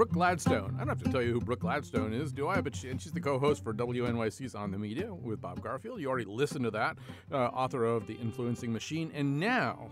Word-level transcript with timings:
Brooke 0.00 0.12
Gladstone. 0.12 0.76
I 0.76 0.78
don't 0.78 0.88
have 0.88 1.02
to 1.02 1.12
tell 1.12 1.20
you 1.20 1.34
who 1.34 1.40
Brooke 1.40 1.60
Gladstone 1.60 2.14
is, 2.14 2.32
do 2.32 2.48
I? 2.48 2.62
But 2.62 2.74
she, 2.74 2.88
and 2.88 2.98
she's 2.98 3.12
the 3.12 3.20
co-host 3.20 3.62
for 3.62 3.74
WNYC's 3.74 4.54
On 4.54 4.70
the 4.70 4.78
Media 4.78 5.12
with 5.12 5.42
Bob 5.42 5.62
Garfield. 5.62 6.00
You 6.00 6.08
already 6.08 6.24
listened 6.24 6.64
to 6.64 6.70
that. 6.70 6.96
Uh, 7.30 7.48
author 7.48 7.84
of 7.84 8.06
The 8.06 8.14
Influencing 8.14 8.72
Machine, 8.72 9.12
and 9.14 9.38
now, 9.38 9.90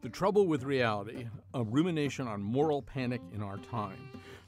The 0.00 0.08
Trouble 0.08 0.46
with 0.46 0.62
Reality: 0.62 1.26
A 1.52 1.62
Rumination 1.62 2.26
on 2.26 2.42
Moral 2.42 2.80
Panic 2.80 3.20
in 3.34 3.42
Our 3.42 3.58
Time. 3.58 3.98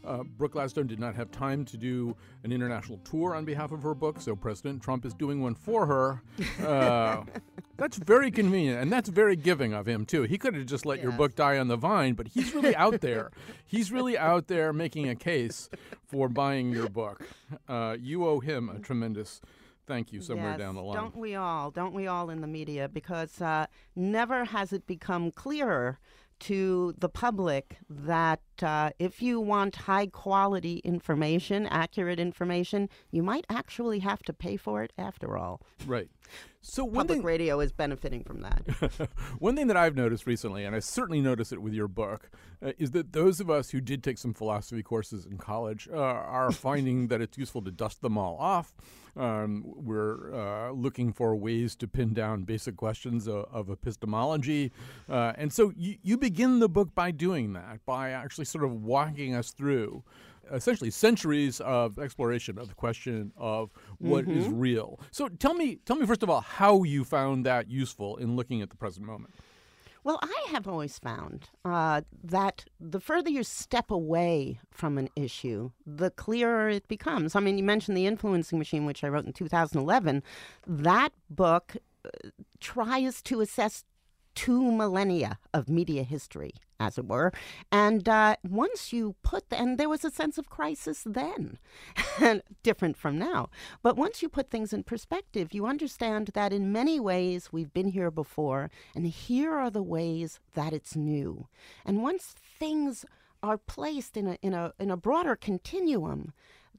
Uh, 0.04 0.22
Brooke 0.22 0.52
Gladstone 0.52 0.86
did 0.86 0.98
not 0.98 1.14
have 1.14 1.30
time 1.30 1.64
to 1.66 1.76
do 1.76 2.16
an 2.44 2.52
international 2.52 2.98
tour 2.98 3.34
on 3.34 3.44
behalf 3.44 3.72
of 3.72 3.82
her 3.82 3.94
book, 3.94 4.20
so 4.20 4.34
President 4.34 4.82
Trump 4.82 5.04
is 5.04 5.14
doing 5.14 5.40
one 5.40 5.54
for 5.54 5.86
her. 5.86 6.22
Uh, 6.62 7.24
that's 7.76 7.96
very 7.96 8.30
convenient, 8.30 8.80
and 8.80 8.92
that's 8.92 9.08
very 9.08 9.34
giving 9.36 9.72
of 9.72 9.86
him, 9.86 10.06
too. 10.06 10.22
He 10.22 10.38
could 10.38 10.54
have 10.54 10.66
just 10.66 10.86
let 10.86 10.98
yes. 10.98 11.04
your 11.04 11.12
book 11.12 11.34
die 11.34 11.58
on 11.58 11.68
the 11.68 11.76
vine, 11.76 12.14
but 12.14 12.28
he's 12.28 12.54
really 12.54 12.74
out 12.76 13.00
there. 13.00 13.30
he's 13.66 13.90
really 13.90 14.16
out 14.16 14.46
there 14.46 14.72
making 14.72 15.08
a 15.08 15.14
case 15.14 15.68
for 16.06 16.28
buying 16.28 16.70
your 16.70 16.88
book. 16.88 17.26
Uh, 17.68 17.96
you 17.98 18.26
owe 18.26 18.40
him 18.40 18.68
a 18.68 18.78
tremendous 18.78 19.40
thank 19.86 20.12
you 20.12 20.20
somewhere 20.20 20.50
yes, 20.50 20.58
down 20.58 20.74
the 20.74 20.82
line. 20.82 20.96
Don't 20.96 21.16
we 21.16 21.34
all? 21.34 21.70
Don't 21.70 21.94
we 21.94 22.06
all 22.06 22.30
in 22.30 22.40
the 22.40 22.46
media? 22.46 22.88
Because 22.88 23.40
uh, 23.40 23.66
never 23.96 24.44
has 24.44 24.72
it 24.72 24.86
become 24.86 25.30
clearer 25.30 25.98
to 26.40 26.94
the 26.98 27.08
public 27.08 27.78
that 27.88 28.40
uh, 28.60 28.90
if 28.98 29.22
you 29.22 29.38
want 29.38 29.76
high 29.76 30.06
quality 30.06 30.78
information, 30.78 31.66
accurate 31.66 32.18
information, 32.18 32.88
you 33.12 33.22
might 33.22 33.46
actually 33.48 34.00
have 34.00 34.22
to 34.24 34.32
pay 34.32 34.56
for 34.56 34.82
it 34.82 34.92
after 34.98 35.36
all. 35.36 35.60
Right. 35.86 36.08
So 36.60 36.86
public 36.86 37.08
thing, 37.08 37.22
radio 37.22 37.60
is 37.60 37.72
benefiting 37.72 38.24
from 38.24 38.40
that. 38.40 39.08
one 39.38 39.56
thing 39.56 39.66
that 39.66 39.76
I've 39.76 39.96
noticed 39.96 40.26
recently, 40.26 40.64
and 40.64 40.74
I 40.74 40.78
certainly 40.78 41.20
noticed 41.20 41.52
it 41.52 41.60
with 41.60 41.74
your 41.74 41.88
book, 41.88 42.30
uh, 42.64 42.72
is 42.78 42.92
that 42.92 43.12
those 43.12 43.40
of 43.40 43.50
us 43.50 43.70
who 43.70 43.80
did 43.80 44.02
take 44.02 44.18
some 44.18 44.32
philosophy 44.32 44.82
courses 44.82 45.26
in 45.26 45.38
college 45.38 45.88
uh, 45.92 45.96
are 45.96 46.52
finding 46.52 47.08
that 47.08 47.20
it's 47.20 47.36
useful 47.36 47.62
to 47.62 47.70
dust 47.70 48.00
them 48.02 48.16
all 48.16 48.36
off. 48.38 48.74
Um, 49.14 49.64
we're 49.66 50.32
uh, 50.32 50.70
looking 50.70 51.12
for 51.12 51.36
ways 51.36 51.76
to 51.76 51.86
pin 51.86 52.14
down 52.14 52.44
basic 52.44 52.76
questions 52.76 53.28
of, 53.28 53.46
of 53.52 53.68
epistemology, 53.68 54.72
uh, 55.06 55.34
and 55.36 55.52
so 55.52 55.70
you, 55.76 55.96
you 56.02 56.16
begin 56.16 56.60
the 56.60 56.68
book 56.68 56.94
by 56.94 57.10
doing 57.10 57.52
that, 57.52 57.84
by 57.84 58.10
actually 58.10 58.41
sort 58.44 58.64
of 58.64 58.82
walking 58.82 59.34
us 59.34 59.50
through 59.50 60.02
essentially 60.50 60.90
centuries 60.90 61.60
of 61.60 61.98
exploration 61.98 62.58
of 62.58 62.68
the 62.68 62.74
question 62.74 63.32
of 63.36 63.70
what 63.98 64.24
mm-hmm. 64.24 64.40
is 64.40 64.48
real. 64.48 65.00
So 65.10 65.28
tell 65.28 65.54
me, 65.54 65.78
tell 65.84 65.96
me 65.96 66.06
first 66.06 66.22
of 66.22 66.30
all 66.30 66.40
how 66.40 66.82
you 66.82 67.04
found 67.04 67.46
that 67.46 67.70
useful 67.70 68.16
in 68.16 68.36
looking 68.36 68.62
at 68.62 68.70
the 68.70 68.76
present 68.76 69.06
moment. 69.06 69.32
Well, 70.04 70.18
I 70.20 70.46
have 70.50 70.66
always 70.66 70.98
found 70.98 71.48
uh, 71.64 72.00
that 72.24 72.64
the 72.80 72.98
further 72.98 73.30
you 73.30 73.44
step 73.44 73.88
away 73.88 74.58
from 74.72 74.98
an 74.98 75.08
issue, 75.14 75.70
the 75.86 76.10
clearer 76.10 76.68
it 76.68 76.88
becomes. 76.88 77.36
I 77.36 77.40
mean, 77.40 77.56
you 77.56 77.62
mentioned 77.62 77.96
The 77.96 78.06
Influencing 78.06 78.58
Machine, 78.58 78.84
which 78.84 79.04
I 79.04 79.08
wrote 79.08 79.26
in 79.26 79.32
2011. 79.32 80.24
That 80.66 81.10
book 81.30 81.76
uh, 82.04 82.08
tries 82.58 83.22
to 83.22 83.40
assess 83.42 83.84
two 84.34 84.72
millennia 84.72 85.38
of 85.52 85.68
media 85.68 86.02
history, 86.02 86.52
as 86.78 86.98
it 86.98 87.06
were. 87.06 87.32
And 87.70 88.08
uh, 88.08 88.36
once 88.42 88.92
you 88.92 89.14
put, 89.22 89.44
and 89.50 89.78
there 89.78 89.88
was 89.88 90.04
a 90.04 90.10
sense 90.10 90.38
of 90.38 90.50
crisis 90.50 91.04
then, 91.06 91.58
different 92.62 92.96
from 92.96 93.18
now. 93.18 93.50
But 93.82 93.96
once 93.96 94.22
you 94.22 94.28
put 94.28 94.50
things 94.50 94.72
in 94.72 94.84
perspective, 94.84 95.52
you 95.52 95.66
understand 95.66 96.30
that 96.34 96.52
in 96.52 96.72
many 96.72 96.98
ways 96.98 97.52
we've 97.52 97.72
been 97.72 97.88
here 97.88 98.10
before, 98.10 98.70
and 98.94 99.06
here 99.06 99.54
are 99.54 99.70
the 99.70 99.82
ways 99.82 100.40
that 100.54 100.72
it's 100.72 100.96
new. 100.96 101.48
And 101.84 102.02
once 102.02 102.34
things 102.58 103.04
are 103.42 103.58
placed 103.58 104.16
in 104.16 104.26
a, 104.28 104.38
in 104.42 104.54
a, 104.54 104.72
in 104.78 104.90
a 104.90 104.96
broader 104.96 105.36
continuum, 105.36 106.32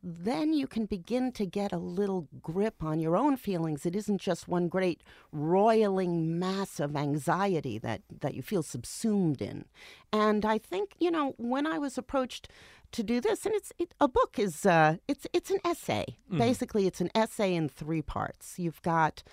then 0.03 0.51
you 0.51 0.67
can 0.67 0.85
begin 0.85 1.31
to 1.31 1.45
get 1.45 1.71
a 1.71 1.77
little 1.77 2.27
grip 2.41 2.83
on 2.83 2.99
your 2.99 3.15
own 3.15 3.37
feelings. 3.37 3.85
It 3.85 3.95
isn't 3.95 4.19
just 4.19 4.49
one 4.49 4.67
great 4.67 5.01
roiling 5.31 6.37
mass 6.37 6.81
of 6.81 6.95
anxiety 6.95 7.77
that, 7.79 8.01
that 8.19 8.33
you 8.35 8.41
feel 8.41 8.63
subsumed 8.63 9.41
in. 9.41 9.63
And 10.11 10.45
I 10.45 10.57
think, 10.57 10.95
you 10.99 11.09
know, 11.09 11.35
when 11.37 11.65
I 11.65 11.77
was 11.77 11.97
approached 11.97 12.49
to 12.91 13.01
do 13.01 13.21
this, 13.21 13.45
and 13.45 13.55
it's 13.55 13.71
it, 13.79 13.93
a 13.99 14.07
book 14.07 14.37
is 14.37 14.65
uh, 14.65 14.97
it's 15.07 15.25
it's 15.33 15.49
an 15.49 15.59
essay. 15.65 16.05
Mm. 16.31 16.37
Basically, 16.37 16.85
it's 16.85 17.01
an 17.01 17.09
essay 17.15 17.55
in 17.55 17.67
three 17.67 18.03
parts. 18.03 18.59
You've 18.59 18.81
got 18.83 19.23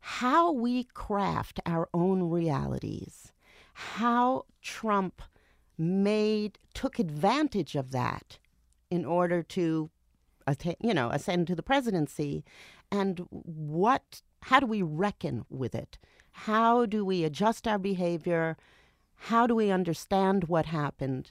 how 0.00 0.50
we 0.50 0.84
craft 0.84 1.60
our 1.64 1.88
own 1.94 2.28
realities, 2.28 3.32
how 3.72 4.46
Trump 4.62 5.22
made 5.78 6.58
took 6.74 6.98
advantage 6.98 7.76
of 7.76 7.92
that 7.92 8.38
in 8.90 9.04
order 9.04 9.42
to 9.42 9.90
you 10.80 10.94
know, 10.94 11.10
ascend 11.10 11.46
to 11.48 11.54
the 11.54 11.62
presidency, 11.62 12.44
and 12.90 13.26
what, 13.30 14.22
how 14.42 14.60
do 14.60 14.66
we 14.66 14.82
reckon 14.82 15.44
with 15.48 15.74
it? 15.74 15.98
How 16.32 16.86
do 16.86 17.04
we 17.04 17.24
adjust 17.24 17.68
our 17.68 17.78
behavior? 17.78 18.56
How 19.14 19.46
do 19.46 19.54
we 19.54 19.70
understand 19.70 20.44
what 20.44 20.66
happened? 20.66 21.30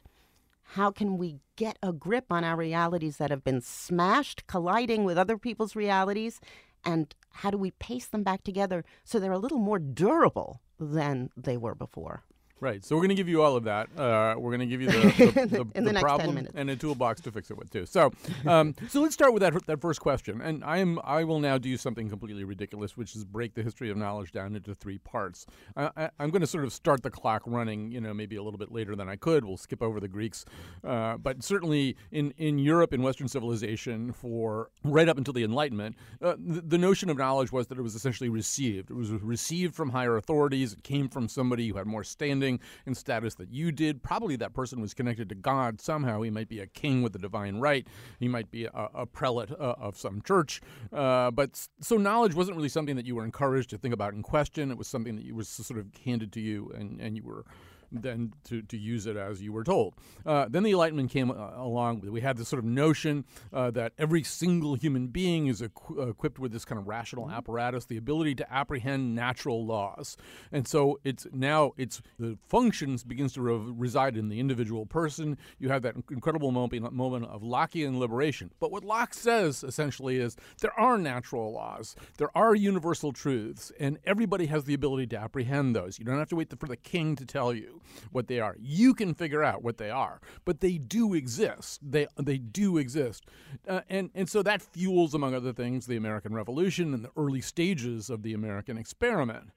How 0.64 0.92
can 0.92 1.18
we 1.18 1.40
get 1.56 1.78
a 1.84 1.94
grip 1.94 2.32
on 2.32 2.44
our 2.44 2.56
realities 2.56 3.18
that 3.18 3.30
have 3.30 3.44
been 3.44 3.62
smashed, 3.62 4.48
colliding 4.48 5.04
with 5.04 5.18
other 5.18 5.38
people's 5.38 5.76
realities? 5.76 6.40
And 6.86 7.14
how 7.32 7.52
do 7.52 7.58
we 7.58 7.72
paste 7.72 8.12
them 8.12 8.24
back 8.24 8.44
together 8.44 8.84
so 9.04 9.20
they're 9.20 9.32
a 9.32 9.38
little 9.38 9.60
more 9.60 9.80
durable 9.80 10.62
than 10.80 11.30
they 11.38 11.58
were 11.58 11.76
before? 11.76 12.24
Right. 12.64 12.86
So 12.86 12.96
we're 12.96 13.02
going 13.02 13.10
to 13.10 13.16
give 13.16 13.28
you 13.28 13.42
all 13.42 13.58
of 13.58 13.66
that. 13.66 13.90
Uh, 13.98 14.36
we're 14.38 14.56
going 14.56 14.62
to 14.62 14.66
give 14.66 14.82
you 14.82 14.88
the, 14.88 15.02
the, 15.74 15.82
the, 15.82 15.92
the, 15.92 16.00
problem 16.00 16.48
and 16.56 16.70
a 16.70 16.78
toolbox 16.78 17.20
to 17.22 17.32
fix 17.32 17.52
it 17.52 17.58
with 17.58 17.70
too. 17.70 17.86
So, 17.86 18.14
um, 18.48 18.74
so 18.90 19.02
let's 19.02 19.14
start 19.14 19.34
with 19.34 19.42
that 19.42 19.54
that 19.66 19.82
first 19.82 20.00
question. 20.00 20.40
And 20.40 20.64
I 20.64 20.78
am 20.78 20.98
I 21.04 21.26
will 21.26 21.40
now 21.40 21.58
do 21.58 21.76
something 21.76 22.08
completely 22.08 22.46
ridiculous, 22.46 22.96
which 22.96 23.18
is 23.18 23.26
break 23.26 23.54
the 23.54 23.64
history 23.64 23.90
of 23.90 23.98
knowledge 23.98 24.32
down 24.32 24.56
into 24.56 24.74
three 24.74 24.98
parts. 25.00 25.46
I, 25.76 26.10
am 26.20 26.30
going 26.30 26.42
to 26.42 26.48
sort 26.48 26.64
of 26.64 26.72
start 26.72 27.04
the 27.04 27.10
clock 27.10 27.42
running. 27.46 27.92
You 27.92 28.00
know, 28.00 28.14
maybe 28.14 28.38
a 28.38 28.44
little 28.44 28.60
bit 28.60 28.72
later 28.72 28.96
than 28.96 29.10
I 29.10 29.18
could. 29.18 29.44
We'll 29.44 29.58
skip 29.58 29.82
over 29.82 30.00
the 30.00 30.08
Greeks, 30.08 30.46
uh, 30.86 31.18
but 31.18 31.44
certainly 31.44 31.98
in 32.12 32.34
in 32.38 32.60
Europe 32.60 32.94
in 32.94 33.02
Western 33.02 33.28
civilization 33.28 34.14
for 34.14 34.70
right 34.86 35.10
up 35.10 35.18
until 35.18 35.34
the 35.34 35.44
Enlightenment, 35.44 35.98
uh, 36.22 36.36
the, 36.40 36.62
the 36.62 36.78
notion 36.78 37.10
of 37.10 37.18
knowledge 37.18 37.52
was 37.52 37.68
that 37.68 37.78
it 37.78 37.82
was 37.82 37.96
essentially 37.96 38.30
received. 38.30 38.90
It 38.90 38.96
was 38.96 39.10
received 39.10 39.76
from 39.76 39.90
higher 39.90 40.16
authorities. 40.16 40.72
It 40.72 40.84
came 40.84 41.10
from 41.10 41.28
somebody 41.28 41.68
who 41.68 41.78
had 41.78 41.88
more 41.88 42.06
standing 42.06 42.43
in 42.86 42.96
status 42.96 43.36
that 43.36 43.52
you 43.52 43.72
did. 43.72 44.04
Probably 44.04 44.36
that 44.38 44.54
person 44.54 44.82
was 44.82 44.94
connected 44.94 45.30
to 45.30 45.36
God 45.36 45.82
somehow. 45.82 46.22
He 46.22 46.30
might 46.30 46.50
be 46.50 46.60
a 46.60 46.68
king 46.68 47.02
with 47.02 47.16
a 47.16 47.20
divine 47.20 47.58
right. 47.58 47.88
He 48.20 48.28
might 48.28 48.52
be 48.52 48.66
a, 48.66 48.90
a 48.94 49.06
prelate 49.06 49.52
uh, 49.52 49.76
of 49.78 49.98
some 49.98 50.22
church. 50.22 50.62
Uh, 50.92 51.32
but 51.32 51.68
so 51.80 51.98
knowledge 51.98 52.36
wasn't 52.36 52.58
really 52.58 52.70
something 52.70 52.96
that 52.96 53.06
you 53.06 53.16
were 53.16 53.26
encouraged 53.26 53.70
to 53.72 53.78
think 53.78 53.94
about 53.94 54.14
and 54.14 54.24
question. 54.24 54.72
It 54.72 54.78
was 54.78 54.88
something 54.88 55.16
that 55.16 55.34
was 55.34 55.50
sort 55.50 55.80
of 55.80 55.88
handed 56.06 56.32
to 56.34 56.40
you, 56.40 56.72
and, 56.76 57.00
and 57.00 57.16
you 57.16 57.24
were 57.24 57.46
than 57.94 58.34
to, 58.46 58.62
to 58.64 58.78
use 58.78 59.06
it 59.06 59.16
as 59.16 59.42
you 59.42 59.54
were 59.54 59.64
told. 59.64 59.96
Uh, 60.26 60.48
then 60.50 60.64
the 60.64 60.72
Enlightenment 60.72 61.12
came 61.12 61.32
uh, 61.32 61.52
along. 61.56 62.02
We 62.02 62.22
had 62.22 62.38
this 62.38 62.48
sort 62.48 62.60
of 62.60 62.66
notion 62.66 63.26
uh, 63.52 63.72
that 63.72 63.94
every 63.98 64.24
single 64.24 64.76
human 64.76 65.08
being 65.08 65.48
is 65.48 65.62
equ- 65.62 66.10
equipped 66.10 66.40
with 66.40 66.52
this 66.52 66.66
kind 66.66 66.80
of 66.80 66.88
rational 66.88 67.26
mm-hmm. 67.26 67.36
apparatus, 67.36 67.86
the 67.86 67.98
ability 67.98 68.36
to 68.36 68.54
apprehend 68.54 69.16
natural 69.16 69.66
laws, 69.66 70.18
and 70.52 70.68
so 70.68 71.00
it's 71.04 71.28
now 71.32 71.72
it's 71.78 72.02
the 72.20 72.38
functions 72.48 73.04
begins 73.04 73.34
to 73.34 73.42
re- 73.42 73.74
reside 73.78 74.18
in 74.18 74.30
the 74.30 74.40
individual 74.40 74.86
person. 74.86 75.38
You 75.60 75.70
have 75.70 75.82
that 75.84 75.96
incredible 76.10 76.52
moment, 76.52 76.94
moment 76.94 77.26
of 77.26 77.42
Lockean 77.42 78.00
liberation. 78.00 78.52
But 78.60 78.72
what 78.72 78.84
Locke 78.84 79.14
says 79.14 79.64
essentially 79.64 80.18
is 80.18 80.36
there 80.60 80.78
are 80.80 80.98
natural 80.98 81.52
laws, 81.52 81.96
there 82.18 82.36
are 82.36 82.56
universal 82.56 83.12
truths, 83.12 83.72
and 83.80 84.00
everybody 84.06 84.48
has 84.48 84.64
the 84.66 84.74
ability 84.74 85.08
to 85.08 85.18
apprehend 85.18 85.76
those. 85.76 86.00
You 86.00 86.06
don't 86.06 86.20
have 86.20 86.30
to 86.30 86.36
wait 86.36 86.54
for 86.60 86.68
the 86.68 86.78
king 86.78 87.16
to 87.16 87.26
tell 87.26 87.54
you 87.54 87.82
what 88.12 88.28
they 88.28 88.40
are. 88.40 88.56
You 88.60 88.94
can 88.94 89.14
figure 89.14 89.44
out 89.44 89.64
what 89.64 89.78
they 89.78 89.90
are, 89.90 90.20
but 90.46 90.60
they 90.60 90.78
do 90.78 91.14
exist. 91.14 91.80
They 91.82 92.08
they 92.18 92.38
do 92.38 92.78
exist, 92.78 93.26
uh, 93.68 93.82
and 93.90 94.10
and 94.16 94.30
so 94.30 94.44
that 94.44 94.62
fuels, 94.62 95.14
among 95.14 95.34
other 95.34 95.54
things, 95.54 95.86
the 95.86 95.98
American 95.98 96.34
Revolution 96.34 96.94
and 96.94 97.04
the 97.04 97.12
early 97.18 97.42
stages 97.42 98.10
of 98.10 98.24
the 98.24 98.34
American 98.34 98.78
experiment. 98.78 99.52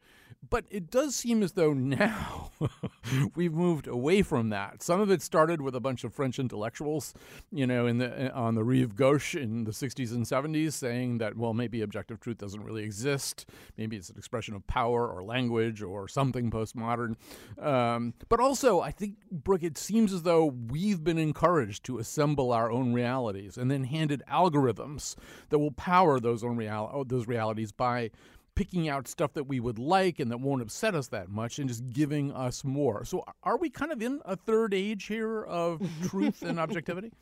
But 0.49 0.65
it 0.71 0.91
does 0.91 1.15
seem 1.15 1.43
as 1.43 1.53
though 1.53 1.73
now 1.73 2.51
we've 3.35 3.53
moved 3.53 3.87
away 3.87 4.23
from 4.23 4.51
that. 4.51 4.83
Some 4.83 5.01
of 5.01 5.11
it 5.11 5.23
started 5.23 5.61
with 5.61 5.75
a 5.75 5.81
bunch 5.81 6.05
of 6.05 6.15
French 6.15 6.39
intellectuals, 6.39 7.15
you 7.51 7.67
know, 7.67 7.87
in 7.87 7.99
the 7.99 8.33
on 8.33 8.55
the 8.55 8.65
Rive 8.65 8.97
Gauche 8.97 9.35
in 9.35 9.65
the 9.65 9.73
60s 9.73 10.13
and 10.13 10.25
70s, 10.25 10.73
saying 10.73 11.19
that 11.19 11.37
well, 11.37 11.55
maybe 11.55 11.83
objective 11.83 12.21
truth 12.21 12.39
doesn't 12.39 12.63
really 12.63 12.85
exist. 12.85 13.47
Maybe 13.77 13.97
it's 13.97 14.11
an 14.11 14.19
expression 14.19 14.55
of 14.55 14.67
power 14.67 15.09
or 15.09 15.23
language 15.23 15.83
or 15.83 16.09
something 16.09 16.51
postmodern. 16.51 17.17
Um, 17.61 18.15
but 18.29 18.41
also, 18.41 18.81
I 18.81 18.91
think 18.91 19.17
Brooke, 19.31 19.63
it 19.63 19.79
seems 19.79 20.13
as 20.13 20.23
though 20.23 20.47
we've 20.47 21.03
been 21.03 21.19
encouraged 21.19 21.85
to 21.85 21.99
assemble 21.99 22.53
our 22.53 22.71
own 22.71 22.93
realities 22.93 23.57
and 23.57 23.71
then 23.71 23.85
handed 23.85 24.23
algorithms 24.31 25.17
that 25.49 25.59
will 25.59 25.73
power 25.73 26.21
those 26.21 26.45
own 26.45 26.57
real- 26.57 27.05
those 27.07 27.27
realities 27.27 27.73
by 27.73 28.11
picking 28.57 28.89
out 28.89 29.07
stuff 29.07 29.35
that 29.35 29.45
we 29.45 29.61
would 29.61 29.79
like 29.79 30.19
and 30.19 30.31
that 30.33 30.41
won't 30.41 30.63
upset 30.63 30.97
us 30.97 31.07
that 31.09 31.29
much 31.29 31.61
and 31.61 31.69
just 31.69 31.89
giving 31.91 32.33
us 32.33 32.65
more. 32.65 33.05
So 33.05 33.25
are 33.45 33.57
we 33.57 33.71
kind 33.71 33.93
of 33.93 34.03
in 34.03 34.21
a 34.25 34.35
third 34.35 34.75
age 34.75 35.07
here 35.07 35.45
of 35.45 35.81
truth 36.09 36.43
and 36.43 36.59
objectivity? 36.59 37.13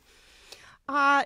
Uh, 0.87 1.25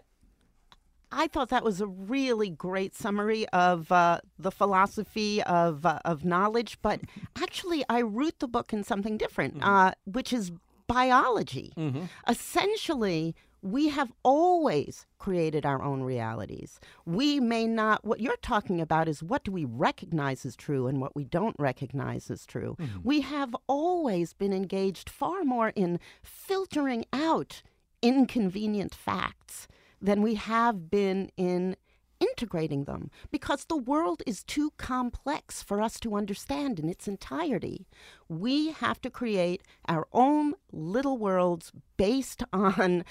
I 1.11 1.27
thought 1.27 1.49
that 1.49 1.63
was 1.63 1.79
a 1.79 1.87
really 1.87 2.49
great 2.49 2.95
summary 2.95 3.47
of 3.49 3.91
uh, 3.91 4.19
the 4.37 4.51
philosophy 4.51 5.41
of 5.43 5.85
uh, 5.85 5.99
of 6.05 6.23
knowledge, 6.23 6.77
but 6.81 7.01
actually, 7.35 7.83
I 7.89 7.99
root 7.99 8.39
the 8.39 8.47
book 8.47 8.73
in 8.73 8.83
something 8.83 9.17
different, 9.17 9.55
mm-hmm. 9.55 9.69
uh, 9.69 9.91
which 10.05 10.31
is 10.31 10.51
biology. 10.87 11.73
Mm-hmm. 11.77 12.03
Essentially, 12.27 13.35
we 13.61 13.89
have 13.89 14.11
always 14.23 15.05
created 15.17 15.65
our 15.65 15.81
own 15.81 16.01
realities. 16.01 16.79
We 17.05 17.39
may 17.39 17.67
not, 17.67 18.05
what 18.05 18.21
you're 18.21 18.37
talking 18.37 18.79
about 18.79 19.07
is 19.07 19.21
what 19.23 19.43
do 19.43 19.51
we 19.51 19.65
recognize 19.65 20.45
as 20.45 20.55
true 20.55 20.87
and 20.87 21.01
what 21.01 21.15
we 21.15 21.25
don't 21.25 21.55
recognize 21.59 22.31
as 22.31 22.45
true. 22.45 22.75
Mm-hmm. 22.79 22.99
We 23.03 23.21
have 23.21 23.55
always 23.67 24.33
been 24.33 24.53
engaged 24.53 25.09
far 25.09 25.43
more 25.43 25.69
in 25.75 25.99
filtering 26.23 27.05
out 27.11 27.61
inconvenient 28.01 28.95
facts 28.95 29.67
than 30.01 30.21
we 30.21 30.35
have 30.35 30.89
been 30.89 31.29
in 31.35 31.75
integrating 32.19 32.83
them 32.83 33.09
because 33.31 33.65
the 33.65 33.77
world 33.77 34.21
is 34.25 34.43
too 34.43 34.71
complex 34.77 35.63
for 35.63 35.81
us 35.81 35.99
to 36.01 36.15
understand 36.15 36.79
in 36.79 36.89
its 36.89 37.07
entirety. 37.07 37.87
We 38.27 38.71
have 38.71 39.01
to 39.01 39.09
create 39.09 39.63
our 39.87 40.07
own 40.11 40.53
little 40.71 41.17
worlds 41.17 41.71
based 41.97 42.43
on 42.53 43.05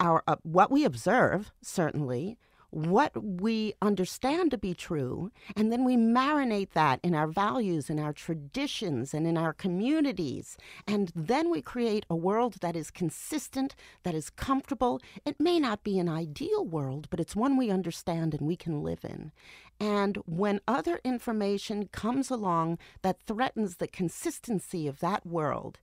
our 0.00 0.22
uh, 0.26 0.36
what 0.42 0.70
we 0.70 0.84
observe 0.84 1.52
certainly 1.62 2.38
what 2.70 3.12
we 3.22 3.72
understand 3.80 4.50
to 4.50 4.58
be 4.58 4.74
true, 4.74 5.30
and 5.56 5.72
then 5.72 5.84
we 5.84 5.96
marinate 5.96 6.72
that 6.72 7.00
in 7.02 7.14
our 7.14 7.26
values, 7.26 7.88
in 7.88 7.98
our 7.98 8.12
traditions, 8.12 9.14
and 9.14 9.26
in 9.26 9.38
our 9.38 9.54
communities. 9.54 10.56
And 10.86 11.10
then 11.14 11.50
we 11.50 11.62
create 11.62 12.04
a 12.10 12.16
world 12.16 12.56
that 12.60 12.76
is 12.76 12.90
consistent, 12.90 13.74
that 14.02 14.14
is 14.14 14.28
comfortable. 14.28 15.00
It 15.24 15.40
may 15.40 15.58
not 15.58 15.82
be 15.82 15.98
an 15.98 16.08
ideal 16.08 16.64
world, 16.64 17.08
but 17.10 17.20
it's 17.20 17.34
one 17.34 17.56
we 17.56 17.70
understand 17.70 18.34
and 18.34 18.46
we 18.46 18.56
can 18.56 18.82
live 18.82 19.04
in. 19.04 19.32
And 19.80 20.18
when 20.26 20.60
other 20.68 21.00
information 21.04 21.88
comes 21.90 22.30
along 22.30 22.78
that 23.02 23.22
threatens 23.22 23.76
the 23.76 23.86
consistency 23.86 24.86
of 24.86 25.00
that 25.00 25.24
world, 25.24 25.78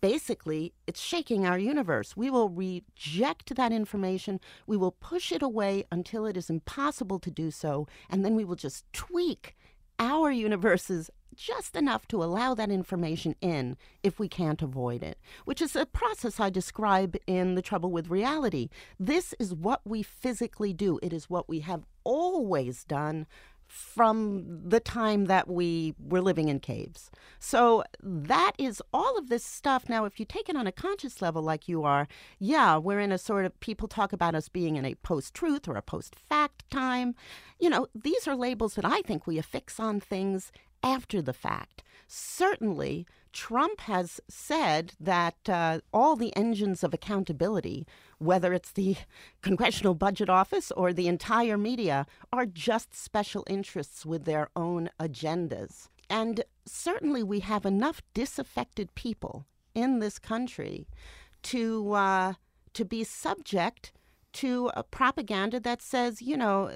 basically 0.00 0.72
it's 0.86 1.00
shaking 1.00 1.46
our 1.46 1.58
universe. 1.58 2.16
We 2.16 2.30
will 2.30 2.48
reject 2.48 3.54
that 3.56 3.72
information, 3.72 4.40
we 4.66 4.76
will 4.76 4.92
push 4.92 5.32
it 5.32 5.42
away 5.42 5.84
until 5.90 6.26
it 6.26 6.36
is 6.36 6.50
impossible 6.50 7.18
to 7.20 7.30
do 7.30 7.50
so, 7.50 7.86
and 8.08 8.24
then 8.24 8.34
we 8.34 8.44
will 8.44 8.56
just 8.56 8.84
tweak 8.92 9.56
our 9.98 10.30
universes 10.30 11.10
just 11.34 11.76
enough 11.76 12.06
to 12.08 12.22
allow 12.22 12.54
that 12.54 12.70
information 12.70 13.34
in 13.40 13.76
if 14.02 14.18
we 14.18 14.28
can't 14.28 14.60
avoid 14.60 15.02
it, 15.02 15.18
which 15.44 15.62
is 15.62 15.76
a 15.76 15.86
process 15.86 16.40
I 16.40 16.50
describe 16.50 17.16
in 17.26 17.54
The 17.54 17.62
Trouble 17.62 17.92
with 17.92 18.10
Reality. 18.10 18.70
This 18.98 19.34
is 19.38 19.54
what 19.54 19.80
we 19.84 20.02
physically 20.02 20.72
do, 20.72 20.98
it 21.02 21.12
is 21.12 21.30
what 21.30 21.48
we 21.48 21.60
have 21.60 21.84
always 22.02 22.84
done 22.84 23.26
from 23.68 24.62
the 24.68 24.80
time 24.80 25.26
that 25.26 25.46
we 25.46 25.94
were 26.02 26.22
living 26.22 26.48
in 26.48 26.58
caves. 26.58 27.10
So 27.38 27.84
that 28.02 28.52
is 28.58 28.82
all 28.92 29.16
of 29.18 29.28
this 29.28 29.44
stuff. 29.44 29.88
Now, 29.88 30.06
if 30.06 30.18
you 30.18 30.26
take 30.26 30.48
it 30.48 30.56
on 30.56 30.66
a 30.66 30.72
conscious 30.72 31.22
level 31.22 31.42
like 31.42 31.68
you 31.68 31.84
are, 31.84 32.08
yeah, 32.38 32.78
we're 32.78 33.00
in 33.00 33.12
a 33.12 33.18
sort 33.18 33.44
of, 33.44 33.60
people 33.60 33.86
talk 33.86 34.12
about 34.12 34.34
us 34.34 34.48
being 34.48 34.76
in 34.76 34.84
a 34.84 34.94
post 34.96 35.34
truth 35.34 35.68
or 35.68 35.76
a 35.76 35.82
post 35.82 36.16
fact 36.16 36.68
time. 36.70 37.14
You 37.60 37.70
know, 37.70 37.86
these 37.94 38.26
are 38.26 38.34
labels 38.34 38.74
that 38.74 38.84
I 38.84 39.02
think 39.02 39.26
we 39.26 39.38
affix 39.38 39.78
on 39.78 40.00
things 40.00 40.50
after 40.82 41.20
the 41.20 41.32
fact. 41.32 41.82
Certainly, 42.06 43.06
Trump 43.32 43.80
has 43.82 44.20
said 44.28 44.94
that 44.98 45.48
uh, 45.48 45.80
all 45.92 46.16
the 46.16 46.34
engines 46.34 46.82
of 46.82 46.94
accountability, 46.94 47.86
whether 48.18 48.52
it's 48.52 48.72
the 48.72 48.96
Congressional 49.42 49.94
Budget 49.94 50.28
Office 50.28 50.70
or 50.72 50.92
the 50.92 51.08
entire 51.08 51.56
media, 51.56 52.06
are 52.32 52.46
just 52.46 52.94
special 52.94 53.44
interests 53.48 54.04
with 54.04 54.24
their 54.24 54.48
own 54.54 54.90
agendas. 55.00 55.88
And 56.10 56.44
certainly, 56.64 57.22
we 57.22 57.40
have 57.40 57.66
enough 57.66 58.02
disaffected 58.14 58.94
people 58.94 59.46
in 59.74 59.98
this 59.98 60.18
country 60.18 60.88
to 61.42 61.92
uh, 61.92 62.32
to 62.72 62.84
be 62.84 63.04
subject 63.04 63.92
to 64.34 64.70
propaganda 64.90 65.58
that 65.58 65.82
says, 65.82 66.22
you 66.22 66.36
know, 66.36 66.70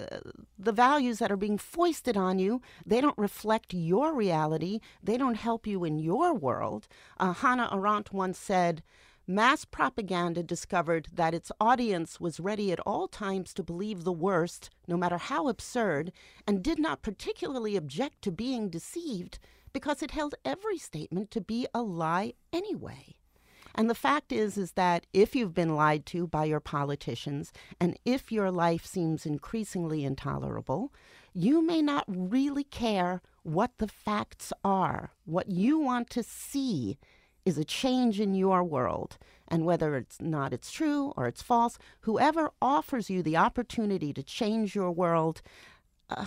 the 0.58 0.72
values 0.72 1.18
that 1.18 1.30
are 1.30 1.36
being 1.36 1.58
foisted 1.58 2.16
on 2.16 2.38
you, 2.38 2.60
they 2.84 3.00
don't 3.00 3.18
reflect 3.18 3.74
your 3.74 4.14
reality. 4.14 4.80
They 5.02 5.16
don't 5.16 5.34
help 5.34 5.66
you 5.66 5.84
in 5.84 5.98
your 5.98 6.34
world. 6.34 6.88
Uh, 7.20 7.32
Hannah 7.34 7.68
Arendt 7.70 8.12
once 8.12 8.38
said, 8.38 8.82
Mass 9.34 9.64
propaganda 9.64 10.42
discovered 10.42 11.08
that 11.10 11.32
its 11.32 11.50
audience 11.58 12.20
was 12.20 12.38
ready 12.38 12.70
at 12.70 12.80
all 12.80 13.08
times 13.08 13.54
to 13.54 13.62
believe 13.62 14.04
the 14.04 14.12
worst, 14.12 14.68
no 14.86 14.94
matter 14.94 15.16
how 15.16 15.48
absurd, 15.48 16.12
and 16.46 16.62
did 16.62 16.78
not 16.78 17.00
particularly 17.00 17.74
object 17.74 18.20
to 18.20 18.30
being 18.30 18.68
deceived 18.68 19.38
because 19.72 20.02
it 20.02 20.10
held 20.10 20.34
every 20.44 20.76
statement 20.76 21.30
to 21.30 21.40
be 21.40 21.66
a 21.72 21.80
lie 21.80 22.34
anyway. 22.52 23.16
And 23.74 23.88
the 23.88 23.94
fact 23.94 24.32
is 24.32 24.58
is 24.58 24.72
that 24.72 25.06
if 25.14 25.34
you've 25.34 25.54
been 25.54 25.76
lied 25.76 26.04
to 26.06 26.26
by 26.26 26.44
your 26.44 26.60
politicians 26.60 27.54
and 27.80 27.98
if 28.04 28.30
your 28.30 28.50
life 28.50 28.84
seems 28.84 29.24
increasingly 29.24 30.04
intolerable, 30.04 30.92
you 31.32 31.62
may 31.62 31.80
not 31.80 32.04
really 32.06 32.64
care 32.64 33.22
what 33.44 33.70
the 33.78 33.88
facts 33.88 34.52
are. 34.62 35.12
What 35.24 35.48
you 35.48 35.78
want 35.78 36.10
to 36.10 36.22
see 36.22 36.98
is 37.44 37.58
a 37.58 37.64
change 37.64 38.20
in 38.20 38.34
your 38.34 38.62
world. 38.62 39.18
And 39.48 39.64
whether 39.64 39.96
it's 39.96 40.20
not 40.20 40.52
it's 40.52 40.70
true 40.70 41.12
or 41.16 41.26
it's 41.26 41.42
false, 41.42 41.78
whoever 42.00 42.50
offers 42.60 43.10
you 43.10 43.22
the 43.22 43.36
opportunity 43.36 44.12
to 44.12 44.22
change 44.22 44.74
your 44.74 44.90
world, 44.90 45.42
uh, 46.08 46.24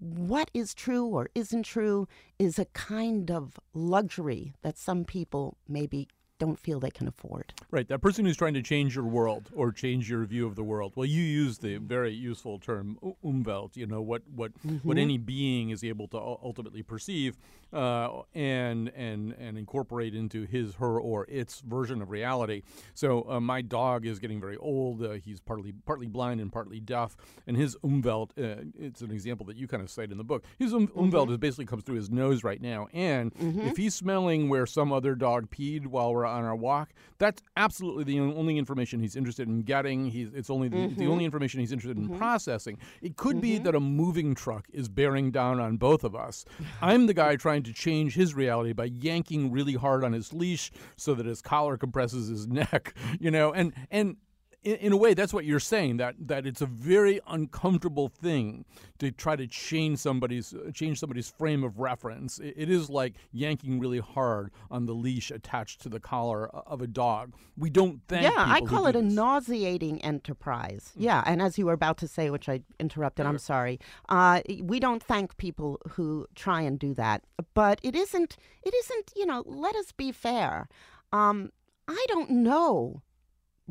what 0.00 0.50
is 0.54 0.74
true 0.74 1.06
or 1.06 1.28
isn't 1.34 1.64
true 1.64 2.08
is 2.38 2.58
a 2.58 2.64
kind 2.66 3.30
of 3.30 3.60
luxury 3.74 4.54
that 4.62 4.78
some 4.78 5.04
people 5.04 5.56
maybe 5.68 6.08
don't 6.40 6.58
feel 6.58 6.80
they 6.80 6.90
can 6.90 7.06
afford. 7.06 7.52
Right. 7.70 7.86
That 7.86 8.00
person 8.00 8.24
who's 8.24 8.36
trying 8.36 8.54
to 8.54 8.62
change 8.62 8.96
your 8.96 9.04
world 9.04 9.50
or 9.54 9.70
change 9.70 10.10
your 10.10 10.24
view 10.24 10.46
of 10.46 10.56
the 10.56 10.64
world. 10.64 10.94
Well, 10.96 11.06
you 11.06 11.22
use 11.22 11.58
the 11.58 11.76
very 11.76 12.12
useful 12.12 12.58
term 12.58 12.98
umwelt, 13.22 13.76
you 13.76 13.86
know, 13.86 14.00
what 14.00 14.22
what 14.34 14.52
mm-hmm. 14.66 14.88
what 14.88 14.96
any 14.96 15.18
being 15.18 15.68
is 15.68 15.84
able 15.84 16.08
to 16.08 16.16
ultimately 16.16 16.82
perceive 16.82 17.36
uh, 17.72 18.22
and 18.34 18.88
and 18.94 19.34
and 19.38 19.58
incorporate 19.58 20.14
into 20.14 20.44
his, 20.44 20.74
her, 20.76 21.00
or 21.00 21.26
its 21.28 21.60
version 21.60 22.02
of 22.02 22.10
reality. 22.10 22.62
So 22.94 23.26
uh, 23.28 23.40
my 23.40 23.62
dog 23.62 24.06
is 24.06 24.18
getting 24.18 24.40
very 24.40 24.56
old. 24.56 25.02
Uh, 25.02 25.12
he's 25.12 25.40
partly 25.40 25.72
partly 25.86 26.06
blind 26.06 26.40
and 26.40 26.52
partly 26.52 26.80
deaf, 26.80 27.16
and 27.46 27.56
his 27.56 27.76
umwelt. 27.84 28.30
Uh, 28.38 28.64
it's 28.78 29.00
an 29.00 29.10
example 29.10 29.46
that 29.46 29.56
you 29.56 29.66
kind 29.66 29.82
of 29.82 29.90
cite 29.90 30.10
in 30.10 30.18
the 30.18 30.24
book. 30.24 30.44
His 30.58 30.74
um, 30.74 30.88
mm-hmm. 30.88 31.00
umwelt 31.00 31.30
is 31.30 31.38
basically 31.38 31.66
comes 31.66 31.84
through 31.84 31.96
his 31.96 32.10
nose 32.10 32.44
right 32.44 32.60
now, 32.60 32.88
and 32.92 33.34
mm-hmm. 33.34 33.60
if 33.62 33.76
he's 33.76 33.94
smelling 33.94 34.48
where 34.48 34.66
some 34.66 34.92
other 34.92 35.14
dog 35.14 35.50
peed 35.50 35.86
while 35.86 36.12
we're 36.12 36.26
on 36.26 36.44
our 36.44 36.56
walk, 36.56 36.90
that's 37.18 37.42
absolutely 37.56 38.04
the 38.04 38.20
only 38.20 38.58
information 38.58 39.00
he's 39.00 39.16
interested 39.16 39.48
in 39.48 39.62
getting. 39.62 40.06
He's 40.06 40.28
it's 40.34 40.50
only 40.50 40.68
the, 40.68 40.76
the 40.76 40.88
mm-hmm. 40.88 41.10
only 41.10 41.24
information 41.24 41.60
he's 41.60 41.72
interested 41.72 41.96
in 41.96 42.08
mm-hmm. 42.08 42.18
processing. 42.18 42.78
It 43.02 43.16
could 43.16 43.40
be 43.40 43.54
mm-hmm. 43.54 43.64
that 43.64 43.74
a 43.74 43.80
moving 43.80 44.34
truck 44.34 44.66
is 44.72 44.88
bearing 44.88 45.30
down 45.30 45.60
on 45.60 45.76
both 45.76 46.04
of 46.04 46.14
us. 46.14 46.44
I'm 46.82 47.06
the 47.06 47.14
guy 47.14 47.36
trying 47.36 47.59
to 47.62 47.72
change 47.72 48.14
his 48.14 48.34
reality 48.34 48.72
by 48.72 48.84
yanking 48.84 49.50
really 49.50 49.74
hard 49.74 50.04
on 50.04 50.12
his 50.12 50.32
leash 50.32 50.70
so 50.96 51.14
that 51.14 51.26
his 51.26 51.40
collar 51.42 51.76
compresses 51.76 52.28
his 52.28 52.46
neck, 52.48 52.94
you 53.18 53.30
know, 53.30 53.52
and 53.52 53.72
and 53.90 54.16
in, 54.62 54.76
in, 54.76 54.92
a 54.92 54.96
way, 54.96 55.14
that's 55.14 55.32
what 55.32 55.44
you're 55.44 55.60
saying 55.60 55.96
that 55.98 56.14
that 56.18 56.46
it's 56.46 56.60
a 56.60 56.66
very 56.66 57.20
uncomfortable 57.26 58.08
thing 58.08 58.64
to 58.98 59.10
try 59.10 59.34
to 59.36 59.46
change 59.46 59.98
somebody's 59.98 60.54
change 60.74 61.00
somebody's 61.00 61.30
frame 61.30 61.64
of 61.64 61.78
reference. 61.78 62.38
It, 62.38 62.54
it 62.56 62.70
is 62.70 62.90
like 62.90 63.14
yanking 63.32 63.78
really 63.78 64.00
hard 64.00 64.50
on 64.70 64.86
the 64.86 64.92
leash 64.92 65.30
attached 65.30 65.80
to 65.82 65.88
the 65.88 66.00
collar 66.00 66.48
of 66.48 66.82
a 66.82 66.86
dog. 66.86 67.34
We 67.56 67.70
don't 67.70 68.00
thank. 68.08 68.22
Yeah, 68.22 68.32
I 68.36 68.60
call 68.60 68.86
it 68.86 68.96
a 68.96 69.02
nauseating 69.02 70.02
enterprise. 70.02 70.92
Mm. 70.96 71.04
Yeah, 71.04 71.22
and 71.24 71.40
as 71.40 71.58
you 71.58 71.66
were 71.66 71.72
about 71.72 71.98
to 71.98 72.08
say, 72.08 72.30
which 72.30 72.48
I 72.48 72.62
interrupted, 72.78 73.26
I'm 73.26 73.38
sorry. 73.38 73.80
Uh, 74.08 74.42
we 74.62 74.78
don't 74.78 75.02
thank 75.02 75.36
people 75.36 75.80
who 75.90 76.26
try 76.34 76.60
and 76.60 76.78
do 76.78 76.94
that, 76.94 77.24
but 77.54 77.80
it 77.82 77.94
isn't. 77.94 78.36
It 78.62 78.74
isn't. 78.74 79.12
You 79.16 79.26
know, 79.26 79.42
let 79.46 79.74
us 79.76 79.92
be 79.92 80.12
fair. 80.12 80.68
Um, 81.12 81.50
I 81.88 82.04
don't 82.08 82.30
know 82.30 83.02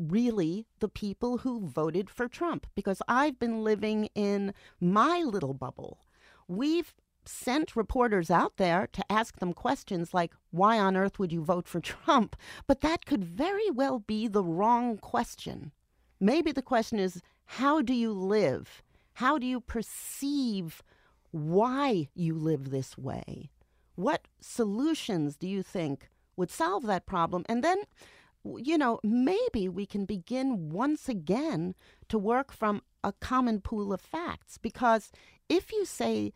really 0.08 0.66
the 0.78 0.88
people 0.88 1.38
who 1.38 1.66
voted 1.66 2.08
for 2.08 2.28
Trump 2.28 2.66
because 2.74 3.02
I've 3.06 3.38
been 3.38 3.62
living 3.62 4.08
in 4.14 4.54
my 4.80 5.20
little 5.20 5.54
bubble. 5.54 5.98
We've 6.48 6.94
sent 7.24 7.76
reporters 7.76 8.30
out 8.30 8.56
there 8.56 8.88
to 8.92 9.12
ask 9.12 9.38
them 9.38 9.52
questions 9.52 10.14
like, 10.14 10.32
why 10.50 10.78
on 10.78 10.96
earth 10.96 11.18
would 11.18 11.32
you 11.32 11.42
vote 11.42 11.68
for 11.68 11.80
Trump? 11.80 12.36
But 12.66 12.80
that 12.80 13.06
could 13.06 13.24
very 13.24 13.70
well 13.70 13.98
be 13.98 14.26
the 14.26 14.44
wrong 14.44 14.96
question. 14.98 15.72
Maybe 16.18 16.52
the 16.52 16.62
question 16.62 16.98
is, 16.98 17.22
how 17.44 17.82
do 17.82 17.94
you 17.94 18.12
live? 18.12 18.82
How 19.14 19.38
do 19.38 19.46
you 19.46 19.60
perceive 19.60 20.82
why 21.30 22.08
you 22.14 22.34
live 22.34 22.70
this 22.70 22.96
way? 22.96 23.50
What 23.94 24.28
solutions 24.40 25.36
do 25.36 25.46
you 25.48 25.62
think 25.62 26.08
would 26.36 26.50
solve 26.50 26.86
that 26.86 27.06
problem? 27.06 27.44
And 27.48 27.62
then 27.62 27.82
you 28.44 28.78
know, 28.78 29.00
maybe 29.02 29.68
we 29.68 29.86
can 29.86 30.04
begin 30.04 30.70
once 30.70 31.08
again 31.08 31.74
to 32.08 32.18
work 32.18 32.52
from 32.52 32.82
a 33.02 33.12
common 33.12 33.60
pool 33.60 33.92
of 33.92 34.00
facts. 34.00 34.58
Because 34.58 35.10
if 35.48 35.72
you 35.72 35.84
say 35.84 36.32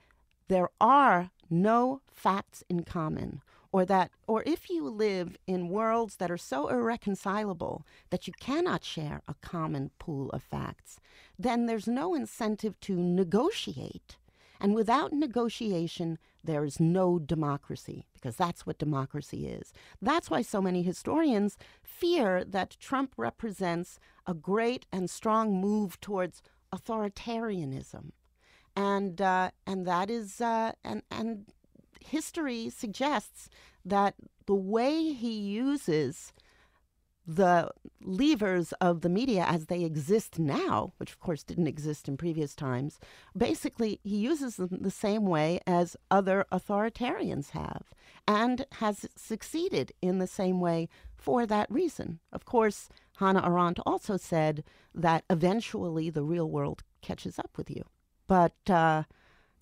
there 0.48 0.68
are 0.80 1.30
no 1.50 2.00
facts 2.12 2.62
in 2.68 2.84
common, 2.84 3.40
or 3.74 3.84
that, 3.84 4.12
or 4.28 4.44
if 4.46 4.70
you 4.70 4.88
live 4.88 5.36
in 5.48 5.68
worlds 5.68 6.16
that 6.16 6.30
are 6.30 6.36
so 6.36 6.68
irreconcilable 6.68 7.84
that 8.10 8.28
you 8.28 8.32
cannot 8.38 8.84
share 8.84 9.20
a 9.26 9.34
common 9.42 9.90
pool 9.98 10.30
of 10.30 10.44
facts, 10.44 11.00
then 11.36 11.66
there's 11.66 11.88
no 11.88 12.14
incentive 12.14 12.78
to 12.78 12.94
negotiate. 12.96 14.16
And 14.60 14.76
without 14.76 15.12
negotiation, 15.12 16.18
there 16.44 16.64
is 16.64 16.78
no 16.78 17.18
democracy, 17.18 18.06
because 18.14 18.36
that's 18.36 18.66
what 18.66 18.78
democracy 18.78 19.46
is. 19.46 19.72
That's 20.00 20.30
why 20.30 20.42
so 20.42 20.60
many 20.60 20.82
historians 20.82 21.56
fear 21.82 22.44
that 22.44 22.76
Trump 22.78 23.14
represents 23.16 23.98
a 24.26 24.34
great 24.34 24.86
and 24.92 25.08
strong 25.08 25.60
move 25.60 26.00
towards 26.00 26.42
authoritarianism. 26.72 28.10
And, 28.76 29.20
uh, 29.20 29.50
and 29.66 29.86
that 29.86 30.10
is, 30.10 30.40
uh, 30.40 30.72
and, 30.84 31.02
and 31.10 31.46
history 32.00 32.70
suggests 32.70 33.48
that 33.84 34.14
the 34.46 34.54
way 34.54 35.12
he 35.12 35.32
uses 35.32 36.32
the 37.26 37.70
levers 38.02 38.72
of 38.80 39.00
the 39.00 39.08
media 39.08 39.44
as 39.48 39.66
they 39.66 39.82
exist 39.82 40.38
now, 40.38 40.92
which 40.98 41.12
of 41.12 41.20
course 41.20 41.42
didn't 41.42 41.66
exist 41.66 42.08
in 42.08 42.16
previous 42.16 42.54
times, 42.54 42.98
basically 43.36 44.00
he 44.02 44.16
uses 44.16 44.56
them 44.56 44.78
the 44.80 44.90
same 44.90 45.24
way 45.24 45.60
as 45.66 45.96
other 46.10 46.44
authoritarians 46.52 47.50
have 47.50 47.94
and 48.26 48.66
has 48.72 49.06
succeeded 49.16 49.92
in 50.02 50.18
the 50.18 50.26
same 50.26 50.60
way 50.60 50.88
for 51.14 51.46
that 51.46 51.70
reason. 51.70 52.20
Of 52.32 52.44
course, 52.44 52.88
Hannah 53.16 53.46
Arendt 53.46 53.78
also 53.86 54.16
said 54.16 54.64
that 54.94 55.24
eventually 55.30 56.10
the 56.10 56.24
real 56.24 56.50
world 56.50 56.82
catches 57.00 57.38
up 57.38 57.56
with 57.56 57.70
you. 57.70 57.84
But, 58.26 58.54
uh, 58.68 59.04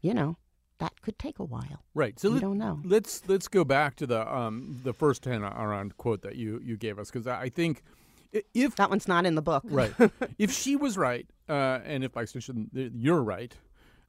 you 0.01 0.15
know, 0.15 0.37
that 0.83 1.01
could 1.01 1.19
take 1.19 1.39
a 1.39 1.45
while. 1.45 1.83
Right. 1.95 2.19
So 2.19 2.29
we 2.29 2.35
let, 2.35 2.43
don't 2.43 2.59
know. 2.59 2.81
Let's 2.85 3.23
let's 3.29 3.49
go 3.49 3.65
back 3.65 3.97
to 3.97 4.07
the 4.07 4.33
um, 4.33 4.81
the 4.83 4.93
first 4.93 5.25
Hannah 5.25 5.55
Arendt 5.57 5.97
quote 5.97 6.23
that 6.23 6.37
you 6.37 6.61
you 6.63 6.77
gave 6.77 6.99
us 6.99 7.11
because 7.11 7.27
I 7.27 7.49
think 7.49 7.83
if 8.55 8.77
that 8.77 8.91
one's 8.91 9.09
not 9.09 9.27
in 9.27 9.35
the 9.35 9.43
book, 9.43 9.63
right? 9.67 9.93
if 10.39 10.53
she 10.53 10.77
was 10.77 10.97
right, 10.99 11.27
uh, 11.49 11.81
and 11.85 12.05
if 12.05 12.13
by 12.13 12.23
extension 12.23 12.71
you're 12.95 13.23
right, 13.23 13.55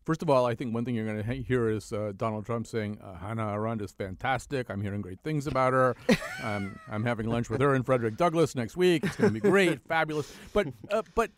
First 0.05 0.21
of 0.21 0.29
all, 0.29 0.45
I 0.45 0.53
think 0.53 0.73
one 0.73 0.83
thing 0.83 0.95
you're 0.95 1.05
going 1.05 1.23
to 1.23 1.33
hear 1.43 1.69
is 1.69 1.93
uh, 1.93 2.11
Donald 2.17 2.45
Trump 2.45 2.67
saying 2.67 2.99
uh, 3.01 3.15
Hannah 3.15 3.53
Arendt 3.53 3.81
is 3.81 3.93
fantastic. 3.93 4.69
I'm 4.69 4.81
hearing 4.81 5.01
great 5.01 5.21
things 5.21 5.47
about 5.47 5.71
her. 5.71 5.95
um, 6.43 6.77
I'm 6.91 7.05
having 7.05 7.29
lunch 7.29 7.49
with 7.49 7.61
her 7.61 7.73
and 7.73 7.85
Frederick 7.85 8.17
Douglass 8.17 8.53
next 8.53 8.75
week. 8.75 9.05
It's 9.05 9.15
going 9.15 9.29
to 9.29 9.33
be 9.33 9.39
great, 9.39 9.79
fabulous. 9.87 10.33
But 10.51 10.67
uh, 10.91 11.03
but 11.15 11.31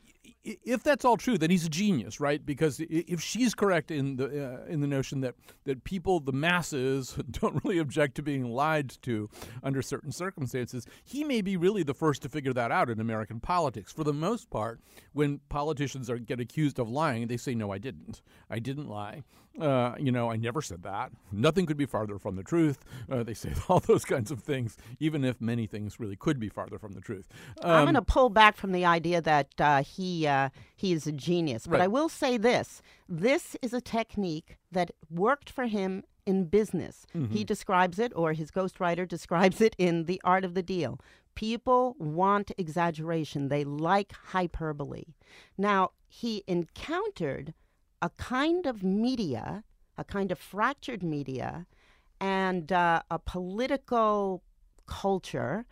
if 0.46 0.84
that's 0.84 1.04
all 1.04 1.18
true, 1.18 1.38
then 1.38 1.50
he's 1.50 1.66
a 1.66 1.70
genius, 1.70 2.20
right? 2.20 2.46
Because 2.46 2.80
if 2.80 3.22
she's 3.22 3.56
correct 3.56 3.90
in 3.90 4.18
the 4.18 4.26
uh, 4.26 4.66
in 4.68 4.82
the 4.82 4.88
notion 4.88 5.22
that 5.22 5.36
that 5.64 5.84
people, 5.84 6.20
the 6.20 6.32
masses, 6.32 7.18
don't 7.32 7.64
really 7.64 7.80
object 7.80 8.16
to 8.16 8.22
being 8.22 8.46
lied 8.46 8.90
to 9.02 9.30
under 9.64 9.82
certain 9.82 10.12
circumstances, 10.12 10.86
he 11.04 11.24
may 11.24 11.42
be 11.42 11.58
really 11.58 11.84
the 11.84 11.94
first 11.94 12.22
to 12.22 12.30
figure 12.30 12.54
that 12.54 12.72
out 12.72 12.90
in 12.90 13.00
American 13.00 13.40
politics. 13.40 13.92
For 13.92 14.04
the 14.04 14.14
most 14.14 14.50
part, 14.50 14.80
when 15.14 15.40
politicians 15.50 16.10
are 16.10 16.20
get 16.20 16.40
accused 16.40 16.80
of 16.80 16.90
lying, 16.90 17.28
they 17.28 17.38
say, 17.38 17.56
"No, 17.56 17.72
I 17.72 17.80
didn't. 17.80 18.22
I 18.50 18.60
didn't 18.60 18.88
lie." 18.88 19.24
Uh, 19.60 19.96
you 19.98 20.12
know, 20.12 20.30
I 20.30 20.36
never 20.36 20.62
said 20.62 20.84
that. 20.84 21.12
Nothing 21.32 21.66
could 21.66 21.78
be 21.78 21.86
farther 21.86 22.20
from 22.20 22.36
the 22.36 22.44
truth. 22.44 22.80
Uh, 23.10 23.24
they 23.24 23.34
say 23.34 23.54
all 23.70 23.80
those 23.80 24.04
kinds 24.04 24.32
of 24.32 24.42
things, 24.42 24.78
even 25.00 25.24
if 25.24 25.40
many 25.40 25.66
things 25.66 26.00
really 26.00 26.16
could 26.16 26.40
be 26.40 26.50
farther 26.50 26.78
from 26.78 26.92
the 26.92 27.02
truth. 27.02 27.28
Um, 27.62 27.72
I'm 27.72 27.86
going 27.86 27.96
to 27.96 28.02
pull 28.02 28.30
back 28.30 28.58
from 28.58 28.74
the 28.74 28.86
idea 28.86 29.22
that 29.22 29.50
uh, 29.60 29.84
he 29.84 30.28
uh, 30.36 30.50
he 30.76 30.94
is 30.94 31.08
a 31.08 31.12
genius, 31.12 31.68
but 31.68 31.80
right. 31.80 31.86
I 31.86 31.88
will 31.88 32.10
say 32.10 32.38
this: 32.38 32.82
this 33.08 33.56
is 33.62 33.74
a 33.74 33.82
technique 33.82 34.58
that 34.72 34.92
worked 35.10 35.50
for 35.50 35.66
him 35.68 36.04
in 36.26 36.46
business. 36.46 37.06
Mm-hmm. 37.16 37.34
He 37.34 37.44
describes 37.44 38.00
it, 38.00 38.12
or 38.16 38.34
his 38.34 38.52
ghostwriter 38.52 39.08
describes 39.16 39.62
it 39.62 39.76
in 39.78 40.06
The 40.06 40.22
Art 40.24 40.46
of 40.46 40.54
the 40.54 40.64
Deal. 40.64 41.00
People 41.36 41.96
want 42.00 42.52
exaggeration. 42.58 43.50
They 43.50 43.64
like 43.64 44.14
hyperbole. 44.32 45.06
Now, 45.58 45.92
he 46.08 46.44
encountered 46.48 47.54
a 48.02 48.10
kind 48.10 48.66
of 48.66 48.84
media, 48.84 49.64
a 49.98 50.04
kind 50.04 50.32
of 50.32 50.40
fractured 50.40 51.04
media, 51.04 51.66
and 52.20 52.72
uh, 52.72 53.02
a 53.12 53.20
political 53.20 54.44
culture 54.88 55.66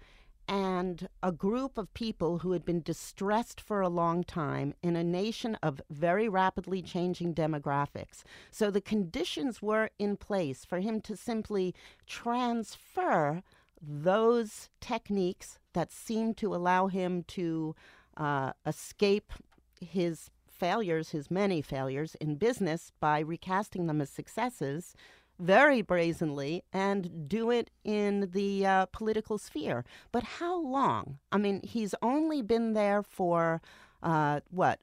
and 0.48 1.08
a 1.22 1.32
group 1.32 1.78
of 1.78 1.94
people 1.94 2.40
who 2.40 2.52
had 2.52 2.66
been 2.66 2.82
distressed 2.82 3.62
for 3.62 3.82
a 3.82 3.90
long 3.90 4.24
time 4.24 4.74
in 4.84 4.96
a 4.96 5.04
nation 5.04 5.58
of 5.64 5.82
very 5.90 6.28
rapidly 6.28 6.82
changing 6.82 7.34
demographics. 7.34 8.24
So 8.52 8.70
the 8.70 8.82
conditions 8.82 9.62
were 9.62 9.90
in 9.98 10.18
place 10.18 10.66
for 10.66 10.80
him 10.80 11.02
to 11.02 11.16
simply 11.16 11.74
transfer 12.06 13.42
those 13.82 14.70
techniques 14.80 15.60
that 15.74 15.92
seemed 15.92 16.38
to 16.38 16.56
allow 16.56 16.88
him 16.88 17.24
to 17.24 17.76
uh, 18.18 18.54
escape 18.66 19.34
his 19.82 20.30
failures, 20.48 21.10
his 21.10 21.32
many 21.32 21.62
failures 21.62 22.16
in 22.22 22.36
business, 22.36 22.92
by 23.00 23.20
recasting 23.20 23.88
them 23.88 24.00
as 24.00 24.10
successes 24.10 24.96
very 25.44 25.82
brazenly 25.82 26.64
and 26.72 27.28
do 27.28 27.52
it 27.52 27.70
in 27.84 28.30
the 28.32 28.66
uh, 28.66 28.86
political 28.88 29.38
sphere. 29.38 29.84
But 30.12 30.24
how 30.24 30.60
long? 30.60 31.20
I 31.32 31.38
mean, 31.38 31.62
he's 31.64 31.94
only 32.02 32.42
been 32.42 32.74
there 32.74 33.04
for 33.04 33.62
uh, 34.02 34.40
what, 34.50 34.80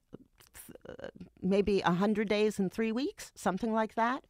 th- 0.67 1.11
maybe 1.43 1.81
100 1.81 2.29
days 2.29 2.59
and 2.59 2.71
three 2.71 2.93
weeks, 2.93 3.33
something 3.35 3.73
like 3.73 3.95
that. 3.95 4.25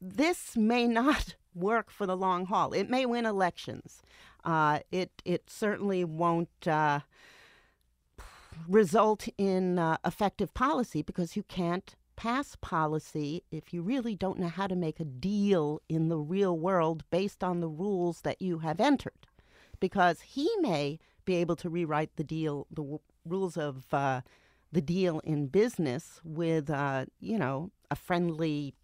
This 0.00 0.56
may 0.56 0.86
not 0.86 1.34
work 1.54 1.90
for 1.90 2.06
the 2.06 2.16
long 2.16 2.46
haul. 2.46 2.72
It 2.72 2.88
may 2.88 3.04
win 3.04 3.26
elections. 3.26 4.02
Uh, 4.44 4.80
it, 4.92 5.10
it 5.24 5.50
certainly 5.50 6.04
won't 6.04 6.68
uh, 6.68 7.00
result 8.68 9.28
in 9.36 9.78
uh, 9.78 9.96
effective 10.04 10.54
policy 10.54 11.02
because 11.02 11.34
you 11.34 11.42
can't 11.42 11.96
pass 12.16 12.56
policy 12.60 13.42
if 13.50 13.72
you 13.72 13.82
really 13.82 14.16
don't 14.16 14.38
know 14.38 14.48
how 14.48 14.66
to 14.66 14.74
make 14.74 14.98
a 14.98 15.04
deal 15.04 15.80
in 15.88 16.08
the 16.08 16.18
real 16.18 16.58
world 16.58 17.04
based 17.10 17.44
on 17.44 17.60
the 17.60 17.68
rules 17.68 18.22
that 18.22 18.40
you 18.40 18.58
have 18.58 18.80
entered. 18.80 19.26
Because 19.78 20.22
he 20.22 20.50
may 20.60 20.98
be 21.26 21.36
able 21.36 21.56
to 21.56 21.68
rewrite 21.68 22.16
the 22.16 22.24
deal, 22.24 22.66
the 22.70 22.82
w- 22.82 23.00
rules 23.26 23.58
of 23.58 23.92
uh, 23.92 24.22
the 24.72 24.80
deal 24.80 25.20
in 25.20 25.48
business 25.48 26.20
with, 26.24 26.70
uh, 26.70 27.04
you 27.20 27.38
know, 27.38 27.70
a 27.90 27.96
friendly 27.96 28.74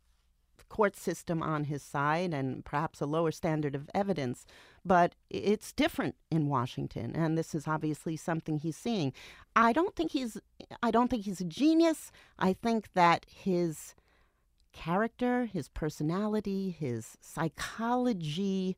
court 0.68 0.96
system 0.96 1.42
on 1.42 1.64
his 1.64 1.82
side 1.82 2.32
and 2.32 2.64
perhaps 2.64 3.00
a 3.00 3.06
lower 3.06 3.30
standard 3.30 3.74
of 3.74 3.90
evidence. 3.94 4.46
But 4.84 5.14
it's 5.30 5.72
different 5.72 6.16
in 6.30 6.48
Washington, 6.48 7.14
and 7.14 7.38
this 7.38 7.54
is 7.54 7.68
obviously 7.68 8.16
something 8.16 8.58
he's 8.58 8.76
seeing. 8.76 9.12
I 9.54 9.72
don't 9.72 9.94
think 9.94 10.10
he's 10.10 10.38
I 10.82 10.90
don't 10.90 11.08
think 11.08 11.24
he's 11.24 11.40
a 11.40 11.44
genius. 11.44 12.10
I 12.38 12.52
think 12.52 12.92
that 12.94 13.24
his 13.28 13.94
character, 14.72 15.44
his 15.44 15.68
personality, 15.68 16.70
his 16.70 17.16
psychology 17.20 18.76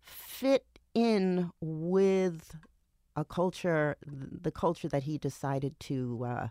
fit 0.00 0.66
in 0.94 1.50
with 1.60 2.56
a 3.16 3.24
culture, 3.24 3.96
the 4.06 4.50
culture 4.50 4.88
that 4.88 5.04
he 5.04 5.18
decided 5.18 5.78
to 5.80 6.24
uh, 6.24 6.48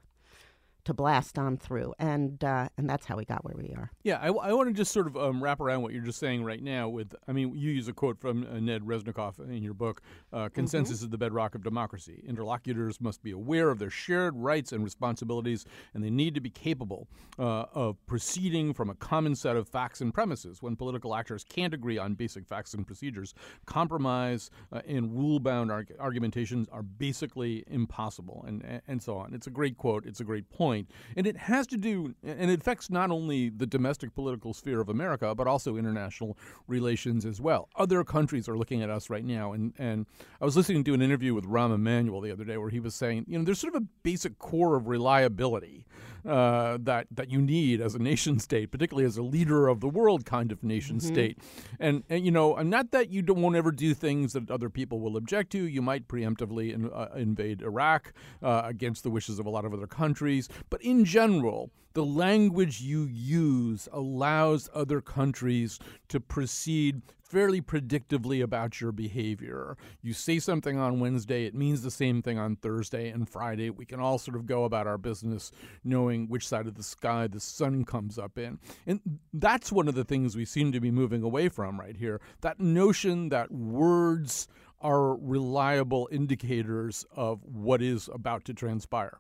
to 0.85 0.93
blast 0.93 1.39
on 1.39 1.57
through, 1.57 1.93
and 1.97 2.43
uh, 2.43 2.67
and 2.77 2.89
that's 2.89 3.05
how 3.05 3.15
we 3.15 3.25
got 3.25 3.43
where 3.45 3.55
we 3.55 3.73
are. 3.75 3.91
Yeah, 4.03 4.17
I, 4.21 4.27
I 4.27 4.53
want 4.53 4.67
to 4.69 4.73
just 4.73 4.91
sort 4.91 5.07
of 5.07 5.15
um, 5.15 5.41
wrap 5.41 5.59
around 5.61 5.81
what 5.81 5.93
you're 5.93 6.03
just 6.03 6.19
saying 6.19 6.43
right 6.43 6.61
now. 6.61 6.89
With, 6.89 7.15
I 7.27 7.31
mean, 7.31 7.55
you 7.55 7.71
use 7.71 7.87
a 7.87 7.93
quote 7.93 8.19
from 8.19 8.45
uh, 8.45 8.59
Ned 8.59 8.81
Resnikoff 8.83 9.39
in 9.39 9.63
your 9.63 9.73
book. 9.73 10.01
Uh, 10.31 10.49
Consensus 10.49 10.97
mm-hmm. 10.97 11.05
is 11.05 11.09
the 11.09 11.17
bedrock 11.17 11.55
of 11.55 11.63
democracy. 11.63 12.23
Interlocutors 12.27 12.99
must 12.99 13.23
be 13.23 13.31
aware 13.31 13.69
of 13.69 13.79
their 13.79 13.89
shared 13.89 14.35
rights 14.35 14.71
and 14.71 14.83
responsibilities, 14.83 15.65
and 15.93 16.03
they 16.03 16.09
need 16.09 16.35
to 16.35 16.41
be 16.41 16.49
capable 16.49 17.07
uh, 17.39 17.65
of 17.73 18.03
proceeding 18.05 18.73
from 18.73 18.89
a 18.89 18.95
common 18.95 19.35
set 19.35 19.55
of 19.55 19.69
facts 19.69 20.01
and 20.01 20.13
premises. 20.13 20.61
When 20.61 20.75
political 20.75 21.15
actors 21.15 21.43
can't 21.43 21.73
agree 21.73 21.97
on 21.97 22.15
basic 22.15 22.45
facts 22.45 22.73
and 22.73 22.85
procedures, 22.85 23.33
compromise 23.65 24.49
uh, 24.71 24.81
and 24.87 25.15
rule-bound 25.15 25.71
arg- 25.71 25.95
argumentations 25.99 26.67
are 26.71 26.83
basically 26.83 27.63
impossible, 27.67 28.43
and 28.47 28.81
and 28.87 29.01
so 29.01 29.17
on. 29.17 29.33
It's 29.33 29.47
a 29.47 29.51
great 29.51 29.77
quote. 29.77 30.05
It's 30.05 30.19
a 30.19 30.23
great 30.23 30.49
point 30.49 30.72
point. 30.73 30.89
And 31.15 31.27
it 31.27 31.37
has 31.37 31.67
to 31.67 31.77
do, 31.77 32.13
and 32.23 32.49
it 32.49 32.59
affects 32.59 32.89
not 32.89 33.11
only 33.11 33.49
the 33.49 33.65
domestic 33.65 34.13
political 34.13 34.53
sphere 34.53 34.81
of 34.81 34.89
America, 34.89 35.33
but 35.35 35.47
also 35.47 35.77
international 35.77 36.37
relations 36.67 37.25
as 37.25 37.39
well. 37.39 37.69
Other 37.75 38.03
countries 38.03 38.49
are 38.49 38.57
looking 38.57 38.81
at 38.81 38.89
us 38.89 39.09
right 39.09 39.25
now. 39.25 39.53
And, 39.53 39.73
and 39.77 40.05
I 40.41 40.45
was 40.45 40.57
listening 40.57 40.83
to 40.85 40.93
an 40.93 41.01
interview 41.01 41.33
with 41.33 41.45
Rahm 41.45 41.73
Emanuel 41.73 42.21
the 42.21 42.31
other 42.31 42.45
day 42.45 42.57
where 42.57 42.69
he 42.69 42.79
was 42.79 42.95
saying, 42.95 43.25
you 43.27 43.37
know, 43.37 43.45
there's 43.45 43.59
sort 43.59 43.75
of 43.75 43.81
a 43.81 43.85
basic 44.03 44.39
core 44.39 44.75
of 44.75 44.87
reliability 44.87 45.85
uh, 46.27 46.77
that, 46.81 47.07
that 47.11 47.29
you 47.29 47.41
need 47.41 47.81
as 47.81 47.95
a 47.95 47.99
nation 47.99 48.39
state, 48.39 48.71
particularly 48.71 49.05
as 49.05 49.17
a 49.17 49.23
leader 49.23 49.67
of 49.67 49.79
the 49.79 49.89
world 49.89 50.25
kind 50.25 50.51
of 50.51 50.63
nation 50.63 50.97
mm-hmm. 50.97 51.13
state. 51.13 51.37
And, 51.79 52.03
and, 52.09 52.25
you 52.25 52.31
know, 52.31 52.55
not 52.61 52.91
that 52.91 53.09
you 53.09 53.21
don't, 53.21 53.41
won't 53.41 53.55
ever 53.55 53.71
do 53.71 53.93
things 53.93 54.33
that 54.33 54.49
other 54.49 54.69
people 54.69 54.99
will 54.99 55.17
object 55.17 55.51
to. 55.51 55.63
You 55.63 55.81
might 55.81 56.07
preemptively 56.07 56.73
in, 56.73 56.89
uh, 56.91 57.09
invade 57.15 57.61
Iraq 57.61 58.13
uh, 58.41 58.61
against 58.65 59.03
the 59.03 59.09
wishes 59.09 59.39
of 59.39 59.45
a 59.45 59.49
lot 59.49 59.65
of 59.65 59.73
other 59.73 59.87
countries. 59.87 60.49
But 60.69 60.81
in 60.81 61.05
general, 61.05 61.71
the 61.93 62.05
language 62.05 62.81
you 62.81 63.03
use 63.05 63.87
allows 63.91 64.69
other 64.73 65.01
countries 65.01 65.79
to 66.09 66.19
proceed 66.19 67.01
fairly 67.33 67.61
predictively 67.61 68.43
about 68.43 68.79
your 68.79 68.91
behavior. 68.91 69.75
You 70.03 70.13
say 70.13 70.37
something 70.37 70.77
on 70.77 70.99
Wednesday, 70.99 71.45
it 71.45 71.55
means 71.55 71.81
the 71.81 71.89
same 71.89 72.21
thing 72.21 72.37
on 72.37 72.57
Thursday 72.57 73.09
and 73.09 73.27
Friday. 73.27 73.71
We 73.71 73.85
can 73.85 73.99
all 73.99 74.19
sort 74.19 74.37
of 74.37 74.45
go 74.45 74.65
about 74.65 74.85
our 74.85 74.99
business 74.99 75.51
knowing 75.83 76.27
which 76.27 76.47
side 76.47 76.67
of 76.67 76.75
the 76.75 76.83
sky 76.83 77.25
the 77.25 77.39
sun 77.39 77.85
comes 77.85 78.19
up 78.19 78.37
in. 78.37 78.59
And 78.85 78.99
that's 79.33 79.71
one 79.71 79.87
of 79.87 79.95
the 79.95 80.03
things 80.03 80.35
we 80.35 80.45
seem 80.45 80.71
to 80.73 80.79
be 80.79 80.91
moving 80.91 81.23
away 81.23 81.49
from 81.49 81.79
right 81.79 81.97
here. 81.97 82.21
That 82.41 82.59
notion 82.59 83.29
that 83.29 83.51
words 83.51 84.47
are 84.79 85.15
reliable 85.15 86.07
indicators 86.11 87.03
of 87.15 87.41
what 87.43 87.81
is 87.81 88.09
about 88.13 88.45
to 88.45 88.53
transpire. 88.53 89.19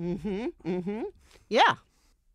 Mm-hmm. 0.00 0.46
Mm-hmm. 0.64 1.02
Yeah. 1.48 1.74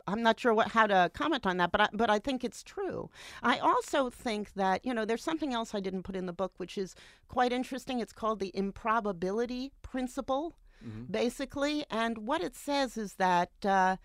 I'm 0.08 0.24
not 0.24 0.39
sure 0.39 0.56
what 0.56 0.70
how 0.70 0.88
to 0.88 1.12
comment 1.13 1.46
on 1.46 1.58
that, 1.58 1.72
but 1.72 1.82
I, 1.82 1.88
but 1.94 2.10
I 2.10 2.18
think 2.18 2.44
it's 2.44 2.63
true. 2.63 3.12
I 3.44 3.60
also 3.60 4.10
think 4.10 4.54
that 4.56 4.84
you 4.84 4.92
know 4.92 5.06
there's 5.06 5.24
something 5.24 5.54
else 5.54 5.75
I 5.75 5.80
didn't 5.80 6.01
put 6.01 6.16
in 6.16 6.25
the 6.25 6.34
book, 6.34 6.54
which 6.58 6.80
is 6.80 6.96
quite 7.28 7.54
interesting. 7.54 8.00
It's 8.00 8.13
called 8.13 8.39
the 8.39 8.51
improbability 8.58 9.72
principle, 9.84 10.56
mm-hmm. 10.84 11.12
basically, 11.12 11.86
and 11.92 12.18
what 12.20 12.42
it 12.42 12.56
says 12.56 12.98
is 12.98 13.13
that. 13.16 13.51
Uh, 13.63 13.98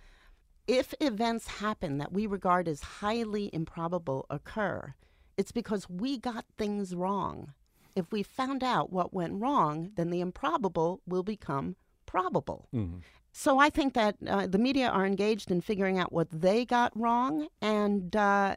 if 0.66 0.94
events 0.98 1.46
happen 1.46 1.98
that 1.98 2.14
we 2.14 2.26
regard 2.26 2.68
as 2.68 2.80
highly 2.80 3.50
improbable 3.52 4.24
occur, 4.30 4.94
it's 5.36 5.52
because 5.52 5.90
we 5.90 6.18
got 6.18 6.46
things 6.56 6.94
wrong. 6.94 7.52
If 7.94 8.10
we 8.10 8.22
found 8.22 8.64
out 8.64 8.90
what 8.90 9.12
went 9.12 9.40
wrong, 9.40 9.90
then 9.96 10.10
the 10.10 10.20
improbable 10.20 11.00
will 11.06 11.22
become 11.22 11.76
probable. 12.06 12.68
Mm-hmm. 12.74 12.98
So 13.36 13.58
I 13.58 13.68
think 13.68 13.94
that 13.94 14.14
uh, 14.28 14.46
the 14.46 14.58
media 14.58 14.88
are 14.88 15.04
engaged 15.04 15.50
in 15.50 15.60
figuring 15.60 15.98
out 15.98 16.12
what 16.12 16.28
they 16.30 16.64
got 16.64 16.92
wrong 16.94 17.48
and 17.60 18.14
uh, 18.14 18.54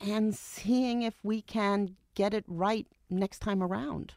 and 0.00 0.34
seeing 0.34 1.02
if 1.02 1.14
we 1.22 1.42
can 1.42 1.94
get 2.14 2.32
it 2.32 2.44
right 2.48 2.86
next 3.10 3.40
time 3.40 3.62
around. 3.62 4.14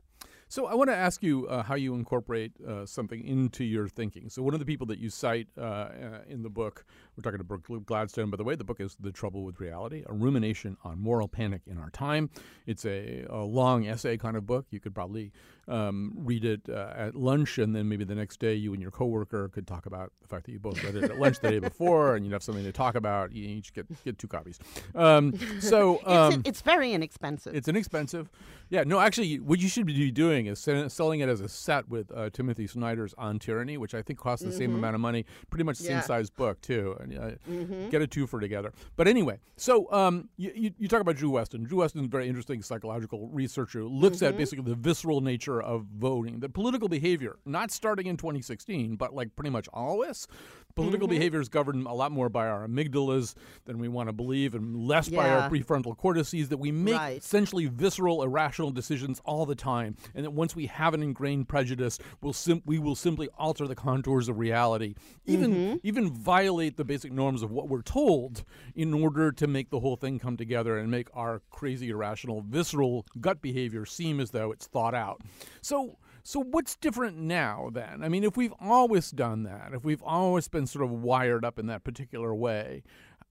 So 0.47 0.67
I 0.67 0.75
want 0.75 0.91
to 0.91 0.95
ask 0.95 1.23
you 1.23 1.47
uh, 1.47 1.63
how 1.63 1.73
you 1.73 1.95
incorporate 1.95 2.51
uh, 2.61 2.85
something 2.85 3.21
into 3.25 3.63
your 3.63 3.87
thinking. 3.87 4.29
So 4.29 4.43
one 4.43 4.53
of 4.53 4.59
the 4.59 4.67
people 4.67 4.85
that 4.85 4.99
you 4.99 5.09
cite 5.09 5.47
uh, 5.57 5.61
uh 5.61 5.89
in 6.29 6.43
the 6.43 6.49
book, 6.49 6.85
we're 7.17 7.23
talking 7.23 7.39
to 7.39 7.43
Brooke 7.43 7.85
Gladstone. 7.85 8.29
By 8.29 8.37
the 8.37 8.43
way, 8.43 8.55
the 8.55 8.63
book 8.63 8.79
is 8.79 8.95
"The 8.99 9.11
Trouble 9.11 9.43
with 9.43 9.59
Reality: 9.59 10.03
A 10.05 10.13
Rumination 10.13 10.77
on 10.85 11.01
Moral 11.01 11.27
Panic 11.27 11.63
in 11.65 11.77
Our 11.79 11.89
Time." 11.89 12.29
It's 12.65 12.85
a, 12.85 13.25
a 13.29 13.43
long 13.43 13.87
essay 13.87 14.15
kind 14.15 14.37
of 14.37 14.45
book. 14.45 14.67
You 14.69 14.79
could 14.79 14.95
probably 14.95 15.33
um, 15.67 16.13
read 16.17 16.45
it 16.45 16.61
uh, 16.69 16.93
at 16.95 17.15
lunch, 17.15 17.57
and 17.57 17.75
then 17.75 17.87
maybe 17.87 18.03
the 18.03 18.15
next 18.15 18.39
day 18.39 18.53
you 18.53 18.73
and 18.73 18.81
your 18.81 18.91
coworker 18.91 19.49
could 19.49 19.67
talk 19.67 19.85
about 19.85 20.11
the 20.21 20.27
fact 20.27 20.45
that 20.45 20.51
you 20.51 20.59
both 20.59 20.83
read 20.83 20.95
it 20.95 21.03
at 21.03 21.19
lunch 21.19 21.39
the 21.39 21.51
day 21.51 21.59
before, 21.59 22.15
and 22.15 22.25
you'd 22.25 22.33
have 22.33 22.43
something 22.43 22.63
to 22.63 22.71
talk 22.71 22.95
about. 22.95 23.31
You 23.31 23.47
each 23.47 23.73
get 23.73 23.85
get 24.03 24.17
two 24.17 24.27
copies. 24.27 24.59
Um, 24.95 25.33
so 25.59 26.01
um, 26.05 26.33
it's, 26.33 26.49
it's, 26.49 26.61
very 26.61 26.93
inexpensive. 26.93 27.55
It's 27.55 27.67
inexpensive. 27.67 28.29
Yeah. 28.69 28.83
No, 28.85 28.99
actually, 28.99 29.39
what 29.39 29.59
you 29.59 29.69
should 29.69 29.85
be 29.85 30.11
doing 30.11 30.47
is 30.47 30.59
selling 30.59 31.19
it 31.19 31.29
as 31.29 31.41
a 31.41 31.47
set 31.47 31.87
with 31.87 32.11
uh, 32.11 32.29
Timothy 32.31 32.67
Snyder's 32.67 33.13
On 33.17 33.39
Tyranny, 33.39 33.77
which 33.77 33.93
I 33.93 34.01
think 34.01 34.19
costs 34.19 34.43
the 34.43 34.49
mm-hmm. 34.49 34.57
same 34.57 34.75
amount 34.75 34.95
of 34.95 35.01
money. 35.01 35.25
Pretty 35.49 35.63
much 35.63 35.79
yeah. 35.79 35.99
same 35.99 36.01
size 36.01 36.29
book 36.29 36.59
too. 36.61 36.95
And, 36.99 37.17
uh, 37.17 37.31
mm-hmm. 37.49 37.89
Get 37.89 38.01
a 38.01 38.07
two 38.07 38.27
for 38.27 38.39
together. 38.39 38.73
But 38.95 39.07
anyway, 39.07 39.39
so 39.55 39.91
um, 39.91 40.29
you, 40.37 40.51
you, 40.55 40.71
you, 40.77 40.87
talk 40.87 41.01
about 41.01 41.15
Drew 41.15 41.31
Westen. 41.31 41.65
Drew 41.65 41.79
Westen 41.79 41.99
is 41.99 42.05
a 42.05 42.09
very 42.09 42.27
interesting 42.27 42.61
psychological 42.61 43.27
researcher. 43.29 43.79
who 43.79 43.87
Looks 43.87 44.17
mm-hmm. 44.17 44.25
at 44.25 44.37
basically 44.37 44.65
the 44.65 44.75
visceral 44.75 45.21
nature 45.21 45.52
nature 45.53 45.65
of 45.65 45.85
voting, 45.97 46.39
the 46.39 46.49
political 46.49 46.87
behavior, 46.87 47.37
not 47.45 47.71
starting 47.71 48.07
in 48.07 48.17
2016, 48.17 48.95
but 48.95 49.13
like 49.13 49.35
pretty 49.35 49.49
much 49.49 49.67
always, 49.73 50.27
political 50.75 51.07
mm-hmm. 51.07 51.15
behavior 51.15 51.41
is 51.41 51.49
governed 51.49 51.85
a 51.85 51.93
lot 51.93 52.11
more 52.11 52.29
by 52.29 52.47
our 52.47 52.67
amygdalas 52.67 53.35
than 53.65 53.79
we 53.79 53.87
want 53.87 54.09
to 54.09 54.13
believe, 54.13 54.55
and 54.55 54.75
less 54.75 55.09
yeah. 55.09 55.17
by 55.17 55.29
our 55.29 55.49
prefrontal 55.49 55.95
cortices. 55.95 56.49
That 56.49 56.57
we 56.57 56.71
make 56.71 56.95
right. 56.95 57.17
essentially 57.17 57.67
visceral, 57.67 58.23
irrational 58.23 58.71
decisions 58.71 59.21
all 59.25 59.45
the 59.45 59.55
time, 59.55 59.95
and 60.15 60.25
that 60.25 60.31
once 60.31 60.55
we 60.55 60.65
have 60.67 60.93
an 60.93 61.03
ingrained 61.03 61.47
prejudice, 61.47 61.99
we'll 62.21 62.33
sim- 62.33 62.63
we 62.65 62.79
will 62.79 62.95
simply 62.95 63.29
alter 63.37 63.67
the 63.67 63.75
contours 63.75 64.29
of 64.29 64.39
reality, 64.39 64.95
even 65.25 65.53
mm-hmm. 65.53 65.77
even 65.83 66.11
violate 66.11 66.77
the 66.77 66.85
basic 66.85 67.11
norms 67.11 67.43
of 67.43 67.51
what 67.51 67.69
we're 67.69 67.81
told 67.81 68.43
in 68.75 68.93
order 68.93 69.31
to 69.31 69.47
make 69.47 69.69
the 69.69 69.79
whole 69.79 69.95
thing 69.95 70.19
come 70.19 70.37
together 70.37 70.77
and 70.77 70.89
make 70.89 71.07
our 71.13 71.41
crazy, 71.49 71.89
irrational, 71.89 72.41
visceral 72.41 73.05
gut 73.19 73.41
behavior 73.41 73.85
seem 73.85 74.19
as 74.19 74.31
though 74.31 74.51
it's 74.51 74.67
thought 74.67 74.95
out. 74.95 75.21
So 75.61 75.97
so 76.23 76.39
what's 76.39 76.77
different 76.77 77.17
now 77.17 77.69
then? 77.71 78.01
I 78.01 78.07
mean, 78.09 78.23
if 78.23 78.37
we've 78.37 78.53
always 78.59 79.11
done 79.11 79.43
that, 79.43 79.71
if 79.73 79.83
we've 79.83 80.01
always 80.01 80.47
been 80.47 80.65
sort 80.65 80.85
of 80.85 80.91
wired 80.91 81.43
up 81.43 81.59
in 81.59 81.67
that 81.67 81.83
particular 81.83 82.33
way, 82.33 82.83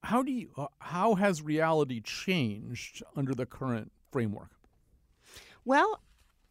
how 0.05 0.23
do 0.23 0.31
you 0.31 0.51
uh, 0.59 0.67
how 0.79 1.15
has 1.15 1.41
reality 1.41 2.01
changed 2.01 3.03
under 3.17 3.35
the 3.35 3.47
current 3.47 3.93
framework? 4.11 4.51
Well, 5.65 6.01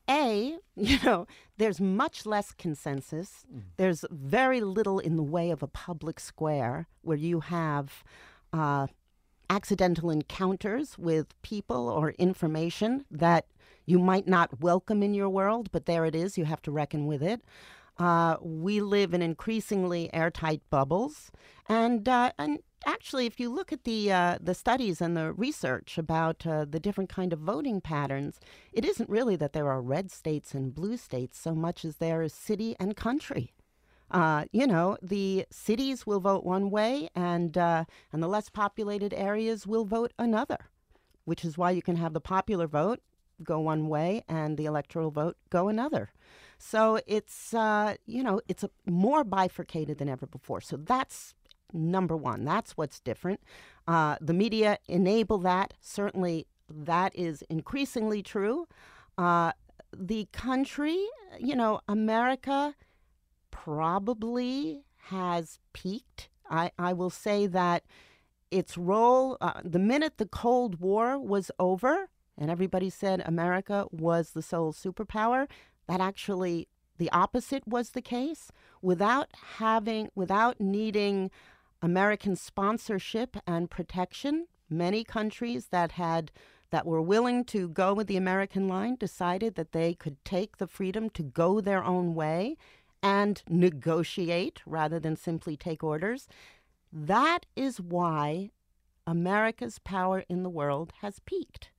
a, 0.10 0.58
you 0.76 0.98
know, 1.04 1.28
there's 1.58 1.80
much 1.80 2.26
less 2.26 2.54
consensus. 2.54 3.46
Mm. 3.54 3.62
There's 3.78 4.04
very 4.10 4.62
little 4.62 5.00
in 5.00 5.18
the 5.18 5.24
way 5.24 5.52
of 5.52 5.62
a 5.62 5.68
public 5.68 6.20
square 6.20 6.88
where 7.02 7.18
you 7.18 7.42
have 7.42 8.04
uh, 8.52 8.88
accidental 9.50 10.10
encounters 10.10 10.98
with 10.98 11.40
people 11.44 11.88
or 11.88 12.12
information 12.12 13.06
that 13.12 13.46
you 13.92 14.00
might 14.00 14.26
not 14.26 14.62
welcome 14.62 15.04
in 15.04 15.14
your 15.14 15.28
world, 15.30 15.70
but 15.74 15.86
there 15.86 16.06
it 16.06 16.16
is. 16.16 16.38
You 16.38 16.46
have 16.46 16.62
to 16.62 16.72
reckon 16.72 17.08
with 17.08 17.22
it. 17.22 17.42
Uh, 18.00 18.38
we 18.42 18.80
live 18.80 19.14
in 19.14 19.22
increasingly 19.22 20.12
airtight 20.14 20.62
bubbles, 20.70 21.30
and 21.68 22.08
uh, 22.08 22.32
and 22.40 22.60
actually, 22.86 23.26
if 23.26 23.38
you 23.38 23.50
look 23.54 23.74
at 23.74 23.84
the 23.84 24.10
uh, 24.10 24.38
the 24.42 24.56
studies 24.56 25.02
and 25.02 25.16
the 25.18 25.34
research 25.34 25.98
about 25.98 26.48
uh, 26.48 26.64
the 26.64 26.80
different 26.80 27.10
kind 27.10 27.34
of 27.34 27.40
voting 27.40 27.82
patterns, 27.82 28.40
it 28.72 28.86
isn't 28.86 29.10
really 29.10 29.36
that 29.36 29.52
there 29.52 29.68
are 29.68 29.82
red 29.82 30.10
states 30.10 30.54
and 30.54 30.74
blue 30.74 30.96
states 30.96 31.38
so 31.38 31.54
much 31.54 31.84
as 31.84 31.98
there 31.98 32.22
is 32.22 32.34
city 32.34 32.78
and 32.80 32.96
country. 32.96 33.54
Uh, 34.10 34.46
you 34.54 34.66
know, 34.66 34.98
the 35.02 35.46
cities 35.52 36.08
will 36.08 36.22
vote 36.22 36.46
one 36.46 36.70
way, 36.70 37.10
and 37.14 37.58
uh, 37.58 37.84
and 38.14 38.24
the 38.24 38.30
less 38.30 38.50
populated 38.50 39.14
areas 39.14 39.68
will 39.68 39.84
vote 39.84 40.14
another, 40.18 40.70
which 41.26 41.44
is 41.44 41.58
why 41.58 41.72
you 41.72 41.82
can 41.82 41.98
have 41.98 42.14
the 42.14 42.22
popular 42.22 42.68
vote 42.68 43.02
go 43.44 43.60
one 43.60 43.88
way 43.88 44.24
and 44.28 44.58
the 44.58 44.66
electoral 44.66 45.12
vote 45.12 45.38
go 45.50 45.68
another. 45.68 46.12
So 46.58 47.00
it's 47.08 47.54
uh, 47.54 47.96
you 48.06 48.24
know 48.24 48.42
it's 48.48 48.64
more 48.86 49.24
bifurcated 49.24 49.98
than 49.98 50.10
ever 50.10 50.28
before. 50.28 50.62
So 50.62 50.78
that's 50.78 51.34
number 51.74 52.16
one. 52.16 52.46
That's 52.46 52.78
what's 52.78 53.00
different. 53.00 53.42
Uh, 53.88 54.18
the 54.22 54.34
media 54.34 54.78
enable 54.88 55.38
that. 55.40 55.74
Certainly, 55.82 56.48
that 56.70 57.16
is 57.16 57.44
increasingly 57.50 58.22
true. 58.22 58.68
Uh, 59.18 59.52
the 59.96 60.28
country, 60.32 60.98
you 61.40 61.56
know, 61.56 61.82
America 61.88 62.76
probably 63.50 64.84
has 65.10 65.60
peaked. 65.74 66.30
I, 66.50 66.72
I 66.78 66.94
will 66.94 67.10
say 67.10 67.48
that 67.48 67.84
its 68.50 68.78
role, 68.78 69.38
uh, 69.42 69.62
the 69.64 69.80
minute 69.80 70.18
the 70.18 70.26
Cold 70.26 70.80
War 70.80 71.18
was 71.18 71.52
over, 71.60 72.10
and 72.42 72.50
everybody 72.50 72.90
said 72.90 73.22
America 73.24 73.86
was 73.92 74.32
the 74.32 74.42
sole 74.42 74.74
superpower, 74.74 75.48
that 75.88 76.02
actually 76.02 76.68
the 76.98 77.12
opposite 77.12 77.68
was 77.68 77.92
the 77.92 78.02
case 78.02 78.52
without 78.82 79.30
having, 79.58 80.10
without 80.16 80.60
needing 80.60 81.30
American 81.84 82.36
sponsorship 82.36 83.38
and 83.46 83.70
protection. 83.70 84.48
Many 84.72 85.04
countries 85.04 85.68
that 85.68 85.92
had 85.94 86.32
that 86.72 86.88
were 86.88 87.02
willing 87.02 87.44
to 87.46 87.70
go 87.70 87.94
with 87.94 88.08
the 88.08 88.18
American 88.18 88.68
line 88.68 88.96
decided 88.96 89.54
that 89.54 89.72
they 89.72 89.94
could 89.94 90.24
take 90.26 90.58
the 90.58 90.68
freedom 90.68 91.12
to 91.12 91.22
go 91.22 91.62
their 91.62 91.84
own 91.84 92.16
way 92.16 92.58
and 93.04 93.44
negotiate 93.50 94.62
rather 94.66 95.00
than 95.00 95.16
simply 95.16 95.56
take 95.56 95.84
orders. 95.84 96.28
That 96.92 97.46
is 97.56 97.80
why 97.80 98.50
America's 99.06 99.78
power 99.78 100.24
in 100.28 100.42
the 100.42 100.50
world 100.50 100.94
has 101.02 101.20
peaked. 101.20 101.70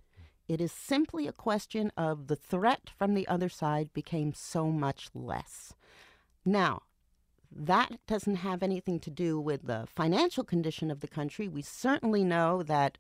It 0.49 0.61
is 0.61 0.73
simply 0.73 1.27
a 1.27 1.33
question 1.33 1.93
of 1.97 2.27
the 2.27 2.37
threat 2.37 2.91
from 2.97 3.15
the 3.15 3.27
other 3.29 3.49
side 3.49 3.93
became 3.93 4.35
so 4.35 4.71
much 4.71 5.09
less. 5.15 5.73
Now, 6.45 6.83
that 7.55 7.99
doesn't 8.07 8.37
have 8.37 8.63
anything 8.63 8.99
to 9.01 9.11
do 9.11 9.39
with 9.39 9.67
the 9.67 9.87
financial 9.87 10.45
condition 10.45 10.91
of 10.91 11.01
the 11.01 11.09
country. 11.09 11.49
We 11.49 11.63
certainly 11.63 12.25
know 12.25 12.63
that 12.63 12.99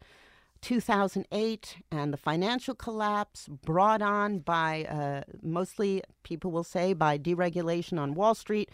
2008 0.60 1.76
and 1.90 2.12
the 2.12 2.16
financial 2.16 2.74
collapse 2.74 3.48
brought 3.48 4.00
on 4.00 4.38
by 4.38 4.84
uh, 4.84 5.22
mostly 5.42 6.02
people 6.22 6.50
will 6.52 6.64
say 6.64 6.92
by 6.92 7.18
deregulation 7.18 7.98
on 7.98 8.14
Wall 8.14 8.34
Street 8.34 8.70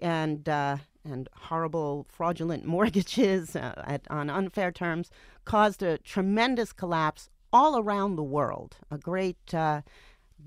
and 0.00 0.48
uh, 0.48 0.76
and 1.04 1.28
horrible 1.34 2.06
fraudulent 2.08 2.64
mortgages 2.76 3.56
uh, 3.56 3.82
at, 3.84 4.02
on 4.08 4.30
unfair 4.30 4.70
terms 4.70 5.10
caused 5.44 5.82
a 5.82 5.98
tremendous 5.98 6.72
collapse 6.72 7.28
all 7.52 7.78
around 7.78 8.16
the 8.16 8.22
world, 8.22 8.76
a 8.90 8.98
great 8.98 9.54
uh, 9.54 9.82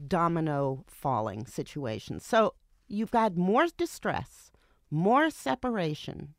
domino 0.07 0.83
falling 0.87 1.45
situation. 1.45 2.19
So 2.19 2.55
you've 2.87 3.11
got 3.11 3.37
more 3.37 3.67
distress, 3.77 4.51
more 4.89 5.29
separation, 5.29 6.33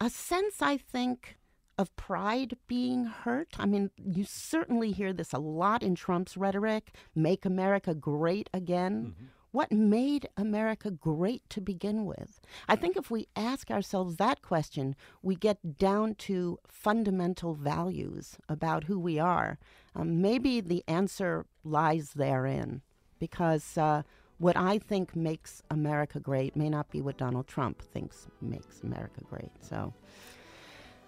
a 0.00 0.10
sense, 0.10 0.60
I 0.60 0.76
think, 0.76 1.36
of 1.78 1.94
pride 1.96 2.56
being 2.66 3.04
hurt. 3.04 3.48
I 3.58 3.66
mean, 3.66 3.90
you 3.96 4.24
certainly 4.24 4.92
hear 4.92 5.12
this 5.12 5.32
a 5.32 5.38
lot 5.38 5.82
in 5.82 5.94
Trump's 5.94 6.36
rhetoric 6.36 6.92
make 7.14 7.44
America 7.44 7.94
great 7.94 8.48
again. 8.52 9.14
Mm-hmm. 9.14 9.26
What 9.52 9.72
made 9.72 10.28
America 10.36 10.90
great 10.90 11.48
to 11.50 11.62
begin 11.62 12.04
with? 12.04 12.40
I 12.68 12.76
think 12.76 12.96
if 12.96 13.10
we 13.10 13.28
ask 13.36 13.70
ourselves 13.70 14.16
that 14.16 14.42
question, 14.42 14.94
we 15.22 15.34
get 15.34 15.78
down 15.78 16.14
to 16.16 16.58
fundamental 16.68 17.54
values 17.54 18.36
about 18.50 18.84
who 18.84 18.98
we 18.98 19.18
are. 19.18 19.58
Um, 19.96 20.20
maybe 20.20 20.60
the 20.60 20.84
answer 20.86 21.46
lies 21.64 22.10
therein, 22.14 22.82
because 23.18 23.78
uh, 23.78 24.02
what 24.38 24.56
I 24.56 24.78
think 24.78 25.16
makes 25.16 25.62
America 25.70 26.20
great 26.20 26.54
may 26.54 26.68
not 26.68 26.90
be 26.90 27.00
what 27.00 27.16
Donald 27.16 27.46
Trump 27.46 27.80
thinks 27.80 28.26
makes 28.42 28.82
America 28.82 29.22
great. 29.28 29.52
So 29.60 29.94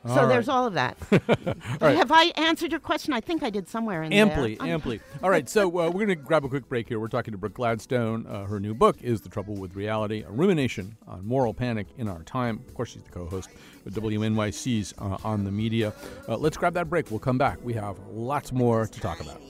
so 0.07 0.21
all 0.21 0.29
there's 0.29 0.49
all 0.49 0.67
of 0.67 0.75
that. 0.75 0.97
all 1.81 1.89
Have 1.89 2.13
I 2.13 2.33
answered 2.37 2.71
your 2.71 2.81
question? 2.81 3.13
I 3.13 3.21
think 3.21 3.43
I 3.43 3.51
did 3.51 3.69
somewhere 3.69 4.03
in 4.03 4.13
amply, 4.13 4.55
there. 4.55 4.69
Amply, 4.69 4.97
amply. 4.97 5.01
All 5.23 5.31
right, 5.31 5.49
so 5.49 5.67
uh, 5.69 5.87
we're 5.87 6.07
going 6.07 6.09
to 6.09 6.15
grab 6.15 6.45
a 6.45 6.49
quick 6.49 6.69
break 6.69 6.89
here. 6.89 7.01
We're 7.01 7.09
talking 7.09 7.33
to 7.33 7.39
Brooke 7.39 7.55
Gladstone. 7.55 8.27
Uh, 8.27 8.45
her 8.45 8.61
new 8.61 8.75
book 8.75 9.03
is 9.03 9.21
The 9.21 9.29
Trouble 9.29 9.55
with 9.55 9.75
Reality, 9.75 10.25
a 10.27 10.31
rumination 10.31 10.97
on 11.07 11.27
moral 11.27 11.53
panic 11.53 11.89
in 11.99 12.09
our 12.09 12.23
time. 12.23 12.63
Of 12.69 12.75
course, 12.75 12.91
she's 12.91 13.03
the 13.03 13.11
co-host 13.11 13.51
of 13.87 13.93
WNYC's 13.93 14.95
uh, 14.99 15.19
On 15.25 15.45
the 15.45 15.53
Media. 15.53 15.93
Uh, 16.29 16.37
let's 16.37 16.57
grab 16.57 16.75
that 16.75 16.89
break. 16.89 17.11
We'll 17.11 17.19
come 17.19 17.39
back. 17.39 17.59
We 17.63 17.73
have 17.75 17.99
lots 18.11 18.53
more 18.53 18.87
to 18.87 19.01
talk 19.01 19.21
about. 19.21 19.41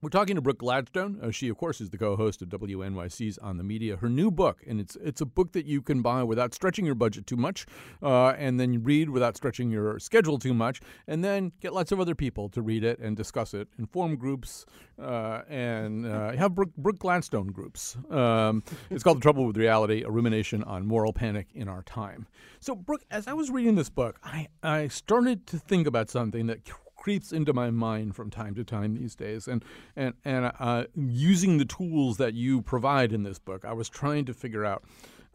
We're 0.00 0.10
talking 0.10 0.36
to 0.36 0.40
Brooke 0.40 0.58
Gladstone. 0.58 1.18
Uh, 1.20 1.32
she, 1.32 1.48
of 1.48 1.56
course, 1.56 1.80
is 1.80 1.90
the 1.90 1.98
co-host 1.98 2.40
of 2.40 2.50
WNYC's 2.50 3.36
On 3.38 3.56
the 3.56 3.64
Media. 3.64 3.96
Her 3.96 4.08
new 4.08 4.30
book, 4.30 4.62
and 4.64 4.80
it's 4.80 4.94
it's 5.02 5.20
a 5.20 5.26
book 5.26 5.50
that 5.54 5.66
you 5.66 5.82
can 5.82 6.02
buy 6.02 6.22
without 6.22 6.54
stretching 6.54 6.86
your 6.86 6.94
budget 6.94 7.26
too 7.26 7.34
much, 7.34 7.66
uh, 8.00 8.28
and 8.38 8.60
then 8.60 8.84
read 8.84 9.10
without 9.10 9.36
stretching 9.36 9.72
your 9.72 9.98
schedule 9.98 10.38
too 10.38 10.54
much, 10.54 10.80
and 11.08 11.24
then 11.24 11.50
get 11.60 11.72
lots 11.72 11.90
of 11.90 11.98
other 11.98 12.14
people 12.14 12.48
to 12.50 12.62
read 12.62 12.84
it 12.84 13.00
and 13.00 13.16
discuss 13.16 13.54
it, 13.54 13.66
and 13.76 13.90
form 13.90 14.14
groups, 14.14 14.66
uh, 15.02 15.42
and 15.48 16.06
uh, 16.06 16.30
have 16.30 16.54
Brooke, 16.54 16.76
Brooke, 16.76 17.00
Gladstone 17.00 17.48
groups. 17.48 17.96
Um, 18.08 18.62
it's 18.90 19.02
called 19.02 19.16
The 19.16 19.22
Trouble 19.22 19.46
with 19.46 19.56
Reality: 19.56 20.04
A 20.04 20.10
Rumination 20.10 20.62
on 20.62 20.86
Moral 20.86 21.12
Panic 21.12 21.48
in 21.56 21.68
Our 21.68 21.82
Time. 21.82 22.28
So, 22.60 22.76
Brooke, 22.76 23.02
as 23.10 23.26
I 23.26 23.32
was 23.32 23.50
reading 23.50 23.74
this 23.74 23.90
book, 23.90 24.20
I 24.22 24.46
I 24.62 24.86
started 24.86 25.48
to 25.48 25.58
think 25.58 25.88
about 25.88 26.08
something 26.08 26.46
that 26.46 26.60
creeps 26.98 27.32
into 27.32 27.54
my 27.54 27.70
mind 27.70 28.14
from 28.14 28.28
time 28.28 28.54
to 28.56 28.64
time 28.64 28.94
these 28.94 29.14
days. 29.14 29.48
And 29.48 29.64
and 29.96 30.12
and 30.24 30.52
uh, 30.58 30.84
using 30.94 31.56
the 31.56 31.64
tools 31.64 32.18
that 32.18 32.34
you 32.34 32.60
provide 32.60 33.12
in 33.12 33.22
this 33.22 33.38
book, 33.38 33.64
I 33.64 33.72
was 33.72 33.88
trying 33.88 34.26
to 34.26 34.34
figure 34.34 34.66
out. 34.66 34.84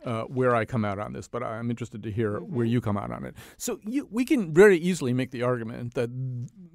Uh, 0.06 0.23
where 0.23 0.54
I 0.54 0.65
come 0.65 0.84
out 0.84 0.99
on 0.99 1.13
this, 1.13 1.30
but 1.30 1.41
I'm 1.43 1.69
interested 1.69 2.04
to 2.04 2.12
hear 2.12 2.34
mm-hmm. 2.34 2.54
where 2.54 2.65
you 2.65 2.82
come 2.82 2.97
out 2.97 3.10
on 3.10 3.23
it. 3.23 3.36
So 3.56 3.80
you, 3.86 4.06
we 4.12 4.26
can 4.26 4.54
very 4.54 4.78
easily 4.78 5.13
make 5.13 5.32
the 5.32 5.43
argument 5.43 5.93
that 5.93 6.10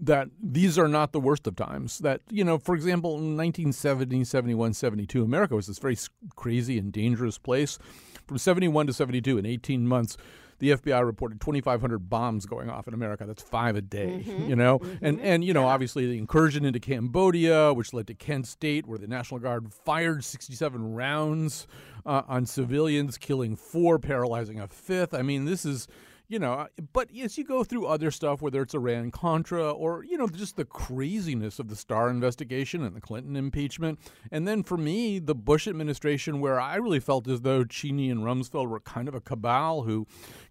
that 0.00 0.28
these 0.42 0.78
are 0.78 0.88
not 0.88 1.12
the 1.12 1.20
worst 1.20 1.46
of 1.46 1.54
times. 1.54 1.98
That 1.98 2.22
you 2.30 2.42
know, 2.42 2.56
for 2.56 2.74
example, 2.74 3.18
in 3.18 3.36
1970, 3.36 4.24
71, 4.24 4.72
72, 4.72 5.22
America 5.22 5.54
was 5.54 5.66
this 5.66 5.78
very 5.78 5.98
crazy 6.36 6.78
and 6.78 6.90
dangerous 6.90 7.36
place. 7.36 7.78
From 8.26 8.38
71 8.38 8.86
to 8.86 8.94
72, 8.94 9.36
in 9.36 9.44
18 9.44 9.86
months, 9.86 10.16
the 10.58 10.70
FBI 10.70 11.04
reported 11.04 11.40
2,500 11.40 12.10
bombs 12.10 12.46
going 12.46 12.70
off 12.70 12.88
in 12.88 12.94
America. 12.94 13.24
That's 13.26 13.42
five 13.42 13.76
a 13.76 13.80
day, 13.80 14.24
mm-hmm. 14.24 14.48
you 14.48 14.56
know? 14.56 14.78
Mm-hmm. 14.78 15.04
And, 15.04 15.20
and, 15.20 15.44
you 15.44 15.52
know, 15.52 15.62
yeah. 15.62 15.72
obviously 15.72 16.06
the 16.06 16.18
incursion 16.18 16.64
into 16.64 16.80
Cambodia, 16.80 17.72
which 17.72 17.92
led 17.92 18.06
to 18.08 18.14
Kent 18.14 18.46
State, 18.46 18.86
where 18.86 18.98
the 18.98 19.06
National 19.06 19.40
Guard 19.40 19.72
fired 19.72 20.24
67 20.24 20.94
rounds 20.94 21.66
uh, 22.04 22.22
on 22.28 22.46
civilians, 22.46 23.18
killing 23.18 23.56
four, 23.56 23.98
paralyzing 23.98 24.58
a 24.58 24.66
fifth. 24.68 25.14
I 25.14 25.22
mean, 25.22 25.44
this 25.44 25.64
is 25.64 25.88
you 26.28 26.38
know, 26.38 26.68
but 26.92 27.08
as 27.16 27.38
you 27.38 27.44
go 27.44 27.64
through 27.64 27.86
other 27.86 28.10
stuff, 28.10 28.42
whether 28.42 28.60
it's 28.60 28.74
Iran 28.74 29.10
Contra 29.10 29.70
or, 29.70 30.04
you 30.04 30.18
know, 30.18 30.28
just 30.28 30.56
the 30.56 30.66
craziness 30.66 31.58
of 31.58 31.68
the 31.68 31.76
Starr 31.76 32.10
investigation 32.10 32.84
and 32.84 32.94
the 32.94 33.00
Clinton 33.00 33.34
impeachment. 33.34 33.98
And 34.30 34.46
then 34.46 34.62
for 34.62 34.76
me, 34.76 35.18
the 35.18 35.34
Bush 35.34 35.66
administration, 35.66 36.40
where 36.40 36.60
I 36.60 36.76
really 36.76 37.00
felt 37.00 37.26
as 37.28 37.40
though 37.40 37.64
Cheney 37.64 38.10
and 38.10 38.20
Rumsfeld 38.20 38.68
were 38.68 38.80
kind 38.80 39.08
of 39.08 39.14
a 39.14 39.22
cabal 39.22 39.82
who 39.82 40.06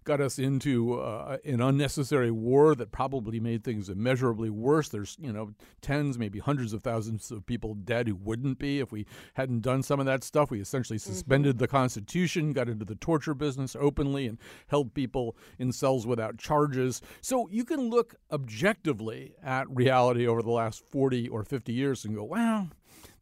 got 0.08 0.20
us 0.20 0.40
into 0.40 0.98
uh, 0.98 1.38
an 1.44 1.60
unnecessary 1.60 2.32
war 2.32 2.74
that 2.74 2.90
probably 2.90 3.38
made 3.38 3.62
things 3.62 3.88
immeasurably 3.88 4.50
worse. 4.50 4.88
There's, 4.88 5.16
you 5.20 5.32
know, 5.32 5.52
tens, 5.80 6.18
maybe 6.18 6.40
hundreds 6.40 6.72
of 6.72 6.82
thousands 6.82 7.30
of 7.30 7.46
people 7.46 7.74
dead 7.74 8.08
who 8.08 8.16
wouldn't 8.16 8.58
be 8.58 8.80
if 8.80 8.90
we 8.90 9.06
hadn't 9.34 9.60
done 9.60 9.84
some 9.84 10.00
of 10.00 10.06
that 10.06 10.24
stuff. 10.24 10.50
We 10.50 10.60
essentially 10.60 10.98
mm-hmm. 10.98 11.12
suspended 11.12 11.52
mm-hmm. 11.52 11.62
the 11.62 11.68
Constitution, 11.68 12.52
got 12.52 12.68
into 12.68 12.84
the 12.84 12.96
torture 12.96 13.34
business 13.34 13.76
openly, 13.78 14.26
and 14.26 14.38
held 14.66 14.92
people 14.92 15.36
in 15.58 15.68
in 15.68 15.72
cells 15.72 16.06
without 16.06 16.38
charges. 16.38 17.02
So 17.20 17.46
you 17.50 17.64
can 17.64 17.90
look 17.90 18.14
objectively 18.32 19.34
at 19.42 19.68
reality 19.68 20.26
over 20.26 20.42
the 20.42 20.50
last 20.50 20.82
40 20.86 21.28
or 21.28 21.44
50 21.44 21.72
years 21.72 22.04
and 22.06 22.16
go, 22.16 22.24
wow, 22.24 22.68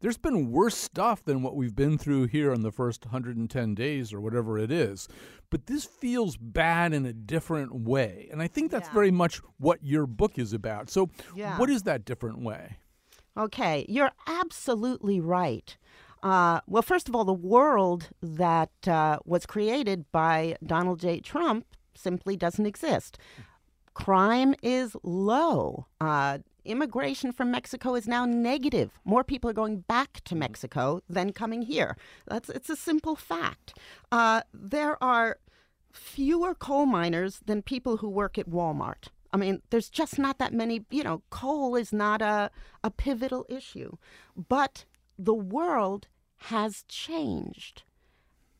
there's 0.00 0.16
been 0.16 0.52
worse 0.52 0.76
stuff 0.76 1.24
than 1.24 1.42
what 1.42 1.56
we've 1.56 1.74
been 1.74 1.98
through 1.98 2.26
here 2.26 2.52
in 2.52 2.62
the 2.62 2.70
first 2.70 3.06
110 3.06 3.74
days 3.74 4.12
or 4.12 4.20
whatever 4.20 4.58
it 4.58 4.70
is. 4.70 5.08
But 5.50 5.66
this 5.66 5.84
feels 5.84 6.36
bad 6.36 6.92
in 6.92 7.06
a 7.06 7.12
different 7.12 7.74
way. 7.74 8.28
And 8.32 8.42
I 8.42 8.48
think 8.48 8.70
that's 8.70 8.88
yeah. 8.88 8.94
very 8.94 9.10
much 9.10 9.40
what 9.58 9.78
your 9.82 10.06
book 10.06 10.38
is 10.38 10.52
about. 10.52 10.90
So, 10.90 11.10
yeah. 11.34 11.58
what 11.58 11.70
is 11.70 11.82
that 11.84 12.04
different 12.04 12.42
way? 12.42 12.78
Okay, 13.36 13.84
you're 13.88 14.12
absolutely 14.26 15.20
right. 15.20 15.76
Uh, 16.22 16.60
well, 16.66 16.82
first 16.82 17.08
of 17.08 17.14
all, 17.14 17.24
the 17.24 17.32
world 17.32 18.08
that 18.22 18.88
uh, 18.88 19.18
was 19.24 19.46
created 19.46 20.10
by 20.10 20.56
Donald 20.64 21.00
J. 21.00 21.20
Trump 21.20 21.66
simply 21.94 22.36
doesn't 22.36 22.66
exist. 22.66 23.18
Crime 23.94 24.54
is 24.62 24.96
low. 25.02 25.86
Uh, 26.00 26.38
immigration 26.66 27.32
from 27.32 27.50
Mexico 27.50 27.94
is 27.94 28.06
now 28.06 28.24
negative. 28.24 28.98
More 29.04 29.24
people 29.24 29.50
are 29.50 29.54
going 29.54 29.80
back 29.80 30.20
to 30.24 30.34
Mexico 30.34 31.00
than 31.08 31.32
coming 31.32 31.62
here. 31.62 31.96
That's 32.26 32.48
it's 32.48 32.70
a 32.70 32.76
simple 32.76 33.16
fact. 33.16 33.78
Uh, 34.12 34.42
there 34.52 35.02
are 35.02 35.38
fewer 35.92 36.54
coal 36.54 36.86
miners 36.86 37.40
than 37.44 37.62
people 37.62 37.98
who 37.98 38.08
work 38.08 38.38
at 38.38 38.48
Walmart. 38.50 39.08
I 39.32 39.38
mean, 39.38 39.62
there's 39.70 39.88
just 39.88 40.18
not 40.18 40.38
that 40.38 40.52
many. 40.52 40.84
You 40.90 41.04
know, 41.04 41.22
coal 41.30 41.76
is 41.76 41.92
not 41.92 42.22
a 42.22 42.50
a 42.82 42.90
pivotal 42.90 43.46
issue, 43.48 43.96
but 44.36 44.84
the 45.18 45.34
world 45.34 46.08
has 46.36 46.84
changed. 46.88 47.82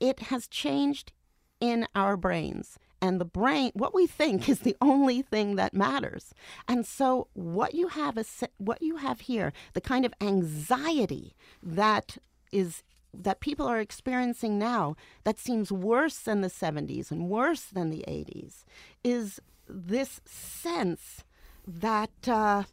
It 0.01 0.21
has 0.21 0.47
changed 0.47 1.13
in 1.61 1.87
our 1.95 2.17
brains. 2.17 2.79
And 3.07 3.21
the 3.21 3.25
brain, 3.25 3.71
what 3.75 3.95
we 3.95 4.07
think 4.07 4.49
is 4.49 4.61
the 4.61 4.77
only 4.81 5.23
thing 5.23 5.57
that 5.57 5.73
matters. 5.73 6.35
And 6.69 6.85
so, 6.85 7.29
what 7.35 7.75
you 7.75 7.89
have 7.89 8.19
is 8.19 8.45
what 8.59 8.83
you 8.83 8.97
have 8.97 9.21
here, 9.23 9.53
the 9.75 9.81
kind 9.81 10.05
of 10.05 10.13
anxiety 10.21 11.35
that 11.63 12.19
is 12.53 12.83
that 13.15 13.41
people 13.41 13.67
are 13.67 13.81
experiencing 13.81 14.59
now 14.59 14.97
that 15.25 15.39
seems 15.39 15.73
worse 15.73 16.19
than 16.19 16.43
the 16.43 16.49
70s 16.49 17.11
and 17.11 17.29
worse 17.29 17.65
than 17.65 17.89
the 17.91 18.05
80s 18.07 18.65
is 19.03 19.41
this 19.69 20.21
sense 20.27 21.25
that 21.67 22.29
uh, 22.29 22.65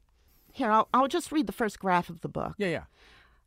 here 0.52 0.69
I'll, 0.69 0.89
I'll 0.93 1.08
just 1.08 1.32
read 1.32 1.48
the 1.48 1.54
first 1.54 1.80
graph 1.80 2.10
of 2.10 2.22
the 2.22 2.28
book 2.28 2.56
Yeah, 2.58 2.67
yeah. 2.67 2.84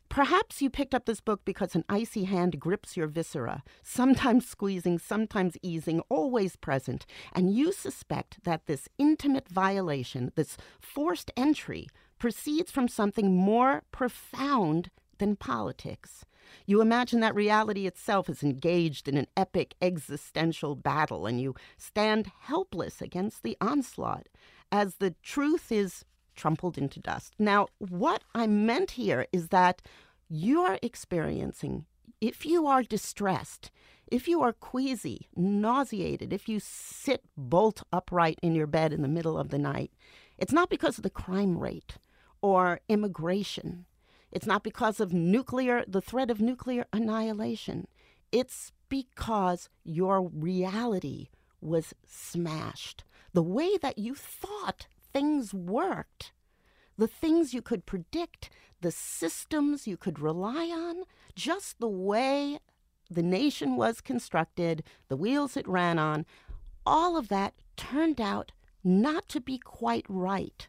Perhaps 0.09 0.63
you 0.63 0.71
picked 0.71 0.95
up 0.95 1.05
this 1.05 1.21
book 1.21 1.43
because 1.45 1.75
an 1.75 1.85
icy 1.89 2.25
hand 2.25 2.59
grips 2.59 2.97
your 2.97 3.07
viscera, 3.07 3.63
sometimes 3.83 4.49
squeezing, 4.49 4.99
sometimes 4.99 5.57
easing, 5.63 6.01
always 6.09 6.57
present, 6.57 7.05
and 7.33 7.55
you 7.55 7.73
suspect 7.73 8.43
that 8.45 8.67
this 8.67 8.89
intimate 8.99 9.49
violation, 9.49 10.33
this 10.35 10.57
forced 10.81 11.31
entry, 11.37 11.89
proceeds 12.19 12.71
from 12.71 12.89
something 12.89 13.37
more 13.37 13.83
profound 13.93 14.91
than 15.19 15.37
politics. 15.37 16.25
You 16.65 16.81
imagine 16.81 17.21
that 17.21 17.35
reality 17.35 17.87
itself 17.87 18.29
is 18.29 18.43
engaged 18.43 19.09
in 19.09 19.17
an 19.17 19.27
epic 19.37 19.75
existential 19.83 20.77
battle, 20.77 21.27
and 21.27 21.41
you 21.41 21.55
stand 21.77 22.31
helpless 22.43 23.03
against 23.03 23.43
the 23.43 23.57
onslaught 23.61 24.29
as 24.73 24.97
the 24.97 25.15
truth 25.23 25.71
is 25.71 26.05
trampled 26.37 26.79
into 26.79 27.01
dust. 27.01 27.35
Now, 27.39 27.69
what 27.79 28.23
I 28.35 28.47
meant 28.47 28.93
here 28.93 29.27
is 29.33 29.49
that 29.49 29.83
you're 30.29 30.79
experiencing, 30.83 31.87
if 32.21 32.45
you 32.47 32.67
are 32.67 32.83
distressed, 32.83 33.71
if 34.07 34.29
you 34.29 34.43
are 34.43 34.53
queasy, 34.53 35.27
nauseated, 35.35 36.33
if 36.33 36.49
you 36.49 36.61
sit 36.61 37.23
bolt 37.37 37.83
upright 37.93 38.39
in 38.43 38.55
your 38.55 38.67
bed 38.67 38.93
in 38.93 39.03
the 39.03 39.09
middle 39.09 39.37
of 39.39 39.49
the 39.49 39.59
night, 39.59 39.91
it's 40.39 40.53
not 40.53 40.71
because 40.71 40.99
of 40.99 41.03
the 41.03 41.11
crime 41.11 41.59
rate 41.59 41.97
or 42.41 42.81
immigration. 42.89 43.87
It's 44.31 44.47
not 44.47 44.63
because 44.63 45.01
of 45.01 45.13
nuclear, 45.13 45.85
the 45.87 46.01
threat 46.01 46.31
of 46.31 46.41
nuclear 46.41 46.85
annihilation. 46.93 47.89
It's 48.31 48.73
because 48.89 49.69
your 49.85 50.23
reality 50.23 51.29
was 51.61 51.95
smashed. 52.07 53.05
The 53.33 53.43
way 53.43 53.77
that 53.79 53.99
you 53.99 54.15
thought 54.15 54.87
things 55.17 55.55
worked, 55.55 56.33
the 56.99 57.09
things 57.09 57.55
you 57.55 57.63
could 57.63 57.87
predict, 57.87 58.51
the 58.83 58.91
systems 58.91 59.87
you 59.87 59.97
could 59.97 60.19
rely 60.19 60.67
on, 60.67 61.05
just 61.35 61.81
the 61.81 61.89
way 61.89 62.59
the 63.11 63.23
nation 63.23 63.77
was 63.77 64.03
constructed, 64.03 64.83
the 65.09 65.17
wheels 65.17 65.57
it 65.57 65.67
ran 65.67 65.99
on, 65.99 66.27
all 66.85 67.17
of 67.17 67.29
that 67.29 67.55
turned 67.79 68.21
out 68.21 68.53
not 68.85 69.27
to 69.27 69.41
be 69.41 69.57
quite 69.57 70.05
right. 70.07 70.69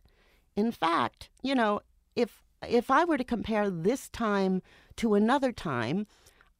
In 0.55 0.71
fact, 0.71 1.29
you 1.43 1.53
know, 1.53 1.81
if 2.15 2.41
if 2.65 2.89
I 2.89 3.03
were 3.03 3.17
to 3.17 3.25
compare 3.25 3.69
this 3.69 4.07
time 4.07 4.61
to 4.95 5.13
another 5.13 5.51
time, 5.51 6.07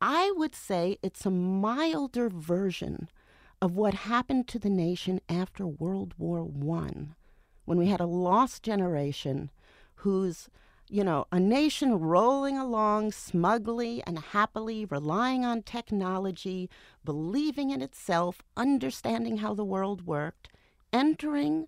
I 0.01 0.33
would 0.35 0.55
say 0.55 0.97
it's 1.01 1.25
a 1.25 1.31
milder 1.31 2.27
version 2.29 3.09
of 3.61 3.77
what 3.77 3.93
happened 3.93 4.49
to 4.49 4.59
the 4.59 4.69
nation 4.69 5.21
after 5.29 5.65
World 5.65 6.13
War 6.17 6.43
One, 6.43 7.15
when 7.67 7.77
we 7.77 7.87
had 7.87 7.99
a 7.99 8.05
lost 8.05 8.63
generation 8.63 9.51
whose 9.95 10.49
you 10.89 11.03
know, 11.03 11.25
a 11.33 11.39
nation 11.39 11.99
rolling 11.99 12.57
along 12.57 13.11
smugly 13.11 14.01
and 14.07 14.17
happily, 14.19 14.85
relying 14.85 15.43
on 15.43 15.61
technology, 15.61 16.69
believing 17.03 17.71
in 17.71 17.81
itself, 17.81 18.41
understanding 18.55 19.37
how 19.37 19.53
the 19.53 19.65
world 19.65 20.07
worked, 20.07 20.47
entering 20.93 21.67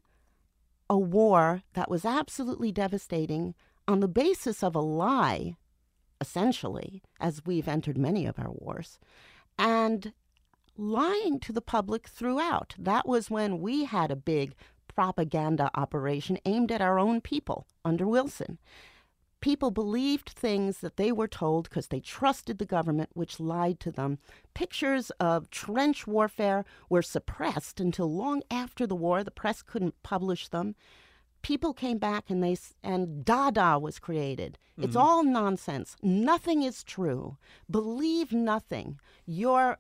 a 0.90 0.98
war 0.98 1.64
that 1.74 1.92
was 1.92 2.06
absolutely 2.06 2.72
devastating 2.72 3.54
on 3.90 4.00
the 4.00 4.08
basis 4.08 4.64
of 4.64 4.74
a 4.74 4.80
lie, 4.80 5.58
essentially, 6.22 7.04
as 7.20 7.46
we've 7.46 7.68
entered 7.68 7.98
many 7.98 8.26
of 8.26 8.40
our 8.40 8.52
wars, 8.52 9.00
and 9.58 10.14
lying 10.78 11.42
to 11.42 11.52
the 11.52 11.62
public 11.62 12.08
throughout. 12.08 12.74
That 12.80 13.06
was 13.06 13.30
when 13.30 13.60
we 13.60 13.84
had 13.84 14.12
a 14.12 14.16
big 14.16 14.56
propaganda 15.00 15.72
operation 15.76 16.38
aimed 16.44 16.74
at 16.74 16.82
our 16.82 17.00
own 17.00 17.22
people 17.22 17.66
under 17.86 18.06
Wilson 18.06 18.60
people 19.40 19.72
believed 19.72 20.28
things 20.28 20.80
that 20.80 20.98
they 20.98 21.10
were 21.10 21.26
told 21.26 21.70
because 21.70 21.88
they 21.88 22.02
trusted 22.02 22.58
the 22.58 22.66
government, 22.66 23.10
which 23.14 23.40
lied 23.40 23.80
to 23.80 23.90
them. 23.90 24.18
Pictures 24.54 25.12
of 25.12 25.50
trench 25.50 26.06
warfare 26.06 26.66
were 26.90 27.02
suppressed 27.02 27.80
until 27.80 28.14
long 28.14 28.42
after 28.52 28.86
the 28.86 28.96
war. 28.96 29.24
The 29.24 29.32
press 29.32 29.62
couldn't 29.62 30.04
publish 30.04 30.50
them. 30.50 30.76
People 31.42 31.74
came 31.74 31.98
back 31.98 32.30
and 32.30 32.44
they 32.44 32.58
and 32.84 33.24
Dada 33.24 33.80
was 33.80 34.00
created. 34.00 34.58
Mm-hmm. 34.74 34.84
It's 34.84 34.96
all 34.96 35.24
nonsense. 35.24 35.96
Nothing 36.02 36.64
is 36.64 36.84
true. 36.84 37.38
Believe 37.70 38.32
nothing. 38.32 39.00
Your 39.26 39.78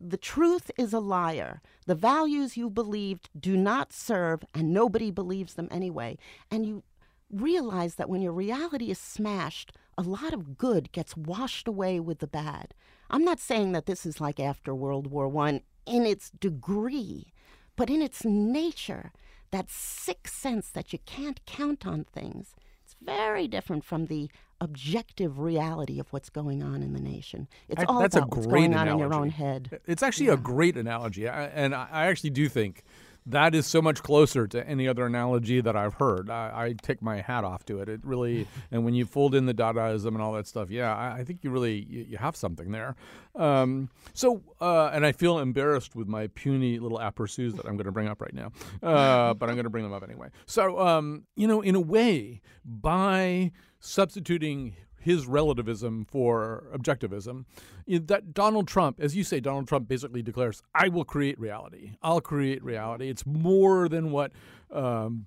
the 0.00 0.16
truth 0.16 0.70
is 0.78 0.92
a 0.92 1.00
liar. 1.00 1.60
The 1.86 1.94
values 1.94 2.56
you 2.56 2.70
believed 2.70 3.30
do 3.38 3.56
not 3.56 3.92
serve, 3.92 4.44
and 4.54 4.72
nobody 4.72 5.10
believes 5.10 5.54
them 5.54 5.68
anyway. 5.70 6.18
And 6.50 6.66
you 6.66 6.82
realize 7.30 7.96
that 7.96 8.08
when 8.08 8.22
your 8.22 8.32
reality 8.32 8.90
is 8.90 8.98
smashed, 8.98 9.72
a 9.98 10.02
lot 10.02 10.34
of 10.34 10.58
good 10.58 10.92
gets 10.92 11.16
washed 11.16 11.66
away 11.66 12.00
with 12.00 12.18
the 12.18 12.26
bad. 12.26 12.74
I'm 13.10 13.24
not 13.24 13.40
saying 13.40 13.72
that 13.72 13.86
this 13.86 14.04
is 14.04 14.20
like 14.20 14.38
after 14.38 14.74
World 14.74 15.08
War 15.08 15.34
I 15.44 15.62
in 15.86 16.04
its 16.04 16.30
degree, 16.30 17.32
but 17.76 17.88
in 17.88 18.02
its 18.02 18.24
nature, 18.24 19.12
that 19.56 19.70
sixth 19.70 20.36
sense 20.36 20.68
that 20.70 20.92
you 20.92 20.98
can't 21.06 21.40
count 21.46 21.86
on 21.86 22.04
things. 22.04 22.54
It's 22.84 22.94
very 23.02 23.48
different 23.48 23.84
from 23.84 24.06
the 24.06 24.30
objective 24.60 25.38
reality 25.38 25.98
of 25.98 26.12
what's 26.12 26.28
going 26.28 26.62
on 26.62 26.82
in 26.82 26.92
the 26.92 27.00
nation. 27.00 27.48
It's 27.68 27.80
I, 27.80 27.86
all 27.86 28.04
about 28.04 28.28
what's 28.28 28.46
going 28.46 28.74
analogy. 28.74 28.90
on 28.90 28.94
in 28.94 28.98
your 28.98 29.14
own 29.14 29.30
head. 29.30 29.80
It's 29.86 30.02
actually 30.02 30.26
yeah. 30.26 30.34
a 30.34 30.36
great 30.36 30.76
analogy, 30.76 31.26
and 31.26 31.74
I 31.74 32.06
actually 32.06 32.30
do 32.30 32.48
think 32.48 32.84
that 33.26 33.54
is 33.54 33.66
so 33.66 33.82
much 33.82 34.02
closer 34.02 34.46
to 34.46 34.66
any 34.66 34.86
other 34.86 35.04
analogy 35.04 35.60
that 35.60 35.76
I've 35.76 35.94
heard. 35.94 36.30
I, 36.30 36.52
I, 36.54 36.74
take 36.80 37.02
my 37.02 37.20
hat 37.20 37.42
off 37.44 37.64
to 37.66 37.80
it. 37.80 37.88
It 37.88 38.00
really, 38.04 38.46
and 38.70 38.84
when 38.84 38.94
you 38.94 39.04
fold 39.04 39.34
in 39.34 39.46
the 39.46 39.54
Dadaism 39.54 40.08
and 40.08 40.22
all 40.22 40.32
that 40.34 40.46
stuff, 40.46 40.70
yeah, 40.70 40.94
I, 40.94 41.18
I 41.18 41.24
think 41.24 41.42
you 41.42 41.50
really 41.50 41.86
you, 41.88 42.06
you 42.10 42.16
have 42.18 42.36
something 42.36 42.70
there. 42.70 42.94
Um, 43.34 43.90
so, 44.14 44.42
uh, 44.60 44.90
and 44.92 45.04
I 45.04 45.12
feel 45.12 45.40
embarrassed 45.40 45.96
with 45.96 46.06
my 46.06 46.28
puny 46.28 46.78
little 46.78 46.98
aperçus 46.98 47.56
that 47.56 47.66
I'm 47.66 47.76
going 47.76 47.86
to 47.86 47.92
bring 47.92 48.08
up 48.08 48.22
right 48.22 48.34
now, 48.34 48.52
uh, 48.82 49.34
but 49.34 49.48
I'm 49.48 49.56
going 49.56 49.64
to 49.64 49.70
bring 49.70 49.84
them 49.84 49.92
up 49.92 50.04
anyway. 50.04 50.28
So, 50.46 50.78
um, 50.78 51.24
you 51.34 51.48
know, 51.48 51.60
in 51.60 51.74
a 51.74 51.80
way, 51.80 52.40
by 52.64 53.50
substituting 53.80 54.76
his 55.06 55.28
relativism 55.28 56.04
for 56.04 56.64
objectivism. 56.74 57.44
That 57.86 58.34
Donald 58.34 58.66
Trump, 58.66 58.98
as 59.00 59.14
you 59.14 59.22
say, 59.22 59.38
Donald 59.38 59.68
Trump 59.68 59.86
basically 59.86 60.20
declares, 60.20 60.64
"I 60.74 60.88
will 60.88 61.04
create 61.04 61.38
reality. 61.38 61.92
I'll 62.02 62.20
create 62.20 62.62
reality." 62.62 63.08
It's 63.08 63.24
more 63.24 63.88
than 63.88 64.10
what. 64.10 64.32
Um, 64.70 65.26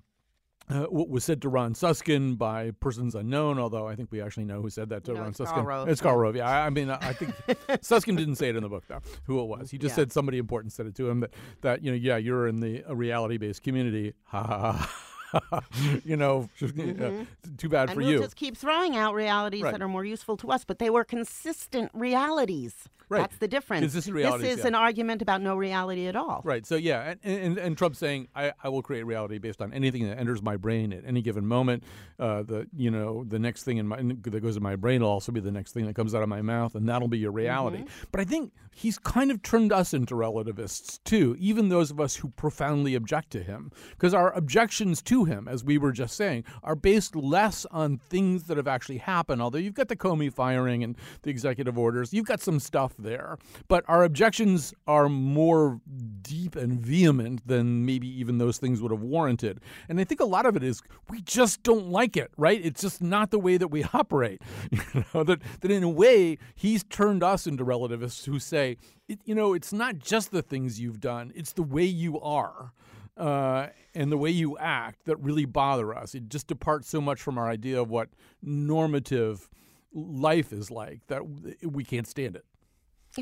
uh, 0.68 0.84
what 0.84 1.08
was 1.08 1.24
said 1.24 1.42
to 1.42 1.48
Ron 1.48 1.74
Suskind 1.74 2.38
by 2.38 2.70
persons 2.70 3.16
unknown, 3.16 3.58
although 3.58 3.88
I 3.88 3.96
think 3.96 4.12
we 4.12 4.20
actually 4.20 4.44
know 4.44 4.62
who 4.62 4.70
said 4.70 4.90
that 4.90 5.02
to 5.04 5.14
no, 5.14 5.20
Ron 5.22 5.30
it's. 5.30 5.38
Karl 5.38 5.64
Rove. 5.64 5.88
It's 5.88 6.00
Karl 6.00 6.16
Rove. 6.16 6.36
Yeah, 6.36 6.48
I, 6.48 6.66
I 6.66 6.70
mean, 6.70 6.90
I 6.90 7.12
think 7.12 7.34
Suskind 7.82 8.18
didn't 8.18 8.36
say 8.36 8.50
it 8.50 8.56
in 8.56 8.62
the 8.62 8.68
book 8.68 8.84
though. 8.86 9.00
Who 9.24 9.40
it 9.40 9.46
was? 9.46 9.72
He 9.72 9.78
just 9.78 9.92
yeah. 9.92 9.96
said 9.96 10.12
somebody 10.12 10.38
important 10.38 10.72
said 10.72 10.86
it 10.86 10.94
to 10.96 11.10
him 11.10 11.20
that 11.20 11.34
that 11.62 11.82
you 11.82 11.90
know, 11.90 11.96
yeah, 11.96 12.18
you're 12.18 12.46
in 12.46 12.60
the 12.60 12.84
reality 12.88 13.36
based 13.36 13.64
community. 13.64 14.12
Ha 14.26 14.44
ha 14.44 14.72
ha. 14.72 15.09
you 16.04 16.16
know, 16.16 16.48
mm-hmm. 16.60 17.22
uh, 17.22 17.24
too 17.56 17.68
bad 17.68 17.88
and 17.88 17.92
for 17.92 18.00
we'll 18.00 18.10
you. 18.10 18.18
just 18.18 18.36
keep 18.36 18.56
throwing 18.56 18.96
out 18.96 19.14
realities 19.14 19.62
right. 19.62 19.72
that 19.72 19.82
are 19.82 19.88
more 19.88 20.04
useful 20.04 20.36
to 20.38 20.50
us, 20.50 20.64
but 20.64 20.78
they 20.78 20.90
were 20.90 21.04
consistent 21.04 21.90
realities. 21.94 22.88
Right. 23.10 23.22
That's 23.22 23.38
the 23.38 23.48
difference. 23.48 23.80
Consistent 23.80 24.14
realities, 24.14 24.42
this 24.42 24.58
is 24.58 24.60
yeah. 24.60 24.68
an 24.68 24.74
argument 24.76 25.20
about 25.20 25.42
no 25.42 25.56
reality 25.56 26.06
at 26.06 26.14
all. 26.14 26.42
Right. 26.44 26.64
So 26.64 26.76
yeah, 26.76 27.14
and, 27.24 27.40
and, 27.40 27.58
and 27.58 27.76
Trump 27.76 27.96
saying 27.96 28.28
I, 28.36 28.52
I 28.62 28.68
will 28.68 28.82
create 28.82 29.04
reality 29.04 29.38
based 29.38 29.60
on 29.60 29.72
anything 29.72 30.08
that 30.08 30.16
enters 30.16 30.42
my 30.42 30.56
brain 30.56 30.92
at 30.92 31.04
any 31.04 31.20
given 31.20 31.44
moment. 31.44 31.82
Uh, 32.20 32.44
the 32.44 32.68
you 32.74 32.90
know 32.90 33.24
the 33.24 33.40
next 33.40 33.64
thing 33.64 33.78
in 33.78 33.88
my 33.88 33.96
that 33.96 34.40
goes 34.40 34.56
in 34.56 34.62
my 34.62 34.76
brain 34.76 35.02
will 35.02 35.08
also 35.08 35.32
be 35.32 35.40
the 35.40 35.50
next 35.50 35.72
thing 35.72 35.86
that 35.86 35.96
comes 35.96 36.14
out 36.14 36.22
of 36.22 36.28
my 36.28 36.40
mouth, 36.40 36.76
and 36.76 36.88
that'll 36.88 37.08
be 37.08 37.18
your 37.18 37.32
reality. 37.32 37.78
Mm-hmm. 37.78 38.04
But 38.12 38.20
I 38.20 38.24
think 38.24 38.52
he's 38.72 38.98
kind 38.98 39.30
of 39.30 39.42
turned 39.42 39.72
us 39.72 39.92
into 39.92 40.14
relativists 40.14 40.98
too, 40.98 41.36
even 41.38 41.68
those 41.68 41.90
of 41.90 42.00
us 42.00 42.16
who 42.16 42.28
profoundly 42.28 42.94
object 42.94 43.30
to 43.30 43.42
him, 43.42 43.70
because 43.90 44.14
our 44.14 44.32
objections 44.32 45.02
to 45.02 45.24
him, 45.24 45.48
as 45.48 45.64
we 45.64 45.78
were 45.78 45.92
just 45.92 46.16
saying, 46.16 46.44
are 46.62 46.76
based 46.76 47.16
less 47.16 47.66
on 47.70 47.98
things 47.98 48.44
that 48.44 48.56
have 48.56 48.68
actually 48.68 48.98
happened. 48.98 49.42
Although 49.42 49.58
you've 49.58 49.74
got 49.74 49.88
the 49.88 49.96
Comey 49.96 50.32
firing 50.32 50.84
and 50.84 50.96
the 51.22 51.30
executive 51.30 51.76
orders, 51.76 52.12
you've 52.12 52.26
got 52.26 52.40
some 52.40 52.60
stuff 52.60 52.94
there. 53.02 53.38
But 53.68 53.84
our 53.88 54.04
objections 54.04 54.74
are 54.86 55.08
more 55.08 55.80
deep 56.22 56.56
and 56.56 56.80
vehement 56.80 57.46
than 57.46 57.84
maybe 57.84 58.08
even 58.20 58.38
those 58.38 58.58
things 58.58 58.80
would 58.80 58.90
have 58.90 59.02
warranted. 59.02 59.60
And 59.88 60.00
I 60.00 60.04
think 60.04 60.20
a 60.20 60.24
lot 60.24 60.46
of 60.46 60.56
it 60.56 60.62
is 60.62 60.82
we 61.08 61.20
just 61.22 61.62
don't 61.62 61.88
like 61.88 62.16
it, 62.16 62.30
right? 62.36 62.60
It's 62.64 62.80
just 62.80 63.02
not 63.02 63.30
the 63.30 63.38
way 63.38 63.56
that 63.56 63.68
we 63.68 63.84
operate. 63.94 64.42
You 64.92 65.04
know, 65.14 65.22
that, 65.24 65.40
that 65.60 65.70
in 65.70 65.82
a 65.82 65.88
way, 65.88 66.38
he's 66.54 66.82
turned 66.84 67.22
us 67.22 67.46
into 67.46 67.62
relativists 67.64 68.24
who 68.24 68.38
say, 68.38 68.76
it, 69.08 69.20
you 69.24 69.34
know, 69.34 69.54
it's 69.54 69.72
not 69.72 69.98
just 69.98 70.30
the 70.30 70.42
things 70.42 70.80
you've 70.80 71.00
done, 71.00 71.32
it's 71.34 71.52
the 71.52 71.62
way 71.62 71.84
you 71.84 72.20
are. 72.20 72.72
Uh, 73.16 73.68
and 73.94 74.10
the 74.10 74.16
way 74.16 74.30
you 74.30 74.56
act 74.58 75.04
that 75.04 75.16
really 75.16 75.44
bother 75.44 75.94
us. 75.94 76.14
It 76.14 76.28
just 76.28 76.46
departs 76.46 76.88
so 76.88 77.00
much 77.00 77.20
from 77.20 77.36
our 77.36 77.48
idea 77.48 77.80
of 77.80 77.90
what 77.90 78.08
normative 78.40 79.48
life 79.92 80.52
is 80.52 80.70
like 80.70 81.06
that 81.08 81.22
we 81.62 81.84
can't 81.84 82.06
stand 82.06 82.36
it. 82.36 82.44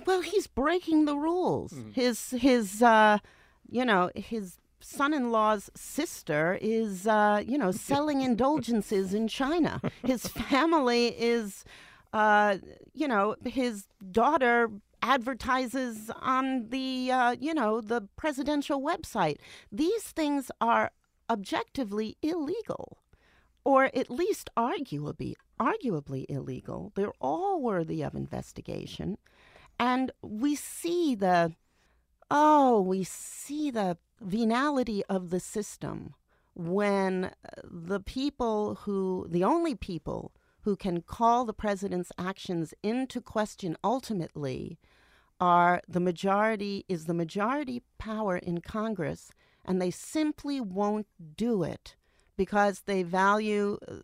Well, 0.06 0.22
he's 0.22 0.46
breaking 0.46 1.04
the 1.04 1.16
rules. 1.16 1.72
Mm. 1.72 1.94
His 1.94 2.30
his 2.30 2.82
uh, 2.82 3.18
you 3.68 3.84
know 3.84 4.10
his 4.14 4.58
son-in-law's 4.80 5.70
sister 5.74 6.58
is 6.60 7.06
uh, 7.06 7.42
you 7.46 7.58
know 7.58 7.70
selling 7.70 8.20
indulgences 8.30 9.14
in 9.14 9.28
China. 9.28 9.80
His 10.04 10.26
family 10.50 11.08
is 11.08 11.64
uh, 12.12 12.58
you 12.94 13.08
know 13.08 13.36
his 13.44 13.86
daughter 14.10 14.70
advertises 15.02 16.10
on 16.20 16.68
the 16.68 17.10
uh, 17.10 17.36
you 17.38 17.54
know 17.54 17.80
the 17.80 18.02
presidential 18.16 18.80
website. 18.80 19.38
These 19.70 20.04
things 20.04 20.50
are 20.60 20.90
objectively 21.30 22.16
illegal, 22.22 22.98
or 23.64 23.84
at 23.94 24.10
least 24.10 24.50
arguably 24.56 25.34
arguably 25.60 26.24
illegal. 26.28 26.92
They're 26.94 27.12
all 27.20 27.60
worthy 27.60 28.02
of 28.02 28.14
investigation, 28.14 29.18
and 29.78 30.10
we 30.22 30.54
see 30.54 31.14
the 31.14 31.52
oh 32.30 32.80
we 32.80 33.04
see 33.04 33.70
the 33.70 33.96
venality 34.20 35.04
of 35.04 35.30
the 35.30 35.40
system 35.40 36.14
when 36.54 37.24
uh, 37.24 37.30
the 37.64 38.00
people 38.00 38.76
who 38.82 39.26
the 39.30 39.44
only 39.44 39.74
people 39.74 40.32
who 40.62 40.74
can 40.76 41.00
call 41.00 41.44
the 41.44 41.52
president's 41.52 42.12
actions 42.18 42.74
into 42.82 43.20
question 43.20 43.76
ultimately 43.84 44.78
are 45.40 45.80
the 45.88 46.00
majority 46.00 46.84
is 46.88 47.04
the 47.04 47.14
majority 47.14 47.82
power 47.98 48.36
in 48.36 48.60
Congress 48.60 49.30
and 49.64 49.80
they 49.80 49.90
simply 49.90 50.60
won't 50.60 51.06
do 51.36 51.62
it 51.62 51.94
because 52.36 52.82
they 52.86 53.02
value 53.02 53.78
uh, 53.86 53.94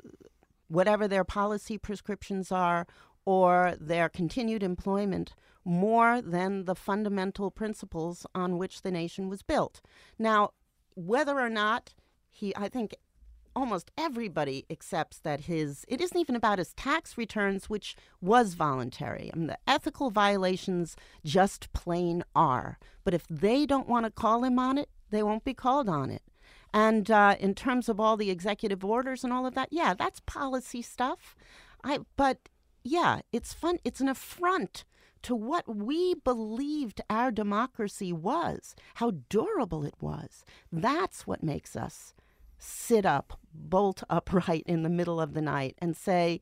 whatever 0.68 1.08
their 1.08 1.24
policy 1.24 1.76
prescriptions 1.76 2.52
are 2.52 2.86
or 3.24 3.74
their 3.80 4.08
continued 4.08 4.62
employment 4.62 5.34
more 5.64 6.20
than 6.20 6.64
the 6.64 6.74
fundamental 6.74 7.50
principles 7.50 8.26
on 8.34 8.58
which 8.58 8.82
the 8.82 8.90
nation 8.90 9.28
was 9.28 9.42
built. 9.42 9.80
Now, 10.18 10.50
whether 10.94 11.40
or 11.40 11.50
not 11.50 11.94
he, 12.30 12.54
I 12.56 12.68
think 12.68 12.94
almost 13.56 13.90
everybody 13.96 14.66
accepts 14.68 15.18
that 15.20 15.42
his 15.42 15.84
it 15.88 16.00
isn't 16.00 16.18
even 16.18 16.34
about 16.34 16.58
his 16.58 16.72
tax 16.74 17.16
returns 17.16 17.70
which 17.70 17.96
was 18.20 18.54
voluntary. 18.54 19.30
I 19.32 19.36
mean 19.36 19.46
the 19.46 19.58
ethical 19.66 20.10
violations 20.10 20.96
just 21.24 21.72
plain 21.72 22.24
are. 22.34 22.78
But 23.04 23.14
if 23.14 23.26
they 23.28 23.66
don't 23.66 23.88
want 23.88 24.06
to 24.06 24.10
call 24.10 24.44
him 24.44 24.58
on 24.58 24.78
it 24.78 24.88
they 25.10 25.22
won't 25.22 25.44
be 25.44 25.54
called 25.54 25.88
on 25.88 26.10
it. 26.10 26.22
And 26.72 27.08
uh, 27.10 27.36
in 27.38 27.54
terms 27.54 27.88
of 27.88 28.00
all 28.00 28.16
the 28.16 28.30
executive 28.30 28.84
orders 28.84 29.22
and 29.22 29.32
all 29.32 29.46
of 29.46 29.54
that 29.54 29.68
yeah 29.70 29.94
that's 29.94 30.20
policy 30.20 30.82
stuff. 30.82 31.36
I 31.84 32.00
but 32.16 32.48
yeah 32.82 33.20
it's 33.32 33.52
fun 33.52 33.78
it's 33.84 34.00
an 34.00 34.08
affront 34.08 34.84
to 35.24 35.34
what 35.34 35.64
we 35.74 36.14
believed 36.14 37.00
our 37.10 37.30
democracy 37.30 38.12
was, 38.12 38.76
how 38.94 39.12
durable 39.28 39.84
it 39.84 39.94
was. 40.00 40.44
That's 40.70 41.26
what 41.26 41.42
makes 41.42 41.74
us 41.76 42.14
sit 42.58 43.04
up, 43.04 43.38
bolt 43.52 44.02
upright 44.08 44.64
in 44.66 44.82
the 44.82 44.88
middle 44.88 45.20
of 45.20 45.34
the 45.34 45.42
night 45.42 45.76
and 45.78 45.96
say, 45.96 46.40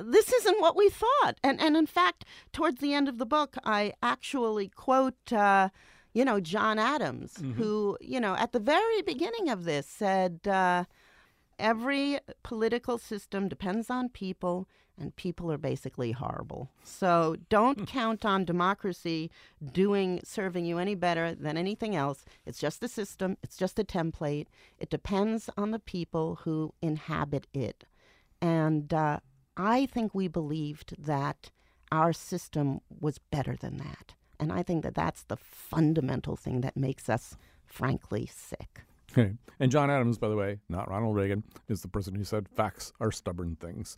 this 0.00 0.32
isn't 0.32 0.60
what 0.60 0.76
we 0.76 0.88
thought. 0.88 1.38
And, 1.42 1.60
and 1.60 1.76
in 1.76 1.86
fact, 1.86 2.24
towards 2.52 2.80
the 2.80 2.94
end 2.94 3.08
of 3.08 3.18
the 3.18 3.26
book, 3.26 3.56
I 3.64 3.92
actually 4.02 4.68
quote, 4.68 5.32
uh, 5.32 5.68
you 6.14 6.24
know, 6.24 6.40
John 6.40 6.78
Adams, 6.78 7.34
mm-hmm. 7.34 7.52
who, 7.52 7.98
you 8.00 8.20
know, 8.20 8.34
at 8.36 8.52
the 8.52 8.60
very 8.60 9.02
beginning 9.02 9.50
of 9.50 9.64
this 9.64 9.86
said, 9.86 10.46
uh, 10.46 10.84
every 11.58 12.18
political 12.42 12.98
system 12.98 13.48
depends 13.48 13.90
on 13.90 14.08
people 14.08 14.68
and 14.98 15.14
people 15.16 15.50
are 15.50 15.58
basically 15.58 16.12
horrible. 16.12 16.70
So 16.84 17.36
don't 17.48 17.80
hmm. 17.80 17.84
count 17.84 18.24
on 18.24 18.44
democracy 18.44 19.30
doing 19.72 20.20
serving 20.24 20.64
you 20.64 20.78
any 20.78 20.94
better 20.94 21.34
than 21.34 21.56
anything 21.56 21.96
else. 21.96 22.24
It's 22.46 22.58
just 22.58 22.82
a 22.82 22.88
system, 22.88 23.36
it's 23.42 23.56
just 23.56 23.78
a 23.78 23.84
template. 23.84 24.46
It 24.78 24.90
depends 24.90 25.50
on 25.56 25.70
the 25.70 25.78
people 25.78 26.40
who 26.42 26.74
inhabit 26.80 27.46
it. 27.52 27.84
And 28.40 28.92
uh, 28.92 29.20
I 29.56 29.86
think 29.86 30.14
we 30.14 30.28
believed 30.28 30.94
that 30.98 31.50
our 31.90 32.12
system 32.12 32.80
was 33.00 33.18
better 33.18 33.56
than 33.56 33.76
that. 33.78 34.14
And 34.38 34.52
I 34.52 34.62
think 34.62 34.82
that 34.82 34.94
that's 34.94 35.22
the 35.22 35.36
fundamental 35.36 36.36
thing 36.36 36.60
that 36.62 36.76
makes 36.76 37.08
us 37.08 37.36
frankly 37.66 38.26
sick. 38.26 38.82
Okay. 39.16 39.34
And 39.60 39.70
John 39.70 39.90
Adams, 39.90 40.18
by 40.18 40.28
the 40.28 40.36
way, 40.36 40.58
not 40.68 40.90
Ronald 40.90 41.14
Reagan, 41.14 41.44
is 41.68 41.80
the 41.80 41.88
person 41.88 42.14
who 42.14 42.24
said 42.24 42.48
facts 42.48 42.92
are 43.00 43.12
stubborn 43.12 43.56
things. 43.56 43.96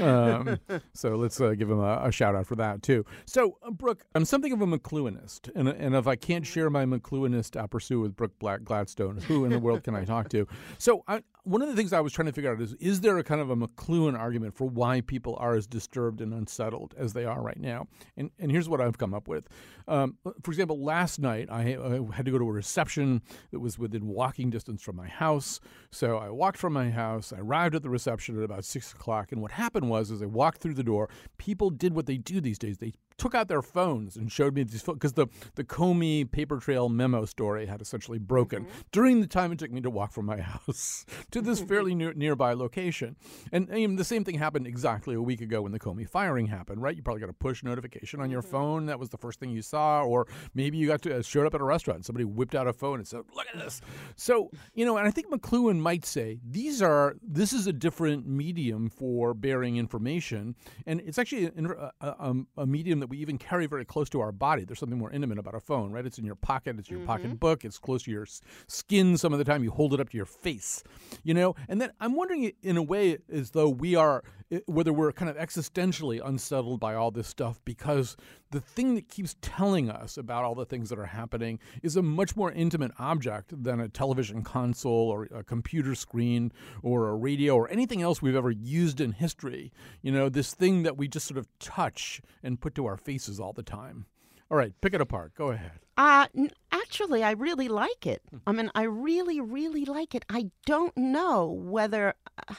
Um, 0.00 0.58
so 0.94 1.16
let's 1.16 1.40
uh, 1.40 1.50
give 1.50 1.70
him 1.70 1.80
a, 1.80 2.00
a, 2.04 2.10
shout 2.10 2.34
out 2.34 2.46
for 2.46 2.56
that, 2.56 2.82
too. 2.82 3.04
So, 3.26 3.58
uh, 3.62 3.70
Brooke, 3.70 4.06
I'm 4.14 4.24
something 4.24 4.52
of 4.52 4.62
a 4.62 4.66
McLuhanist. 4.66 5.50
And, 5.54 5.68
and 5.68 5.94
if 5.94 6.06
I 6.06 6.16
can't 6.16 6.46
share 6.46 6.70
my 6.70 6.86
McLuhanist 6.86 7.70
pursuit 7.70 8.00
with 8.00 8.16
Brooke 8.16 8.38
Black 8.38 8.64
Gladstone, 8.64 9.18
who 9.18 9.44
in 9.44 9.50
the 9.50 9.58
world 9.58 9.84
can 9.84 9.94
I 9.94 10.04
talk 10.04 10.30
to? 10.30 10.46
So, 10.78 11.04
I, 11.06 11.20
one 11.44 11.60
of 11.60 11.68
the 11.68 11.76
things 11.76 11.92
I 11.92 12.00
was 12.00 12.12
trying 12.12 12.26
to 12.26 12.32
figure 12.32 12.50
out 12.50 12.60
is 12.60 12.72
is 12.74 13.00
there 13.02 13.18
a 13.18 13.24
kind 13.24 13.40
of 13.40 13.50
a 13.50 13.56
McLuhan 13.56 14.18
argument 14.18 14.54
for 14.54 14.66
why 14.66 15.02
people 15.02 15.36
are 15.38 15.54
as 15.54 15.66
disturbed 15.66 16.20
and 16.20 16.32
unsettled 16.32 16.94
as 16.96 17.12
they 17.12 17.24
are 17.24 17.40
right 17.40 17.60
now? 17.60 17.86
And 18.16 18.30
and 18.38 18.50
here's 18.50 18.68
what 18.68 18.80
I've 18.80 18.98
come 18.98 19.14
up 19.14 19.28
with. 19.28 19.46
Um, 19.86 20.16
for 20.42 20.50
example, 20.50 20.82
last 20.82 21.18
night 21.18 21.48
I, 21.50 21.76
I, 21.76 22.14
had 22.14 22.24
to 22.24 22.32
go 22.32 22.38
to 22.38 22.48
a 22.48 22.52
reception 22.52 23.20
that 23.50 23.60
was 23.60 23.78
within 23.78 24.06
walking 24.06 24.50
distance 24.54 24.82
from 24.82 24.96
my 24.96 25.08
house. 25.08 25.60
So 25.90 26.16
I 26.16 26.30
walked 26.30 26.58
from 26.58 26.72
my 26.72 26.90
house. 26.90 27.32
I 27.32 27.40
arrived 27.40 27.74
at 27.74 27.82
the 27.82 27.90
reception 27.90 28.38
at 28.38 28.44
about 28.44 28.64
six 28.64 28.92
o'clock. 28.92 29.32
And 29.32 29.42
what 29.42 29.50
happened 29.50 29.90
was, 29.90 30.10
as 30.12 30.22
I 30.22 30.26
walked 30.26 30.58
through 30.60 30.74
the 30.74 30.84
door, 30.84 31.08
people 31.38 31.70
did 31.70 31.92
what 31.92 32.06
they 32.06 32.18
do 32.18 32.40
these 32.40 32.58
days. 32.58 32.78
They 32.78 32.92
took 33.18 33.34
out 33.34 33.48
their 33.48 33.62
phones 33.62 34.16
and 34.16 34.30
showed 34.30 34.54
me 34.54 34.62
these 34.62 34.82
photos 34.82 34.98
because 34.98 35.12
the, 35.12 35.26
the 35.54 35.64
Comey 35.64 36.30
paper 36.30 36.58
trail 36.58 36.88
memo 36.88 37.24
story 37.24 37.66
had 37.66 37.80
essentially 37.80 38.18
broken 38.18 38.64
mm-hmm. 38.64 38.80
during 38.92 39.20
the 39.20 39.26
time 39.26 39.52
it 39.52 39.58
took 39.58 39.70
me 39.70 39.80
to 39.80 39.90
walk 39.90 40.12
from 40.12 40.26
my 40.26 40.40
house 40.40 41.06
to 41.30 41.40
this 41.40 41.60
fairly 41.68 41.94
near, 41.94 42.12
nearby 42.14 42.52
location. 42.52 43.16
And, 43.52 43.68
and, 43.70 43.94
the 43.94 44.04
same 44.04 44.24
thing 44.24 44.38
happened 44.38 44.66
exactly 44.66 45.14
a 45.14 45.22
week 45.22 45.40
ago 45.40 45.62
when 45.62 45.70
the 45.70 45.78
Comey 45.78 46.08
firing 46.08 46.46
happened, 46.46 46.82
right? 46.82 46.96
You 46.96 47.02
probably 47.02 47.20
got 47.20 47.30
a 47.30 47.34
push 47.34 47.62
notification 47.62 48.20
on 48.20 48.30
your 48.30 48.42
mm-hmm. 48.42 48.50
phone. 48.50 48.86
That 48.86 48.98
was 48.98 49.08
the 49.08 49.16
first 49.16 49.38
thing 49.38 49.50
you 49.50 49.62
saw. 49.62 50.02
Or 50.02 50.26
maybe 50.54 50.78
you 50.78 50.88
got 50.88 51.02
to 51.02 51.18
uh, 51.18 51.22
showed 51.22 51.46
up 51.46 51.54
at 51.54 51.60
a 51.60 51.64
restaurant 51.64 51.98
and 51.98 52.04
somebody 52.04 52.24
whipped 52.24 52.54
out 52.54 52.66
a 52.66 52.72
phone 52.72 52.98
and 52.98 53.06
said, 53.06 53.20
look 53.34 53.46
at 53.54 53.60
this. 53.60 53.80
So, 54.16 54.50
you 54.74 54.84
know, 54.84 54.96
and 54.96 55.06
I 55.06 55.10
think 55.10 55.30
McLuhan 55.30 55.78
might 55.78 56.04
say 56.04 56.40
these 56.44 56.82
are, 56.82 57.14
this 57.22 57.52
is 57.52 57.66
a 57.66 57.72
different 57.72 58.26
medium 58.26 58.90
for 58.90 59.32
bearing 59.32 59.76
information. 59.76 60.56
And 60.86 61.00
it's 61.00 61.18
actually 61.18 61.46
a, 61.46 61.92
a, 62.00 62.16
um, 62.18 62.48
a 62.56 62.66
medium 62.66 63.03
that 63.04 63.10
we 63.10 63.18
even 63.18 63.36
carry 63.36 63.66
very 63.66 63.84
close 63.84 64.08
to 64.08 64.20
our 64.22 64.32
body. 64.32 64.64
There's 64.64 64.78
something 64.78 64.98
more 64.98 65.12
intimate 65.12 65.38
about 65.38 65.54
a 65.54 65.60
phone, 65.60 65.92
right? 65.92 66.06
It's 66.06 66.16
in 66.16 66.24
your 66.24 66.36
pocket, 66.36 66.78
it's 66.78 66.88
your 66.88 67.00
mm-hmm. 67.00 67.06
pocketbook, 67.06 67.62
it's 67.62 67.78
close 67.78 68.04
to 68.04 68.10
your 68.10 68.26
skin 68.66 69.18
some 69.18 69.34
of 69.34 69.38
the 69.38 69.44
time. 69.44 69.62
You 69.62 69.70
hold 69.70 69.92
it 69.92 70.00
up 70.00 70.08
to 70.08 70.16
your 70.16 70.24
face, 70.24 70.82
you 71.22 71.34
know? 71.34 71.54
And 71.68 71.82
then 71.82 71.90
I'm 72.00 72.16
wondering, 72.16 72.50
in 72.62 72.78
a 72.78 72.82
way, 72.82 73.18
as 73.30 73.50
though 73.50 73.68
we 73.68 73.94
are, 73.94 74.24
whether 74.64 74.90
we're 74.90 75.12
kind 75.12 75.30
of 75.30 75.36
existentially 75.36 76.18
unsettled 76.24 76.80
by 76.80 76.94
all 76.94 77.10
this 77.10 77.28
stuff 77.28 77.60
because 77.66 78.16
the 78.54 78.60
thing 78.60 78.94
that 78.94 79.08
keeps 79.08 79.34
telling 79.42 79.90
us 79.90 80.16
about 80.16 80.44
all 80.44 80.54
the 80.54 80.64
things 80.64 80.88
that 80.88 80.98
are 80.98 81.06
happening 81.06 81.58
is 81.82 81.96
a 81.96 82.02
much 82.02 82.36
more 82.36 82.52
intimate 82.52 82.92
object 83.00 83.64
than 83.64 83.80
a 83.80 83.88
television 83.88 84.42
console 84.44 85.10
or 85.10 85.24
a 85.34 85.42
computer 85.42 85.96
screen 85.96 86.52
or 86.80 87.08
a 87.08 87.16
radio 87.16 87.56
or 87.56 87.68
anything 87.68 88.00
else 88.00 88.22
we've 88.22 88.36
ever 88.36 88.52
used 88.52 89.00
in 89.00 89.10
history. 89.10 89.72
You 90.02 90.12
know, 90.12 90.28
this 90.28 90.54
thing 90.54 90.84
that 90.84 90.96
we 90.96 91.08
just 91.08 91.26
sort 91.26 91.36
of 91.36 91.48
touch 91.58 92.22
and 92.44 92.60
put 92.60 92.76
to 92.76 92.86
our 92.86 92.96
faces 92.96 93.40
all 93.40 93.52
the 93.52 93.64
time. 93.64 94.06
All 94.52 94.56
right, 94.56 94.72
pick 94.80 94.94
it 94.94 95.00
apart. 95.00 95.34
Go 95.34 95.50
ahead. 95.50 95.80
Uh, 95.96 96.28
actually, 96.70 97.24
I 97.24 97.32
really 97.32 97.68
like 97.68 98.06
it. 98.06 98.22
Hmm. 98.30 98.36
I 98.46 98.52
mean, 98.52 98.70
I 98.76 98.82
really, 98.84 99.40
really 99.40 99.84
like 99.84 100.14
it. 100.14 100.24
I 100.28 100.50
don't 100.64 100.96
know 100.96 101.48
whether. 101.48 102.14
Uh, 102.48 102.54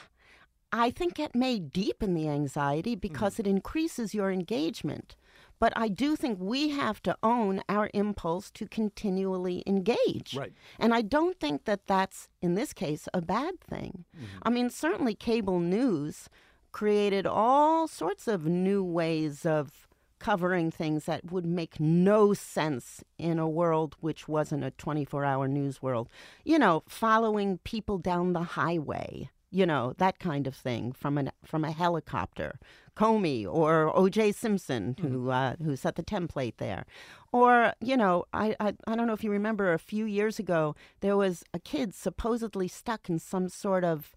I 0.72 0.90
think 0.90 1.18
it 1.18 1.34
may 1.34 1.58
deepen 1.58 2.12
the 2.12 2.28
anxiety 2.28 2.96
because 2.96 3.36
mm. 3.36 3.40
it 3.40 3.46
increases 3.46 4.14
your 4.14 4.30
engagement. 4.30 5.16
But 5.58 5.72
I 5.76 5.88
do 5.88 6.16
think 6.16 6.38
we 6.40 6.70
have 6.70 7.02
to 7.04 7.16
own 7.22 7.62
our 7.68 7.90
impulse 7.94 8.50
to 8.52 8.66
continually 8.68 9.62
engage. 9.66 10.34
Right. 10.36 10.52
And 10.78 10.92
I 10.92 11.02
don't 11.02 11.40
think 11.40 11.64
that 11.64 11.86
that's, 11.86 12.28
in 12.42 12.54
this 12.54 12.72
case, 12.72 13.08
a 13.14 13.22
bad 13.22 13.60
thing. 13.60 14.04
Mm-hmm. 14.14 14.38
I 14.42 14.50
mean, 14.50 14.70
certainly 14.70 15.14
cable 15.14 15.60
news 15.60 16.28
created 16.72 17.26
all 17.26 17.88
sorts 17.88 18.28
of 18.28 18.44
new 18.44 18.84
ways 18.84 19.46
of 19.46 19.86
covering 20.18 20.70
things 20.70 21.04
that 21.04 21.30
would 21.30 21.46
make 21.46 21.78
no 21.78 22.34
sense 22.34 23.04
in 23.18 23.38
a 23.38 23.48
world 23.48 23.96
which 24.00 24.26
wasn't 24.28 24.64
a 24.64 24.70
24 24.72 25.24
hour 25.24 25.48
news 25.48 25.82
world. 25.82 26.08
You 26.44 26.58
know, 26.58 26.82
following 26.88 27.58
people 27.64 27.98
down 27.98 28.32
the 28.32 28.42
highway, 28.42 29.30
you 29.50 29.66
know, 29.66 29.94
that 29.98 30.18
kind 30.18 30.46
of 30.46 30.54
thing 30.54 30.92
from, 30.92 31.18
an, 31.18 31.30
from 31.44 31.64
a 31.64 31.72
helicopter. 31.72 32.58
Comey 32.96 33.46
or 33.46 33.94
O.J. 33.96 34.32
Simpson, 34.32 34.96
who 35.00 35.28
uh, 35.28 35.56
who 35.62 35.76
set 35.76 35.96
the 35.96 36.02
template 36.02 36.56
there, 36.56 36.86
or 37.30 37.74
you 37.78 37.94
know, 37.94 38.24
I, 38.32 38.56
I 38.58 38.72
I 38.86 38.96
don't 38.96 39.06
know 39.06 39.12
if 39.12 39.22
you 39.22 39.30
remember 39.30 39.74
a 39.74 39.78
few 39.78 40.06
years 40.06 40.38
ago 40.38 40.74
there 41.00 41.14
was 41.14 41.44
a 41.52 41.58
kid 41.58 41.94
supposedly 41.94 42.68
stuck 42.68 43.10
in 43.10 43.18
some 43.18 43.50
sort 43.50 43.84
of 43.84 44.14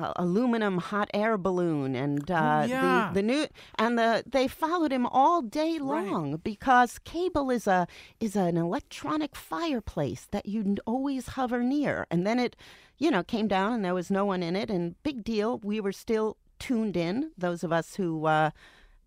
uh, 0.00 0.12
aluminum 0.16 0.78
hot 0.78 1.10
air 1.12 1.36
balloon 1.36 1.94
and 1.94 2.30
uh, 2.30 2.64
yeah. 2.66 3.10
the 3.12 3.20
the 3.20 3.22
new 3.22 3.46
and 3.78 3.98
the 3.98 4.22
they 4.26 4.48
followed 4.48 4.92
him 4.92 5.06
all 5.06 5.42
day 5.42 5.78
long 5.78 6.36
because 6.42 6.98
cable 7.00 7.50
is 7.50 7.66
a 7.66 7.86
is 8.18 8.34
an 8.34 8.56
electronic 8.56 9.36
fireplace 9.36 10.26
that 10.30 10.46
you 10.46 10.76
always 10.86 11.28
hover 11.28 11.62
near 11.62 12.06
and 12.10 12.26
then 12.26 12.38
it 12.38 12.56
you 12.98 13.10
know 13.10 13.22
came 13.22 13.48
down 13.48 13.72
and 13.72 13.84
there 13.84 13.94
was 13.94 14.10
no 14.10 14.24
one 14.24 14.42
in 14.42 14.56
it 14.56 14.70
and 14.70 15.00
big 15.02 15.22
deal 15.22 15.58
we 15.58 15.80
were 15.80 15.92
still 15.92 16.36
tuned 16.58 16.96
in 16.96 17.30
those 17.36 17.62
of 17.62 17.72
us 17.72 17.96
who 17.96 18.26
uh, 18.26 18.50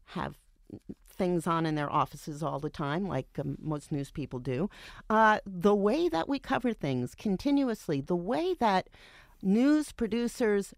have 0.06 0.36
things 1.14 1.46
on 1.46 1.66
in 1.66 1.76
their 1.76 1.92
offices 1.92 2.42
all 2.42 2.60
the 2.60 2.70
time, 2.70 3.08
like 3.08 3.28
um, 3.40 3.58
most 3.62 3.92
news 3.92 4.12
people 4.12 4.40
do. 4.40 4.70
Uh, 5.10 5.40
the 5.46 5.76
way 5.76 6.10
that 6.10 6.28
we 6.28 6.40
cover 6.40 6.74
things 6.74 7.16
continuously, 7.16 8.02
the 8.02 8.16
way 8.16 8.56
that 8.56 8.90
news 9.44 9.92
producers 9.92 10.74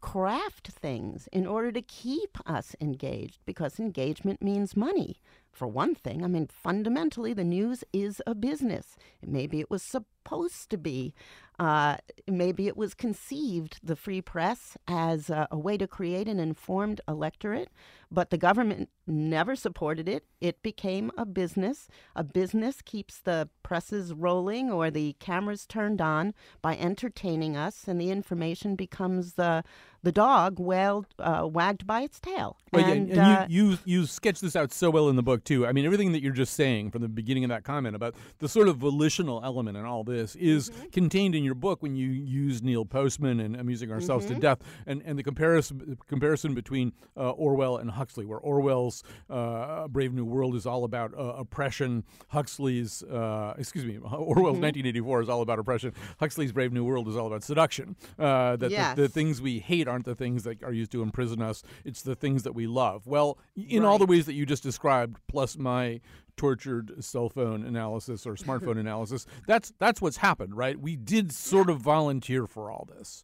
craft 0.00 0.68
things 0.68 1.28
in 1.32 1.46
order 1.46 1.70
to 1.70 1.80
keep 1.80 2.36
us 2.44 2.74
engaged, 2.80 3.38
because 3.46 3.78
engagement 3.78 4.42
means 4.42 4.76
money. 4.76 5.20
For 5.52 5.68
one 5.68 5.94
thing, 5.94 6.24
I 6.24 6.26
mean, 6.26 6.48
fundamentally, 6.48 7.32
the 7.32 7.44
news 7.44 7.84
is 7.92 8.20
a 8.26 8.34
business. 8.34 8.96
Maybe 9.24 9.60
it 9.60 9.70
was 9.70 9.82
supposed 9.82 10.70
to 10.70 10.76
be. 10.76 11.14
Uh, 11.58 11.96
maybe 12.26 12.66
it 12.66 12.76
was 12.76 12.94
conceived, 12.94 13.78
the 13.82 13.94
free 13.94 14.20
press, 14.20 14.76
as 14.88 15.30
a, 15.30 15.46
a 15.50 15.58
way 15.58 15.76
to 15.76 15.86
create 15.86 16.26
an 16.26 16.40
informed 16.40 17.00
electorate, 17.06 17.68
but 18.10 18.30
the 18.30 18.38
government 18.38 18.88
never 19.06 19.54
supported 19.54 20.08
it. 20.08 20.24
It 20.40 20.62
became 20.62 21.10
a 21.16 21.24
business. 21.26 21.88
A 22.16 22.24
business 22.24 22.82
keeps 22.82 23.18
the 23.18 23.48
presses 23.62 24.12
rolling 24.12 24.72
or 24.72 24.90
the 24.90 25.14
cameras 25.20 25.66
turned 25.66 26.00
on 26.00 26.34
by 26.62 26.76
entertaining 26.76 27.56
us, 27.56 27.86
and 27.86 28.00
the 28.00 28.10
information 28.10 28.74
becomes 28.74 29.34
the 29.34 29.62
the 30.02 30.12
dog 30.12 30.58
wailed, 30.58 31.06
uh, 31.18 31.46
wagged 31.50 31.86
by 31.86 32.02
its 32.02 32.18
tail. 32.18 32.56
Right, 32.72 32.86
yeah, 32.86 32.92
and 32.94 33.10
and 33.10 33.18
uh, 33.20 33.46
you, 33.48 33.70
you 33.70 33.78
you 33.84 34.06
sketch 34.06 34.40
this 34.40 34.56
out 34.56 34.72
so 34.72 34.90
well 34.90 35.08
in 35.08 35.16
the 35.16 35.22
book 35.22 35.44
too. 35.44 35.66
I 35.66 35.72
mean, 35.72 35.84
everything 35.84 36.12
that 36.12 36.22
you're 36.22 36.32
just 36.32 36.54
saying 36.54 36.90
from 36.90 37.02
the 37.02 37.08
beginning 37.08 37.44
of 37.44 37.50
that 37.50 37.64
comment 37.64 37.94
about 37.94 38.14
the 38.38 38.48
sort 38.48 38.66
of 38.68 38.76
volitional 38.78 39.40
element 39.44 39.76
in 39.76 39.84
all 39.84 40.04
this 40.04 40.34
is 40.36 40.70
Mm-hmm. 40.70 40.88
contained 40.90 41.34
in 41.34 41.44
your 41.44 41.54
book 41.54 41.82
when 41.82 41.94
you 41.96 42.08
use 42.08 42.62
Neil 42.62 42.84
Postman 42.84 43.40
and 43.40 43.56
Amusing 43.56 43.92
Ourselves 43.92 44.24
Mm-hmm. 44.26 44.34
to 44.36 44.40
Death, 44.40 44.58
and 44.86 45.02
and 45.04 45.18
the 45.18 45.22
comparison 45.22 45.98
comparison 46.08 46.54
between 46.54 46.92
uh, 47.16 47.30
Orwell 47.30 47.76
and 47.76 47.90
Huxley, 47.90 48.24
where 48.24 48.38
Orwell's 48.38 49.02
uh, 49.30 49.86
Brave 49.88 50.12
New 50.14 50.24
World 50.24 50.54
is 50.56 50.66
all 50.66 50.84
about 50.84 51.12
uh, 51.14 51.34
oppression, 51.36 52.04
Huxley's 52.28 53.02
uh, 53.04 53.54
excuse 53.58 53.84
me, 53.84 53.98
Orwell's 54.02 54.56
Mm-hmm. 54.56 54.62
1984 54.62 55.22
is 55.22 55.28
all 55.28 55.42
about 55.42 55.58
oppression, 55.58 55.92
Huxley's 56.18 56.52
Brave 56.52 56.72
New 56.72 56.84
World 56.84 57.06
is 57.08 57.16
all 57.16 57.26
about 57.26 57.42
seduction. 57.44 57.96
Uh, 58.18 58.56
that 58.56 58.70
Yes. 58.70 58.96
the, 58.96 59.02
the 59.02 59.08
things 59.08 59.40
we 59.42 59.58
hate 59.58 59.86
aren't 59.92 60.06
the 60.06 60.14
things 60.14 60.42
that 60.44 60.62
are 60.62 60.72
used 60.72 60.90
to 60.92 61.02
imprison 61.02 61.42
us; 61.42 61.62
it's 61.84 62.02
the 62.02 62.14
things 62.14 62.42
that 62.42 62.54
we 62.54 62.66
love. 62.66 63.06
Well, 63.06 63.38
in 63.56 63.84
all 63.84 63.98
the 63.98 64.06
ways 64.06 64.26
that 64.26 64.34
you 64.34 64.46
just 64.46 64.62
described, 64.62 65.18
plus 65.28 65.56
my 65.56 66.00
tortured 66.36 67.04
cell 67.04 67.28
phone 67.28 67.62
analysis 67.62 68.26
or 68.26 68.34
smartphone 68.34 68.78
analysis, 68.86 69.26
that's 69.46 69.72
that's 69.78 70.00
what's 70.00 70.16
happened, 70.16 70.56
right? 70.56 70.80
We 70.80 70.96
did 70.96 71.30
sort 71.32 71.68
of 71.70 71.78
volunteer 71.80 72.46
for 72.46 72.70
all 72.70 72.88
this. 72.96 73.22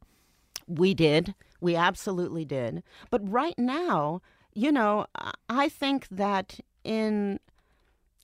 We 0.66 0.93
did. 0.95 1.35
We 1.61 1.75
absolutely 1.75 2.45
did. 2.45 2.83
But 3.11 3.27
right 3.27 3.59
now, 3.59 4.21
you 4.55 4.71
know, 4.71 5.07
I- 5.16 5.33
I 5.49 5.69
think 5.71 6.07
that 6.09 6.61
in 6.85 7.41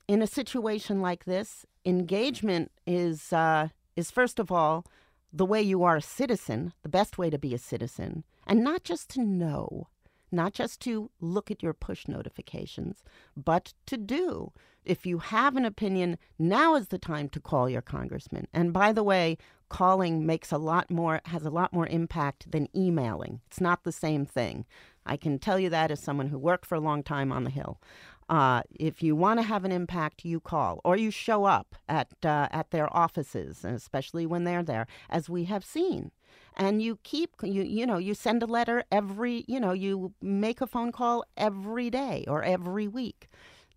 in 0.07 0.21
a 0.21 0.27
situation 0.27 1.01
like 1.01 1.25
this, 1.25 1.65
engagement 1.83 2.71
is 2.85 3.33
uh, 3.33 3.69
is 3.95 4.11
first 4.11 4.39
of 4.39 4.51
all 4.51 4.85
the 5.33 5.45
way 5.45 5.61
you 5.61 5.83
are 5.83 5.97
a 5.97 6.01
citizen, 6.01 6.71
the 6.83 6.87
best 6.89 7.17
way 7.17 7.29
to 7.29 7.37
be 7.37 7.53
a 7.53 7.57
citizen, 7.57 8.23
and 8.45 8.63
not 8.63 8.83
just 8.83 9.09
to 9.11 9.23
know, 9.23 9.87
not 10.31 10.53
just 10.53 10.79
to 10.81 11.09
look 11.19 11.49
at 11.49 11.63
your 11.63 11.73
push 11.73 12.07
notifications, 12.07 13.03
but 13.35 13.73
to 13.85 13.97
do. 13.97 14.51
If 14.83 15.05
you 15.05 15.17
have 15.17 15.55
an 15.55 15.65
opinion, 15.65 16.17
now 16.37 16.75
is 16.75 16.89
the 16.89 16.99
time 16.99 17.29
to 17.29 17.39
call 17.39 17.69
your 17.69 17.81
congressman. 17.81 18.47
And 18.53 18.71
by 18.71 18.93
the 18.93 19.03
way, 19.03 19.37
calling 19.69 20.25
makes 20.25 20.51
a 20.51 20.57
lot 20.57 20.91
more 20.91 21.21
has 21.25 21.43
a 21.43 21.49
lot 21.49 21.73
more 21.73 21.87
impact 21.87 22.51
than 22.51 22.67
emailing. 22.75 23.41
It's 23.47 23.61
not 23.61 23.83
the 23.83 23.91
same 23.91 24.25
thing. 24.25 24.65
I 25.05 25.17
can 25.17 25.39
tell 25.39 25.59
you 25.59 25.69
that 25.69 25.91
as 25.91 25.99
someone 25.99 26.27
who 26.27 26.37
worked 26.37 26.65
for 26.65 26.75
a 26.75 26.79
long 26.79 27.03
time 27.03 27.31
on 27.31 27.43
the 27.43 27.49
Hill. 27.49 27.79
Uh, 28.27 28.63
if 28.73 29.03
you 29.03 29.15
want 29.15 29.39
to 29.39 29.45
have 29.45 29.65
an 29.65 29.71
impact, 29.71 30.25
you 30.25 30.39
call 30.39 30.81
or 30.83 30.97
you 30.97 31.11
show 31.11 31.45
up 31.45 31.75
at 31.87 32.09
uh, 32.23 32.47
at 32.51 32.71
their 32.71 32.95
offices, 32.95 33.63
especially 33.63 34.25
when 34.25 34.43
they're 34.43 34.63
there, 34.63 34.87
as 35.09 35.29
we 35.29 35.45
have 35.45 35.63
seen. 35.63 36.11
And 36.57 36.81
you 36.81 36.97
keep 37.03 37.31
you 37.43 37.63
you 37.63 37.85
know 37.85 37.97
you 37.97 38.13
send 38.13 38.41
a 38.41 38.45
letter 38.45 38.83
every 38.91 39.43
you 39.47 39.59
know 39.59 39.73
you 39.73 40.13
make 40.21 40.61
a 40.61 40.67
phone 40.67 40.91
call 40.91 41.25
every 41.35 41.89
day 41.89 42.23
or 42.27 42.43
every 42.43 42.87
week. 42.87 43.27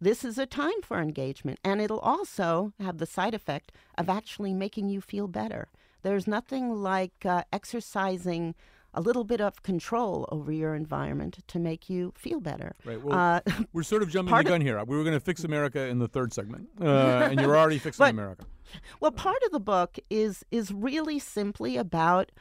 This 0.00 0.24
is 0.24 0.38
a 0.38 0.46
time 0.46 0.80
for 0.82 1.00
engagement, 1.00 1.58
and 1.64 1.80
it'll 1.80 1.98
also 1.98 2.72
have 2.78 2.98
the 2.98 3.06
side 3.06 3.34
effect 3.34 3.72
of 3.96 4.08
actually 4.08 4.54
making 4.54 4.88
you 4.88 5.00
feel 5.00 5.26
better. 5.26 5.68
There's 6.02 6.28
nothing 6.28 6.72
like 6.82 7.26
uh, 7.26 7.42
exercising 7.52 8.54
a 8.94 9.00
little 9.00 9.24
bit 9.24 9.40
of 9.40 9.62
control 9.62 10.26
over 10.30 10.50
your 10.52 10.74
environment 10.74 11.38
to 11.48 11.58
make 11.58 11.90
you 11.90 12.12
feel 12.16 12.40
better. 12.40 12.74
Right. 12.84 13.02
Well, 13.02 13.18
Uh, 13.18 13.40
we're 13.72 13.82
sort 13.82 14.02
of 14.02 14.08
jumping 14.08 14.34
the 14.34 14.44
gun 14.44 14.60
here. 14.60 14.82
We 14.84 14.96
were 14.96 15.02
going 15.04 15.14
to 15.14 15.20
fix 15.20 15.44
America 15.44 15.80
in 15.86 15.98
the 15.98 16.08
third 16.08 16.32
segment, 16.32 16.68
uh, 16.80 17.28
and 17.30 17.40
you're 17.40 17.56
already 17.58 17.78
fixing 17.78 18.06
America. 18.06 18.44
Well, 19.00 19.12
part 19.12 19.42
of 19.44 19.52
the 19.52 19.60
book 19.60 19.98
is 20.10 20.44
is 20.50 20.72
really 20.72 21.18
simply 21.18 21.76
about 21.76 22.32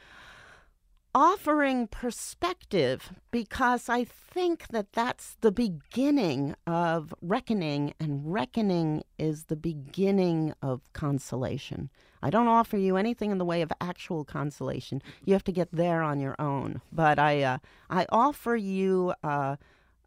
offering 1.14 1.86
perspective 1.88 3.12
because 3.30 3.88
I 3.88 4.04
think 4.04 4.68
that 4.68 4.92
that's 4.92 5.36
the 5.40 5.50
beginning 5.50 6.54
of 6.66 7.14
reckoning, 7.22 7.94
and 7.98 8.32
reckoning 8.32 9.02
is 9.18 9.44
the 9.44 9.56
beginning 9.56 10.54
of 10.62 10.92
consolation. 10.92 11.90
I 12.22 12.30
don't 12.30 12.48
offer 12.48 12.76
you 12.76 12.96
anything 12.96 13.30
in 13.30 13.38
the 13.38 13.44
way 13.44 13.62
of 13.62 13.72
actual 13.80 14.24
consolation. 14.24 15.02
You 15.24 15.32
have 15.32 15.44
to 15.44 15.52
get 15.52 15.70
there 15.72 16.02
on 16.02 16.20
your 16.20 16.36
own. 16.38 16.82
But 16.92 17.18
I, 17.18 17.42
uh, 17.42 17.58
I 17.90 18.06
offer 18.10 18.56
you 18.56 19.14
uh, 19.22 19.56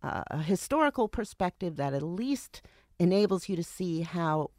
uh, 0.03 0.23
a 0.27 0.41
historical 0.41 1.07
perspective 1.07 1.77
that 1.77 1.93
at 1.93 2.03
least 2.03 2.61
enables 2.99 3.49
you 3.49 3.55
to 3.55 3.63
see 3.63 4.01
how, 4.01 4.51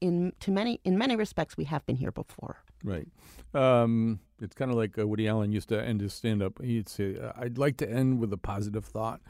in 0.00 0.32
to 0.40 0.50
many 0.50 0.80
in 0.84 0.98
many 0.98 1.16
respects, 1.16 1.56
we 1.56 1.64
have 1.64 1.84
been 1.86 1.96
here 1.96 2.12
before. 2.12 2.58
Right. 2.82 3.08
Um, 3.54 4.20
it's 4.40 4.54
kind 4.54 4.70
of 4.70 4.76
like 4.76 4.98
uh, 4.98 5.06
Woody 5.06 5.28
Allen 5.28 5.52
used 5.52 5.68
to 5.68 5.82
end 5.82 6.00
his 6.00 6.14
stand 6.14 6.42
up. 6.42 6.62
He'd 6.62 6.88
say, 6.88 7.16
I'd 7.36 7.58
like 7.58 7.76
to 7.78 7.90
end 7.90 8.18
with 8.20 8.32
a 8.32 8.38
positive 8.38 8.84
thought, 8.84 9.20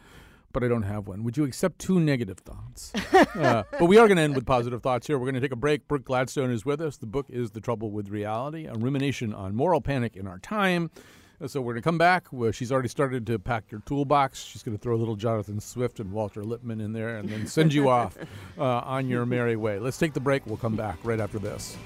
but 0.52 0.62
I 0.62 0.68
don't 0.68 0.82
have 0.82 1.08
one. 1.08 1.24
Would 1.24 1.36
you 1.36 1.44
accept 1.44 1.78
two 1.78 1.98
negative 1.98 2.38
thoughts? 2.38 2.92
uh, 3.34 3.64
but 3.72 3.86
we 3.86 3.98
are 3.98 4.06
going 4.06 4.18
to 4.18 4.22
end 4.22 4.34
with 4.34 4.46
positive 4.46 4.82
thoughts 4.82 5.06
here. 5.06 5.18
We're 5.18 5.26
going 5.26 5.34
to 5.34 5.40
take 5.40 5.52
a 5.52 5.56
break. 5.56 5.88
Brooke 5.88 6.04
Gladstone 6.04 6.50
is 6.50 6.64
with 6.64 6.80
us. 6.80 6.96
The 6.96 7.06
book 7.06 7.26
is 7.28 7.50
The 7.50 7.60
Trouble 7.60 7.90
with 7.90 8.08
Reality, 8.08 8.66
a 8.66 8.74
rumination 8.74 9.34
on 9.34 9.54
moral 9.56 9.80
panic 9.80 10.16
in 10.16 10.26
our 10.26 10.38
time. 10.38 10.90
So 11.46 11.62
we're 11.62 11.72
going 11.72 11.82
to 11.82 11.86
come 11.86 11.96
back. 11.96 12.26
She's 12.52 12.70
already 12.70 12.90
started 12.90 13.26
to 13.28 13.38
pack 13.38 13.70
your 13.70 13.80
toolbox. 13.86 14.44
She's 14.44 14.62
going 14.62 14.76
to 14.76 14.82
throw 14.82 14.94
a 14.94 14.98
little 14.98 15.16
Jonathan 15.16 15.58
Swift 15.58 15.98
and 15.98 16.12
Walter 16.12 16.44
Lippmann 16.44 16.82
in 16.82 16.92
there 16.92 17.16
and 17.16 17.30
then 17.30 17.46
send 17.46 17.72
you 17.72 17.88
off 17.88 18.18
uh, 18.58 18.62
on 18.62 19.08
your 19.08 19.24
merry 19.24 19.56
way. 19.56 19.78
Let's 19.78 19.96
take 19.96 20.12
the 20.12 20.20
break. 20.20 20.46
We'll 20.46 20.58
come 20.58 20.76
back 20.76 20.98
right 21.02 21.18
after 21.18 21.38
this. 21.38 21.78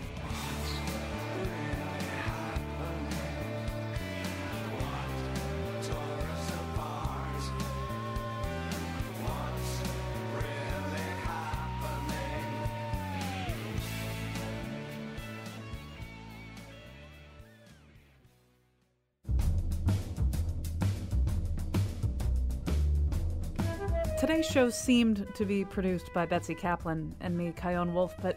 Show 24.55 24.71
seemed 24.71 25.27
to 25.35 25.45
be 25.45 25.65
produced 25.65 26.15
by 26.15 26.25
Betsy 26.25 26.55
Kaplan 26.55 27.13
and 27.19 27.37
me, 27.37 27.53
Chion 27.61 27.93
Wolf, 27.93 28.15
but 28.23 28.37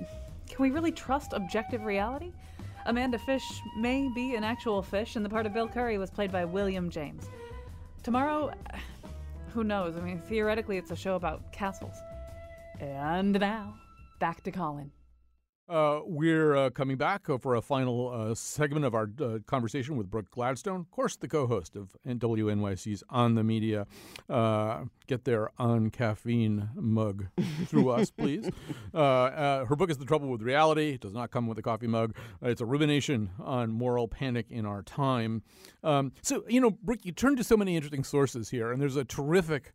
can 0.49 0.57
we 0.57 0.71
really 0.71 0.91
trust 0.91 1.31
objective 1.31 1.83
reality? 1.83 2.33
Amanda 2.87 3.19
Fish 3.19 3.43
may 3.77 4.09
be 4.15 4.33
an 4.33 4.43
actual 4.43 4.81
fish, 4.81 5.15
and 5.15 5.23
the 5.23 5.29
part 5.29 5.45
of 5.45 5.53
Bill 5.53 5.67
Curry 5.67 5.99
was 5.99 6.09
played 6.09 6.31
by 6.31 6.43
William 6.43 6.89
James. 6.89 7.29
Tomorrow, 8.01 8.51
who 9.53 9.63
knows? 9.63 9.95
I 9.95 9.99
mean, 10.01 10.19
theoretically, 10.27 10.77
it's 10.77 10.89
a 10.89 10.95
show 10.95 11.13
about 11.13 11.51
castles. 11.51 11.93
And 12.79 13.39
now, 13.39 13.75
back 14.19 14.41
to 14.45 14.51
Colin. 14.51 14.89
Uh, 15.69 15.99
we're 16.05 16.55
uh, 16.55 16.69
coming 16.69 16.95
back 16.95 17.29
uh, 17.29 17.37
for 17.37 17.55
a 17.55 17.61
final 17.61 18.09
uh, 18.09 18.33
segment 18.33 18.85
of 18.85 18.95
our 18.95 19.09
uh, 19.21 19.39
conversation 19.45 19.97
with 19.97 20.09
Brooke 20.09 20.31
Gladstone, 20.31 20.79
of 20.79 20.91
course, 20.91 21.17
the 21.17 21.27
co-host 21.27 21.75
of 21.75 21.93
WNYC's 22.07 23.03
On 23.09 23.35
the 23.35 23.43
Media. 23.43 23.85
Uh, 24.29 24.85
get 25.07 25.25
their 25.25 25.49
on 25.57 25.89
caffeine 25.89 26.69
mug 26.73 27.27
through 27.65 27.89
us, 27.91 28.11
please. 28.11 28.49
her 28.93 29.75
book 29.77 29.89
is 29.89 29.97
The 29.97 30.05
Trouble 30.05 30.29
with 30.29 30.41
Reality. 30.41 30.91
It 30.91 31.01
does 31.01 31.13
not 31.13 31.31
come 31.31 31.47
with 31.47 31.57
a 31.57 31.61
coffee 31.61 31.87
mug. 31.87 32.15
it's 32.41 32.61
a 32.61 32.65
rumination 32.65 33.31
on 33.37 33.69
moral 33.71 34.07
panic 34.07 34.45
in 34.49 34.65
our 34.65 34.83
time. 34.83 35.43
Um, 35.83 36.13
so, 36.21 36.45
you 36.47 36.61
know, 36.61 36.71
Brooke, 36.71 37.03
you 37.05 37.11
turn 37.11 37.35
to 37.35 37.43
so 37.43 37.57
many 37.57 37.75
interesting 37.75 38.05
sources 38.05 38.49
here, 38.49 38.71
and 38.71 38.81
there's 38.81 38.95
a 38.95 39.05
terrific 39.05 39.73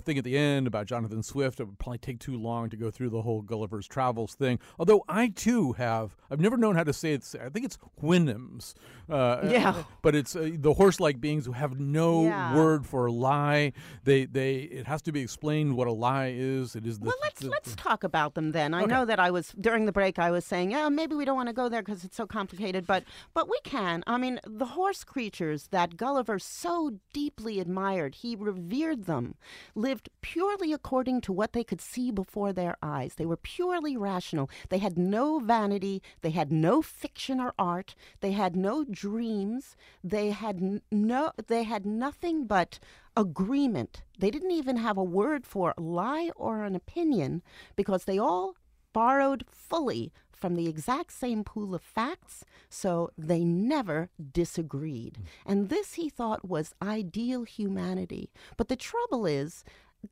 thing 0.00 0.18
at 0.18 0.24
the 0.24 0.36
end 0.36 0.66
about 0.66 0.86
Jonathan 0.86 1.22
Swift. 1.22 1.60
It 1.60 1.64
would 1.64 1.78
probably 1.78 1.98
take 1.98 2.18
too 2.18 2.36
long 2.36 2.70
to 2.70 2.76
go 2.76 2.90
through 2.90 3.10
the 3.10 3.22
whole 3.22 3.42
Gulliver's 3.42 3.86
Travels 3.86 4.34
thing, 4.34 4.58
although 4.78 5.04
I 5.08 5.28
too 5.28 5.72
have. 5.74 6.16
I've 6.30 6.40
never 6.40 6.56
known 6.56 6.76
how 6.76 6.84
to 6.84 6.92
say 6.92 7.12
it. 7.12 7.24
I 7.40 7.48
think 7.48 7.66
it's 7.66 7.78
Houyhnhnms. 8.02 8.74
Uh, 9.08 9.48
yeah. 9.48 9.84
But 10.02 10.14
it's 10.14 10.34
uh, 10.34 10.50
the 10.54 10.74
horse-like 10.74 11.20
beings 11.20 11.46
who 11.46 11.52
have 11.52 11.78
no 11.78 12.24
yeah. 12.24 12.56
word 12.56 12.86
for 12.86 13.06
a 13.06 13.12
lie. 13.12 13.72
They 14.04 14.24
they 14.24 14.56
it 14.56 14.86
has 14.86 15.02
to 15.02 15.12
be 15.12 15.20
explained 15.20 15.76
what 15.76 15.86
a 15.86 15.92
lie 15.92 16.32
is. 16.34 16.74
It 16.74 16.86
is. 16.86 16.98
The, 16.98 17.06
well, 17.06 17.14
let's 17.22 17.40
the, 17.40 17.48
let's 17.48 17.76
talk 17.76 18.02
about 18.02 18.34
them 18.34 18.52
then. 18.52 18.74
I 18.74 18.82
okay. 18.82 18.92
know 18.92 19.04
that 19.04 19.20
I 19.20 19.30
was 19.30 19.54
during 19.60 19.86
the 19.86 19.92
break. 19.92 20.18
I 20.18 20.30
was 20.30 20.44
saying, 20.44 20.72
yeah, 20.72 20.88
maybe 20.88 21.14
we 21.14 21.24
don't 21.24 21.36
want 21.36 21.48
to 21.48 21.52
go 21.52 21.68
there 21.68 21.82
because 21.82 22.02
it's 22.04 22.16
so 22.16 22.26
complicated, 22.26 22.86
but 22.86 23.04
but 23.34 23.48
we 23.48 23.58
can. 23.62 24.02
I 24.06 24.16
mean, 24.18 24.40
the 24.44 24.66
horse 24.66 25.04
creatures 25.04 25.68
that 25.70 25.96
Gulliver 25.96 26.38
so 26.38 26.98
deeply 27.12 27.60
admired, 27.60 28.16
he 28.16 28.34
revered 28.34 29.04
them, 29.04 29.36
lived 29.74 30.08
purely 30.20 30.72
according 30.72 31.20
to 31.22 31.32
what 31.32 31.52
they 31.52 31.64
could 31.64 31.80
see 31.80 32.10
before 32.10 32.52
their 32.52 32.76
eyes. 32.82 33.14
They 33.14 33.26
were 33.26 33.36
purely 33.36 33.96
rational. 33.96 34.50
They 34.68 34.78
had 34.78 34.98
no 34.98 35.38
vanity, 35.38 36.02
they 36.22 36.30
had 36.30 36.52
no 36.52 36.82
fiction 36.82 37.40
or 37.40 37.54
art, 37.58 37.94
they 38.20 38.32
had 38.32 38.56
no 38.56 38.84
dreams, 38.84 39.76
they 40.02 40.30
had 40.30 40.80
no 40.90 41.32
they 41.46 41.64
had 41.64 41.86
nothing 41.86 42.46
but 42.46 42.78
agreement. 43.16 44.02
They 44.18 44.30
didn't 44.30 44.50
even 44.50 44.76
have 44.76 44.96
a 44.96 45.04
word 45.04 45.46
for 45.46 45.74
lie 45.78 46.30
or 46.36 46.64
an 46.64 46.74
opinion 46.74 47.42
because 47.74 48.04
they 48.04 48.18
all 48.18 48.56
borrowed 48.92 49.44
fully 49.50 50.12
from 50.36 50.54
the 50.54 50.68
exact 50.68 51.12
same 51.12 51.42
pool 51.42 51.74
of 51.74 51.82
facts, 51.82 52.44
so 52.68 53.10
they 53.16 53.44
never 53.44 54.10
disagreed. 54.32 55.18
Mm. 55.18 55.24
And 55.46 55.68
this 55.68 55.94
he 55.94 56.08
thought 56.08 56.48
was 56.48 56.74
ideal 56.82 57.44
humanity. 57.44 58.30
But 58.56 58.68
the 58.68 58.76
trouble 58.76 59.26
is, 59.26 59.64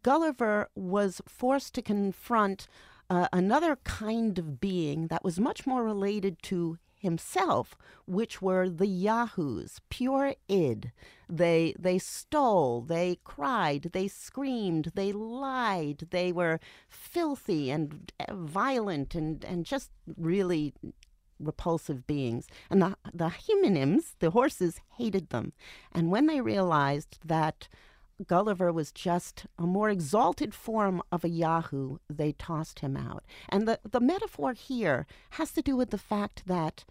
Gulliver 0.03 0.68
was 0.75 1.20
forced 1.29 1.75
to 1.75 1.83
confront 1.83 2.66
uh, 3.11 3.29
another 3.33 3.77
kind 3.85 4.39
of 4.39 4.61
being 4.61 5.09
that 5.09 5.25
was 5.25 5.39
much 5.39 5.66
more 5.66 5.85
related 5.85 6.43
to 6.45 6.79
himself, 7.05 7.76
which 8.07 8.42
were 8.42 8.68
the 8.68 8.88
Yahoos, 8.88 9.80
pure 9.90 10.34
id. 10.48 10.90
They 11.28 11.74
they 11.78 11.98
stole, 11.98 12.80
they 12.80 13.18
cried, 13.22 13.90
they 13.92 14.09
screamed, 14.09 14.92
they 14.94 15.12
lied, 15.12 16.09
they 16.11 16.32
were 16.32 16.59
filthy 16.88 17.70
and 17.70 18.12
uh, 18.18 18.34
violent 18.34 19.14
and, 19.14 19.44
and 19.44 19.64
just 19.64 19.90
really 20.16 20.74
repulsive 21.38 22.07
beings. 22.07 22.46
And 22.70 22.82
the 22.82 22.96
the 23.12 23.30
Houyhnhnms, 23.30 24.14
the 24.18 24.30
horses, 24.30 24.80
hated 24.98 25.30
them. 25.30 25.52
And 25.92 26.11
when 26.11 26.26
they 26.26 26.40
realized 26.40 27.18
that 27.24 27.68
Gulliver 28.27 28.73
was 28.73 28.93
just 28.93 29.47
a 29.59 29.67
more 29.67 29.91
exalted 29.91 30.55
form 30.55 31.03
of 31.11 31.25
a 31.25 31.29
Yahoo, 31.29 31.99
they 32.09 32.33
tossed 32.33 32.81
him 32.81 32.97
out. 32.97 33.25
And 33.49 33.67
the, 33.67 33.81
the 33.89 34.01
metaphor 34.01 34.53
here 34.53 35.07
has 35.31 35.53
to 35.53 35.62
do 35.62 35.77
with 35.77 35.91
the 35.91 35.99
fact 35.99 36.45
that 36.47 36.85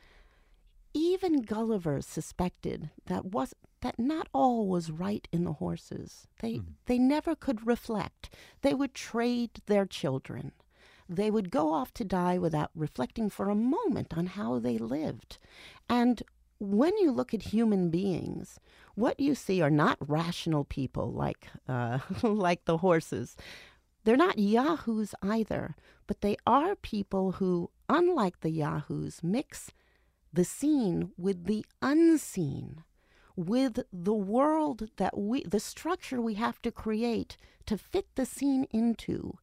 even 0.94 1.42
Gulliver 1.42 2.02
suspected 2.02 2.90
that 3.06 3.26
was 3.26 3.54
that 3.82 4.00
not 4.00 4.28
all 4.34 4.68
was 4.68 4.92
right 4.92 5.28
in 5.32 5.44
the 5.44 5.54
horses. 5.54 6.28
They 6.40 6.56
mm. 6.56 6.66
they 6.86 6.98
never 6.98 7.36
could 7.36 7.66
reflect. 7.66 8.30
They 8.62 8.74
would 8.74 8.94
trade 8.94 9.62
their 9.66 9.86
children. 9.86 10.52
They 11.10 11.30
would 11.30 11.52
go 11.52 11.74
off 11.74 11.94
to 11.96 12.06
die 12.06 12.38
without 12.38 12.72
reflecting 12.76 13.30
for 13.30 13.50
a 13.50 13.56
moment 13.56 14.14
on 14.16 14.28
how 14.28 14.60
they 14.60 14.78
lived. 14.78 15.38
And 15.90 16.24
when 16.64 16.98
you 16.98 17.12
look 17.12 17.34
at 17.34 17.44
human 17.44 17.90
beings, 17.90 18.60
what 18.96 19.20
you 19.20 19.36
see 19.36 19.62
are 19.62 19.70
not 19.70 19.98
rational 20.00 20.64
people 20.64 21.12
like 21.12 21.48
uh, 21.68 22.00
like 22.24 22.66
the 22.66 22.78
horses. 22.78 23.36
They're 24.06 24.18
not 24.18 24.40
yahoos 24.40 25.14
either, 25.22 25.76
but 26.08 26.22
they 26.22 26.38
are 26.46 26.76
people 26.76 27.34
who, 27.34 27.70
unlike 27.90 28.42
the 28.42 28.50
yahoos, 28.50 29.22
mix 29.24 29.72
the 30.32 30.44
seen 30.44 31.12
with 31.18 31.46
the 31.46 31.66
unseen, 31.82 32.84
with 33.36 33.80
the 33.92 34.14
world 34.14 34.90
that 34.98 35.18
we, 35.18 35.44
the 35.44 35.60
structure 35.60 36.20
we 36.20 36.34
have 36.34 36.62
to 36.64 36.72
create 36.72 37.38
to 37.66 37.78
fit 37.78 38.08
the 38.16 38.26
scene 38.26 38.68
into. 38.72 39.38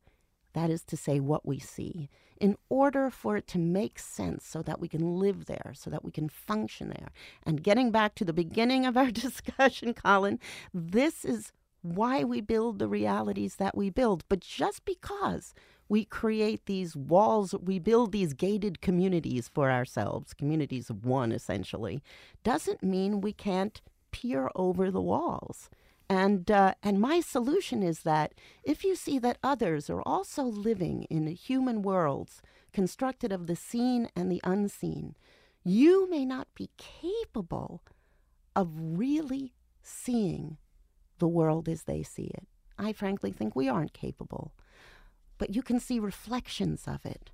That 0.52 0.68
is 0.68 0.82
to 0.84 0.96
say, 0.96 1.20
what 1.20 1.46
we 1.46 1.58
see 1.58 2.10
in 2.40 2.56
order 2.68 3.10
for 3.10 3.36
it 3.36 3.46
to 3.48 3.58
make 3.58 3.98
sense 3.98 4.46
so 4.46 4.62
that 4.62 4.80
we 4.80 4.88
can 4.88 5.18
live 5.18 5.44
there, 5.44 5.72
so 5.74 5.90
that 5.90 6.04
we 6.04 6.10
can 6.10 6.28
function 6.28 6.88
there. 6.88 7.10
And 7.44 7.62
getting 7.62 7.90
back 7.90 8.14
to 8.16 8.24
the 8.24 8.32
beginning 8.32 8.86
of 8.86 8.96
our 8.96 9.10
discussion, 9.26 9.94
Colin, 9.94 10.40
this 10.72 11.24
is 11.24 11.52
why 11.82 12.24
we 12.24 12.40
build 12.40 12.78
the 12.78 12.88
realities 12.88 13.56
that 13.56 13.76
we 13.76 13.90
build. 13.90 14.24
But 14.28 14.40
just 14.40 14.84
because 14.84 15.54
we 15.88 16.04
create 16.04 16.66
these 16.66 16.96
walls, 16.96 17.54
we 17.60 17.78
build 17.78 18.12
these 18.12 18.32
gated 18.32 18.80
communities 18.80 19.48
for 19.48 19.70
ourselves, 19.70 20.34
communities 20.34 20.88
of 20.88 21.04
one 21.04 21.32
essentially, 21.32 22.02
doesn't 22.42 22.82
mean 22.82 23.20
we 23.20 23.32
can't 23.32 23.80
peer 24.12 24.50
over 24.54 24.90
the 24.90 25.00
walls. 25.00 25.68
And, 26.10 26.50
uh, 26.50 26.74
and 26.82 27.00
my 27.00 27.20
solution 27.20 27.84
is 27.84 28.00
that 28.00 28.34
if 28.64 28.82
you 28.82 28.96
see 28.96 29.20
that 29.20 29.38
others 29.44 29.88
are 29.88 30.02
also 30.02 30.42
living 30.42 31.04
in 31.04 31.28
human 31.28 31.82
worlds 31.82 32.42
constructed 32.72 33.30
of 33.30 33.46
the 33.46 33.54
seen 33.54 34.08
and 34.16 34.30
the 34.30 34.40
unseen, 34.42 35.14
you 35.62 36.10
may 36.10 36.24
not 36.24 36.48
be 36.56 36.68
capable 36.76 37.84
of 38.56 38.70
really 38.74 39.54
seeing 39.84 40.56
the 41.20 41.28
world 41.28 41.68
as 41.68 41.84
they 41.84 42.02
see 42.02 42.32
it. 42.34 42.48
I 42.76 42.92
frankly 42.92 43.30
think 43.30 43.54
we 43.54 43.68
aren't 43.68 43.92
capable. 43.92 44.52
But 45.38 45.54
you 45.54 45.62
can 45.62 45.78
see 45.78 46.00
reflections 46.00 46.88
of 46.88 47.06
it 47.06 47.30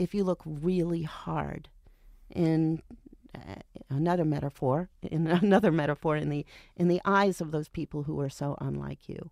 if 0.00 0.14
you 0.14 0.24
look 0.24 0.42
really 0.44 1.02
hard 1.02 1.68
in 2.28 2.82
Uh, 3.34 3.54
another 3.88 4.24
metaphor 4.24 4.88
in 5.02 5.26
another 5.42 5.70
metaphor 5.70 6.16
in 6.16 6.28
the 6.28 6.44
in 6.76 6.88
the 6.88 7.00
eyes 7.04 7.40
of 7.40 7.50
those 7.50 7.68
people 7.68 8.04
who 8.04 8.18
are 8.20 8.30
so 8.30 8.56
unlike 8.60 9.08
you. 9.08 9.30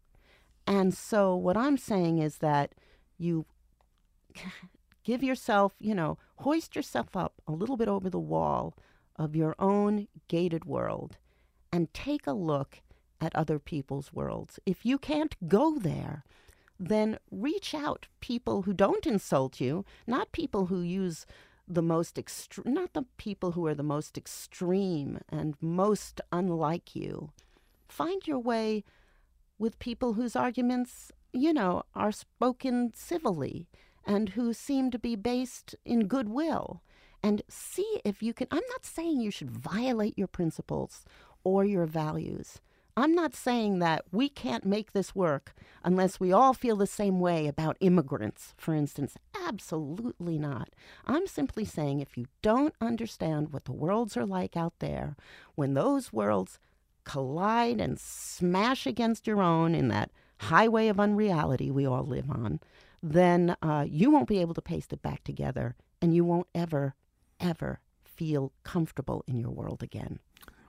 And 0.67 0.93
so 0.93 1.35
what 1.35 1.57
i'm 1.57 1.79
saying 1.79 2.19
is 2.19 2.39
that 2.39 2.75
you 3.17 3.47
give 5.05 5.23
yourself 5.23 5.75
you 5.79 5.95
know 5.95 6.19
hoist 6.39 6.77
yourself 6.77 7.17
up 7.17 7.41
a 7.47 7.53
little 7.53 7.77
bit 7.77 7.89
over 7.89 8.11
the 8.11 8.19
wall 8.19 8.75
of 9.17 9.35
your 9.35 9.55
own 9.59 10.07
gated 10.29 10.65
world 10.65 11.17
and 11.73 11.93
take 11.93 12.27
a 12.27 12.33
look 12.33 12.81
at 13.21 13.35
other 13.35 13.59
people's 13.59 14.13
worlds. 14.13 14.61
If 14.65 14.87
you 14.87 14.97
can't 14.97 15.35
go 15.49 15.79
there 15.79 16.25
then 16.79 17.19
reach 17.31 17.75
out 17.75 18.07
people 18.21 18.63
who 18.63 18.73
don't 18.73 19.07
insult 19.07 19.61
you 19.61 19.85
not 20.07 20.31
people 20.33 20.67
who 20.67 20.81
use 20.81 21.27
the 21.69 21.83
most 21.83 22.19
extreme, 22.19 22.75
not 22.75 22.95
the 22.95 23.05
people 23.17 23.53
who 23.53 23.67
are 23.67 23.75
the 23.75 23.83
most 23.83 24.17
extreme 24.17 25.21
and 25.29 25.55
most 25.61 26.21
unlike 26.33 26.97
you. 26.97 27.31
Find 27.89 28.27
your 28.27 28.39
way 28.39 28.85
with 29.59 29.79
people 29.79 30.15
whose 30.15 30.37
arguments, 30.37 31.13
you 31.33 31.53
know, 31.53 31.83
are 31.95 32.13
spoken 32.13 32.93
civilly 32.95 33.69
and 34.07 34.31
who 34.31 34.53
seem 34.53 34.91
to 34.91 34.99
be 34.99 35.17
based 35.17 35.75
in 35.85 36.07
goodwill. 36.07 36.83
And 37.21 37.43
see 37.49 38.01
if 38.05 38.23
you 38.23 38.33
can. 38.33 38.47
I'm 38.53 38.63
not 38.71 38.87
saying 38.87 39.21
you 39.21 39.33
should 39.33 39.51
violate 39.51 40.17
your 40.17 40.29
principles 40.29 41.05
or 41.43 41.65
your 41.65 41.85
values. 41.85 42.61
I'm 42.97 43.13
not 43.13 43.35
saying 43.35 43.81
that 43.81 44.05
we 44.11 44.29
can't 44.29 44.65
make 44.65 44.93
this 44.93 45.15
work 45.15 45.55
unless 45.85 46.19
we 46.19 46.33
all 46.33 46.55
feel 46.55 46.77
the 46.77 46.87
same 46.87 47.21
way 47.21 47.47
about 47.47 47.77
immigrants, 47.81 48.55
for 48.57 48.73
instance. 48.73 49.17
Absolutely 49.49 50.39
not. 50.39 50.69
I'm 51.07 51.27
simply 51.27 51.65
saying 51.65 52.01
if 52.01 52.19
you 52.19 52.27
don't 52.43 52.75
understand 52.83 53.51
what 53.51 53.65
the 53.65 53.73
worlds 53.73 54.15
are 54.17 54.27
like 54.27 54.57
out 54.59 54.75
there, 54.79 55.17
when 55.55 55.73
those 55.73 56.13
worlds 56.13 56.59
collide 57.05 57.81
and 57.81 57.99
smash 57.99 58.87
against 58.87 59.27
your 59.27 59.41
own 59.41 59.75
in 59.75 59.89
that 59.89 60.11
highway 60.41 60.89
of 60.89 61.01
unreality 61.01 61.71
we 61.71 61.87
all 61.87 62.05
live 62.05 62.31
on, 62.31 62.61
then 63.03 63.57
uh, 63.63 63.87
you 63.89 64.11
won't 64.11 64.29
be 64.29 64.41
able 64.41 64.53
to 64.53 64.61
paste 64.61 64.93
it 64.93 65.01
back 65.01 65.25
together 65.25 65.77
and 66.03 66.15
you 66.15 66.25
won't 66.25 66.49
ever, 66.55 66.95
ever 67.41 67.81
feel 68.05 68.53
comfortable 68.65 69.25
in 69.27 69.41
your 69.41 69.51
world 69.51 69.83
again. 69.83 70.19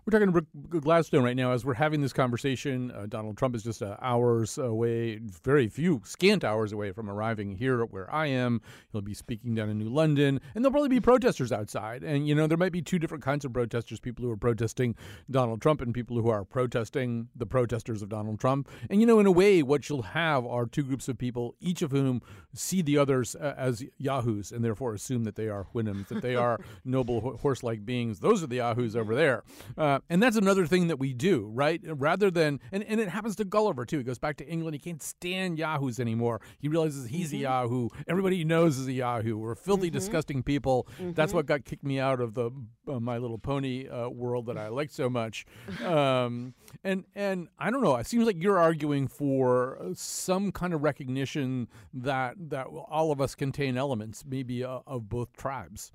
We're 0.10 0.20
talking 0.20 0.34
to 0.72 0.80
Gladstone 0.80 1.24
right 1.24 1.36
now 1.36 1.52
as 1.52 1.64
we're 1.64 1.76
having 1.76 2.02
this 2.02 2.14
conversation. 2.14 2.90
Uh, 2.90 3.06
Donald 3.06 3.38
Trump 3.38 3.54
is 3.54 3.62
just 3.62 3.84
uh, 3.84 3.96
hours 4.02 4.58
away, 4.58 5.20
very 5.44 5.68
few, 5.68 6.02
scant 6.04 6.44
hours 6.44 6.74
away 6.74 6.92
from 6.94 7.12
arriving 7.12 7.54
here 7.56 7.86
where 7.86 8.12
I 8.12 8.26
am. 8.26 8.60
He'll 8.92 9.02
be 9.02 9.14
speaking 9.14 9.54
down 9.54 9.70
in 9.70 9.78
New 9.78 9.90
London, 9.90 10.42
and 10.56 10.66
there'll 10.66 10.72
probably 10.72 10.90
be 10.90 11.00
protesters 11.00 11.52
outside. 11.52 12.04
And, 12.04 12.28
you 12.28 12.34
know, 12.34 12.48
there 12.48 12.58
might 12.58 12.72
be 12.72 12.82
two 12.82 12.98
different 12.98 13.24
kinds 13.24 13.46
of 13.46 13.54
protesters 13.54 14.00
people 14.00 14.26
who 14.26 14.32
are 14.32 14.36
protesting 14.36 14.96
Donald 15.30 15.62
Trump 15.62 15.80
and 15.80 15.94
people 15.94 16.20
who 16.20 16.30
are 16.30 16.44
protesting 16.44 17.28
the 17.36 17.46
protesters 17.46 18.02
of 18.02 18.10
Donald 18.10 18.40
Trump. 18.40 18.68
And, 18.90 19.02
you 19.02 19.06
know, 19.06 19.20
in 19.20 19.28
a 19.28 19.32
way, 19.32 19.62
what 19.62 19.90
you'll 19.90 20.02
have 20.02 20.44
are 20.44 20.66
two 20.66 20.82
groups 20.82 21.08
of 21.08 21.20
people, 21.20 21.54
each 21.60 21.84
of 21.84 21.92
whom 21.92 22.24
see 22.56 22.82
the 22.82 22.98
others 22.98 23.36
uh, 23.36 23.54
as 23.56 23.86
yahoos 24.00 24.52
and 24.52 24.66
therefore 24.66 24.96
assume 24.96 25.24
that 25.26 25.36
they 25.36 25.50
are 25.50 25.68
Houyhnhnms, 25.76 26.08
that 26.08 26.24
they 26.24 26.36
are 26.36 26.60
noble 26.84 27.38
horse 27.38 27.62
like 27.62 27.86
beings. 27.86 28.22
Those 28.22 28.42
are 28.42 28.48
the 28.48 28.56
yahoos 28.56 28.96
over 28.96 29.14
there. 29.14 29.44
Uh, 29.78 29.99
and 30.10 30.22
that's 30.22 30.38
another 30.38 30.66
thing 30.66 30.88
that 30.88 30.98
we 31.00 31.14
do, 31.14 31.50
right? 31.54 31.82
Rather 31.84 32.30
than, 32.32 32.60
and, 32.72 32.84
and 32.84 33.00
it 33.00 33.10
happens 33.10 33.36
to 33.38 33.46
Gulliver 33.46 33.86
too. 33.86 33.98
He 33.98 34.04
goes 34.04 34.20
back 34.20 34.38
to 34.38 34.48
England. 34.48 34.76
He 34.76 34.80
can't 34.80 35.02
stand 35.02 35.58
Yahoos 35.58 36.00
anymore. 36.00 36.42
He 36.60 36.68
realizes 36.68 37.08
he's 37.08 37.28
mm-hmm. 37.28 37.38
a 37.38 37.42
Yahoo. 37.42 37.90
Everybody 38.08 38.38
he 38.38 38.44
knows 38.44 38.78
is 38.78 38.88
a 38.88 38.94
Yahoo. 38.94 39.38
We're 39.38 39.56
filthy, 39.56 39.88
mm-hmm. 39.88 39.98
disgusting 39.98 40.44
people. 40.44 40.88
Mm-hmm. 41.00 41.14
That's 41.14 41.34
what 41.34 41.46
got 41.46 41.66
kicked 41.66 41.84
me 41.84 42.00
out 42.00 42.22
of 42.22 42.34
the 42.34 42.52
uh, 42.88 43.00
My 43.00 43.18
Little 43.18 43.38
Pony 43.38 43.88
uh, 43.88 44.10
world 44.10 44.48
that 44.48 44.58
I 44.58 44.70
liked 44.70 44.94
so 44.94 45.10
much. 45.10 45.46
Um, 45.86 46.54
and 46.84 47.06
and 47.16 47.48
I 47.58 47.72
don't 47.72 47.82
know. 47.82 47.96
It 47.96 48.08
seems 48.08 48.26
like 48.26 48.42
you're 48.42 48.60
arguing 48.60 49.08
for 49.08 49.80
some 49.96 50.52
kind 50.52 50.74
of 50.74 50.84
recognition 50.84 51.68
that 51.94 52.36
that 52.50 52.68
all 52.68 53.12
of 53.12 53.22
us 53.22 53.36
contain 53.36 53.78
elements, 53.78 54.24
maybe 54.28 54.64
uh, 54.64 54.80
of 54.86 55.10
both 55.10 55.34
tribes. 55.34 55.92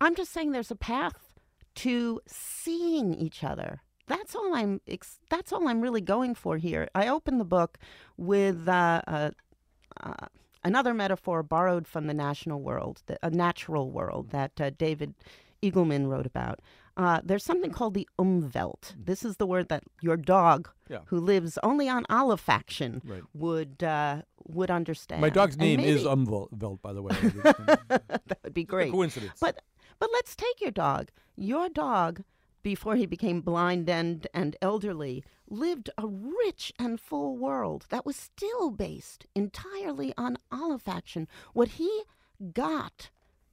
I'm 0.00 0.14
just 0.14 0.32
saying 0.32 0.52
there's 0.52 0.70
a 0.70 0.76
path 0.76 1.25
to 1.76 2.20
seeing 2.26 3.14
each 3.14 3.44
other. 3.44 3.82
That's 4.08 4.34
all 4.34 4.54
I'm. 4.54 4.80
That's 5.30 5.52
all 5.52 5.66
I'm 5.68 5.80
really 5.80 6.00
going 6.00 6.34
for 6.34 6.58
here. 6.58 6.88
I 6.94 7.08
open 7.08 7.38
the 7.38 7.44
book 7.44 7.78
with 8.16 8.68
uh, 8.68 9.02
uh, 9.06 9.30
uh, 10.00 10.26
another 10.62 10.94
metaphor 10.94 11.42
borrowed 11.42 11.88
from 11.88 12.06
the 12.06 12.14
national 12.14 12.60
world, 12.60 13.02
the, 13.06 13.18
a 13.22 13.30
natural 13.30 13.90
world 13.90 14.30
that 14.30 14.60
uh, 14.60 14.70
David 14.70 15.14
Eagleman 15.62 16.08
wrote 16.08 16.26
about. 16.26 16.60
Uh, 16.96 17.20
there's 17.22 17.44
something 17.44 17.72
called 17.72 17.92
the 17.92 18.08
umwelt. 18.18 18.94
This 18.96 19.22
is 19.22 19.36
the 19.36 19.46
word 19.46 19.68
that 19.68 19.82
your 20.00 20.16
dog, 20.16 20.70
yeah. 20.88 21.00
who 21.06 21.20
lives 21.20 21.58
only 21.62 21.90
on 21.90 22.04
olfaction, 22.04 23.02
right. 23.04 23.22
would 23.34 23.82
uh, 23.82 24.22
would 24.44 24.70
understand. 24.70 25.20
My 25.20 25.28
dog's 25.28 25.58
name 25.58 25.80
maybe, 25.80 25.90
is 25.90 26.04
umwelt, 26.04 26.80
by 26.80 26.92
the 26.94 27.02
way. 27.02 27.14
that 27.88 28.38
would 28.42 28.54
be 28.54 28.64
great. 28.64 28.92
coincidence. 28.92 29.38
But 29.40 29.62
but 29.98 30.10
let's 30.12 30.36
take 30.36 30.60
your 30.60 30.70
dog. 30.70 31.10
Your 31.36 31.68
dog, 31.68 32.22
before 32.62 32.96
he 32.96 33.06
became 33.06 33.40
blind 33.40 33.88
and, 33.88 34.26
and 34.34 34.56
elderly, 34.60 35.24
lived 35.48 35.90
a 35.96 36.06
rich 36.06 36.72
and 36.78 37.00
full 37.00 37.36
world 37.36 37.86
that 37.90 38.04
was 38.04 38.16
still 38.16 38.70
based 38.70 39.26
entirely 39.34 40.12
on 40.16 40.38
olfaction. 40.50 41.26
What 41.52 41.68
he 41.68 42.02
got 42.52 43.10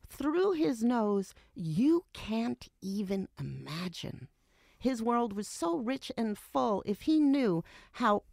through 0.10 0.54
his 0.54 0.84
nose, 0.84 1.34
you 1.56 2.06
can't 2.14 2.68
even 2.82 3.28
imagine. 3.40 4.28
His 4.80 5.02
world 5.02 5.34
was 5.34 5.48
so 5.48 5.78
rich 5.78 6.12
and 6.18 6.38
full. 6.38 6.84
If 6.86 7.02
he 7.02 7.20
knew 7.20 7.64
how 7.94 8.24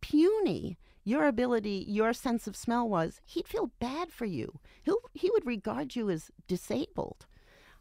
puny 0.00 0.76
your 1.04 1.26
ability, 1.26 1.84
your 1.88 2.12
sense 2.12 2.46
of 2.46 2.56
smell 2.56 2.88
was, 2.88 3.20
he'd 3.24 3.48
feel 3.48 3.70
bad 3.78 4.12
for 4.12 4.24
you. 4.24 4.58
He'll, 4.82 5.00
he 5.14 5.30
would 5.30 5.46
regard 5.46 5.96
you 5.96 6.10
as 6.10 6.30
disabled. 6.46 7.26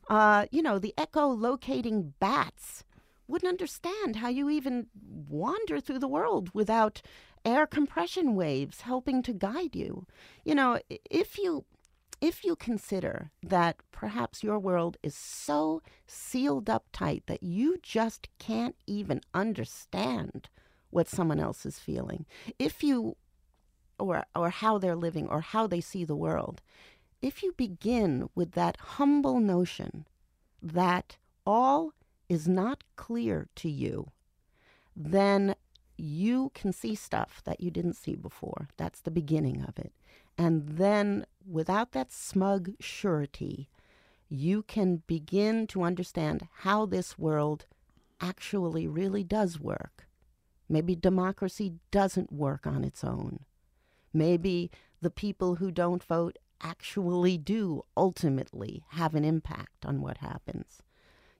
Uh, 0.10 0.48
you 0.52 0.62
know, 0.62 0.80
the 0.80 0.94
echolocating 0.98 2.14
bats 2.20 2.84
wouldn't 3.28 3.50
understand 3.50 4.18
how 4.18 4.28
you 4.28 4.50
even 4.50 4.88
wander 5.30 5.80
through 5.80 6.00
the 6.00 6.08
world 6.08 6.50
without 6.54 7.02
air 7.46 7.68
compression 7.68 8.36
waves 8.36 8.82
helping 8.82 9.22
to 9.22 9.34
guide 9.34 9.76
you. 9.76 10.08
You 10.44 10.56
know, 10.56 10.80
if 11.10 11.38
you 11.38 11.66
if 12.22 12.44
you 12.44 12.56
consider 12.56 13.32
that 13.42 13.78
perhaps 13.92 14.44
your 14.44 14.60
world 14.60 14.98
is 15.02 15.16
so 15.16 15.82
sealed 16.06 16.70
up 16.70 16.86
tight 16.92 17.24
that 17.28 17.42
you 17.42 17.78
just 17.82 18.28
can't 18.40 18.76
even 18.88 19.22
understand 19.34 20.50
what 20.90 21.08
someone 21.08 21.40
else 21.40 21.66
is 21.66 21.80
feeling, 21.80 22.26
if 22.58 22.84
you 22.84 23.16
or 24.00 24.26
or 24.36 24.50
how 24.50 24.78
they're 24.78 24.96
living 24.96 25.28
or 25.28 25.42
how 25.42 25.68
they 25.68 25.82
see 25.82 26.04
the 26.04 26.16
world, 26.16 26.62
if 27.22 27.44
you 27.44 27.54
begin 27.58 28.30
with 28.36 28.54
that 28.54 28.78
humble 28.78 29.40
notion 29.40 30.08
that 30.62 31.18
all 31.46 31.94
is 32.28 32.48
not 32.48 32.84
clear 32.96 33.48
to 33.56 33.70
you, 33.70 34.08
then 34.96 35.56
you 35.98 36.52
can 36.54 36.72
see 36.72 36.96
stuff 36.96 37.42
that 37.44 37.60
you 37.60 37.72
didn't 37.72 37.96
see 37.96 38.16
before. 38.16 38.70
That's 38.78 39.02
the 39.02 39.12
beginning 39.12 39.64
of 39.68 39.78
it. 39.78 39.92
And 40.38 40.78
then, 40.78 41.26
without 41.46 41.92
that 41.92 42.14
smug 42.14 42.72
surety, 42.80 43.70
you 44.30 44.64
can 44.64 45.04
begin 45.08 45.68
to 45.68 45.84
understand 45.84 46.48
how 46.60 46.86
this 46.86 47.18
world 47.18 47.66
actually 48.22 48.88
really 48.88 49.24
does 49.24 49.60
work. 49.60 50.08
Maybe 50.70 50.96
democracy 50.96 51.74
doesn't 51.92 52.32
work 52.32 52.68
on 52.68 52.84
its 52.84 53.04
own. 53.04 53.40
Maybe 54.14 54.72
the 55.02 55.10
people 55.10 55.56
who 55.56 55.72
don't 55.72 56.04
vote 56.04 56.38
actually 56.62 57.38
do 57.38 57.84
ultimately 57.96 58.84
have 58.90 59.16
an 59.16 59.26
impact 59.26 59.86
on 59.86 60.02
what 60.02 60.18
happens. 60.18 60.82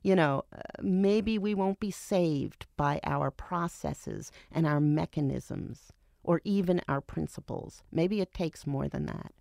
You 0.02 0.16
know, 0.16 0.44
uh, 0.54 0.60
maybe 0.80 1.38
we 1.38 1.54
won't 1.54 1.80
be 1.80 1.90
saved 1.90 2.66
by 2.76 3.00
our 3.04 3.30
processes 3.30 4.32
and 4.50 4.66
our 4.66 4.80
mechanisms 4.80 5.92
or 6.22 6.40
even 6.44 6.80
our 6.88 7.00
principles. 7.00 7.82
Maybe 7.92 8.20
it 8.20 8.32
takes 8.32 8.66
more 8.66 8.88
than 8.88 9.06
that. 9.06 9.32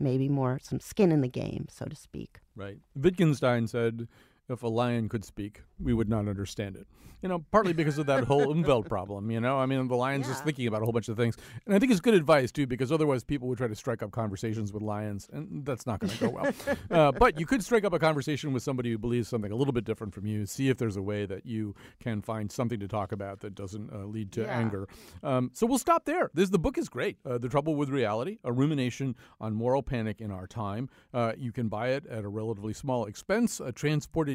Maybe 0.00 0.28
more 0.28 0.58
some 0.62 0.80
skin 0.80 1.12
in 1.12 1.20
the 1.20 1.28
game, 1.28 1.66
so 1.68 1.86
to 1.86 1.96
speak. 1.96 2.38
Right. 2.54 2.78
Wittgenstein 2.94 3.66
said, 3.66 4.08
if 4.48 4.62
a 4.62 4.68
lion 4.68 5.08
could 5.08 5.24
speak, 5.24 5.62
we 5.80 5.92
would 5.92 6.08
not 6.08 6.28
understand 6.28 6.76
it 6.76 6.86
you 7.22 7.28
know, 7.28 7.44
partly 7.50 7.72
because 7.72 7.98
of 7.98 8.06
that 8.06 8.24
whole 8.24 8.46
Umwelt 8.54 8.88
problem. 8.88 9.30
You 9.30 9.40
know, 9.40 9.58
I 9.58 9.66
mean, 9.66 9.88
the 9.88 9.96
lion's 9.96 10.26
yeah. 10.26 10.32
just 10.32 10.44
thinking 10.44 10.66
about 10.66 10.82
a 10.82 10.84
whole 10.84 10.92
bunch 10.92 11.08
of 11.08 11.16
things, 11.16 11.36
and 11.66 11.74
I 11.74 11.78
think 11.78 11.90
it's 11.90 12.00
good 12.00 12.14
advice 12.14 12.52
too, 12.52 12.66
because 12.66 12.92
otherwise 12.92 13.24
people 13.24 13.48
would 13.48 13.58
try 13.58 13.66
to 13.66 13.74
strike 13.74 14.02
up 14.02 14.10
conversations 14.10 14.72
with 14.72 14.82
lions, 14.82 15.28
and 15.32 15.64
that's 15.64 15.86
not 15.86 16.00
going 16.00 16.12
to 16.12 16.18
go 16.18 16.28
well. 16.30 16.52
uh, 16.90 17.12
but 17.12 17.38
you 17.38 17.46
could 17.46 17.62
strike 17.62 17.84
up 17.84 17.92
a 17.92 17.98
conversation 17.98 18.52
with 18.52 18.62
somebody 18.62 18.90
who 18.90 18.98
believes 18.98 19.28
something 19.28 19.50
a 19.50 19.56
little 19.56 19.72
bit 19.72 19.84
different 19.84 20.14
from 20.14 20.26
you. 20.26 20.46
See 20.46 20.68
if 20.68 20.78
there's 20.78 20.96
a 20.96 21.02
way 21.02 21.26
that 21.26 21.44
you 21.44 21.74
can 22.00 22.22
find 22.22 22.50
something 22.50 22.78
to 22.80 22.88
talk 22.88 23.12
about 23.12 23.40
that 23.40 23.54
doesn't 23.54 23.92
uh, 23.92 24.04
lead 24.04 24.32
to 24.32 24.42
yeah. 24.42 24.58
anger. 24.58 24.88
Um, 25.22 25.50
so 25.54 25.66
we'll 25.66 25.78
stop 25.78 26.04
there. 26.04 26.30
This 26.34 26.50
the 26.50 26.58
book 26.58 26.78
is 26.78 26.88
great. 26.88 27.18
Uh, 27.24 27.38
the 27.38 27.48
Trouble 27.48 27.74
with 27.74 27.88
Reality: 27.88 28.38
A 28.44 28.52
Rumination 28.52 29.16
on 29.40 29.54
Moral 29.54 29.82
Panic 29.82 30.20
in 30.20 30.30
Our 30.30 30.46
Time. 30.46 30.88
Uh, 31.12 31.32
you 31.36 31.52
can 31.52 31.68
buy 31.68 31.88
it 31.88 32.06
at 32.06 32.24
a 32.24 32.28
relatively 32.28 32.72
small 32.72 33.06
expense, 33.06 33.60
uh, 33.60 33.72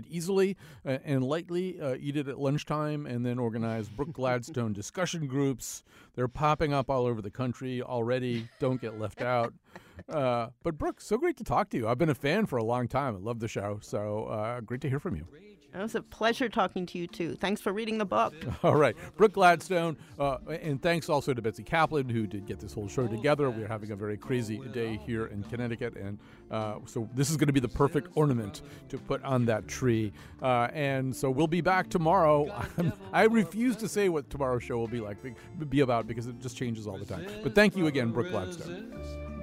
easily 0.09 0.57
uh, 0.85 0.97
and 1.03 1.23
lightly. 1.23 1.79
eat 1.99 2.17
it 2.17 2.27
at 2.27 2.39
lunchtime, 2.39 3.05
and 3.05 3.25
then 3.25 3.39
organize 3.39 3.89
Brooke 3.89 4.13
Gladstone 4.13 4.73
discussion 4.83 5.27
groups. 5.27 5.83
They're 6.15 6.27
popping 6.27 6.73
up 6.73 6.89
all 6.89 7.05
over 7.05 7.21
the 7.21 7.31
country 7.31 7.81
already. 7.81 8.47
Don't 8.59 8.81
get 8.81 8.99
left 8.99 9.21
out. 9.21 9.53
Uh, 10.09 10.47
but 10.63 10.77
Brooke, 10.77 11.01
so 11.01 11.17
great 11.17 11.37
to 11.37 11.43
talk 11.43 11.69
to 11.69 11.77
you. 11.77 11.87
I've 11.87 11.97
been 11.97 12.09
a 12.09 12.15
fan 12.15 12.45
for 12.45 12.57
a 12.57 12.63
long 12.63 12.87
time. 12.87 13.15
I 13.15 13.19
love 13.19 13.39
the 13.39 13.47
show. 13.47 13.79
So 13.81 14.25
uh, 14.25 14.61
great 14.61 14.81
to 14.81 14.89
hear 14.89 14.99
from 14.99 15.15
you. 15.15 15.27
It 15.73 15.81
was 15.81 15.95
a 15.95 16.03
pleasure 16.03 16.49
talking 16.49 16.85
to 16.87 16.99
you 16.99 17.07
too. 17.07 17.35
Thanks 17.35 17.59
for 17.59 17.73
reading 17.73 17.97
the 17.97 18.05
book. 18.05 18.35
All 18.63 18.75
right, 18.75 18.95
Brooke 19.17 19.33
Gladstone, 19.33 19.97
uh, 20.19 20.37
and 20.47 20.79
thanks 20.79 21.09
also 21.09 21.33
to 21.33 21.41
Betsy 21.41 21.63
Kaplan 21.63 22.09
who 22.09 22.27
did 22.27 22.45
get 22.45 22.59
this 22.59 22.73
whole 22.73 22.87
show 22.87 23.07
together. 23.07 23.49
We're 23.49 23.67
having 23.67 23.89
a 23.89 23.95
very 23.95 24.15
crazy 24.15 24.59
day 24.71 24.99
here 25.03 25.25
in 25.25 25.41
Connecticut, 25.43 25.95
and 25.95 26.19
uh, 26.53 26.75
so 26.85 27.09
this 27.15 27.31
is 27.31 27.37
going 27.37 27.47
to 27.47 27.53
be 27.53 27.59
the 27.59 27.67
perfect 27.67 28.09
ornament 28.13 28.61
to 28.89 28.99
put 28.99 29.23
on 29.23 29.45
that 29.45 29.67
tree. 29.67 30.13
Uh, 30.41 30.67
and 30.71 31.15
so 31.15 31.31
we'll 31.31 31.47
be 31.47 31.61
back 31.61 31.89
tomorrow. 31.89 32.47
I 33.13 33.23
refuse 33.23 33.75
to 33.77 33.87
say 33.87 34.07
what 34.07 34.29
tomorrow's 34.29 34.61
show 34.61 34.77
will 34.77 34.87
be 34.87 34.99
like, 34.99 35.17
be 35.69 35.79
about 35.79 36.05
because 36.05 36.27
it 36.27 36.39
just 36.39 36.55
changes 36.55 36.85
all 36.85 36.99
the 36.99 37.05
time. 37.05 37.25
But 37.41 37.55
thank 37.55 37.75
you 37.75 37.87
again, 37.87 38.11
Brooke 38.11 38.29
Gladstone. 38.29 38.93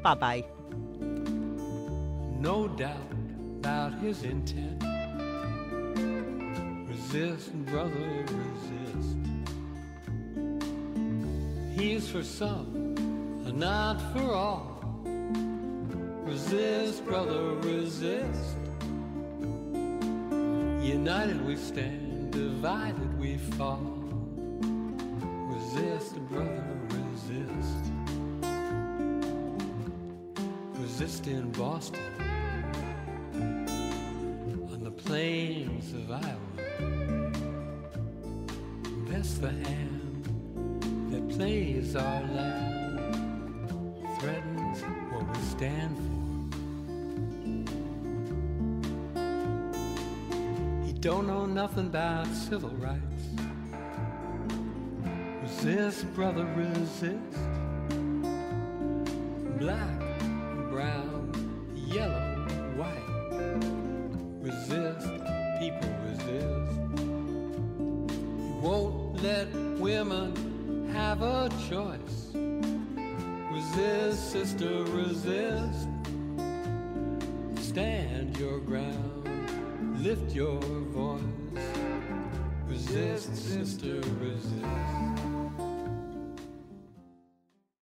Bye 0.04 0.14
bye. 0.14 0.44
No 2.38 2.68
doubt 2.68 2.96
about 3.58 3.98
his 3.98 4.22
intent 4.22 4.82
resist, 7.12 7.52
brother, 7.66 8.24
resist. 8.28 9.16
He's 11.76 12.08
for 12.08 12.22
some, 12.22 12.94
and 13.46 13.58
not 13.58 14.00
for 14.12 14.32
all. 14.32 14.69
Resist, 16.24 17.04
brother, 17.04 17.54
resist. 17.56 18.56
United 20.82 21.44
we 21.44 21.56
stand, 21.56 22.32
divided 22.32 23.18
we 23.18 23.36
fall. 23.36 23.80
Resist, 25.48 26.16
brother, 26.28 26.64
resist. 26.88 27.90
resist. 31.00 31.26
In 31.26 31.50
Boston, 31.52 32.00
on 34.72 34.80
the 34.82 34.90
plains 34.90 35.92
of 35.94 36.10
Iowa. 36.10 36.50
Best 39.08 39.40
the 39.40 39.50
hand 39.50 40.24
that 41.10 41.28
plays 41.30 41.96
our 41.96 42.22
land, 42.22 43.00
threatens 44.18 44.82
what 45.10 45.26
we 45.34 45.42
stand 45.42 45.96
for. 45.96 46.09
Don't 51.00 51.26
know 51.26 51.46
nothing 51.46 51.86
about 51.86 52.26
civil 52.26 52.68
rights. 52.70 53.00
Resist, 55.42 56.04
brother, 56.14 56.44
resist. 56.54 57.16
Black, 59.58 59.99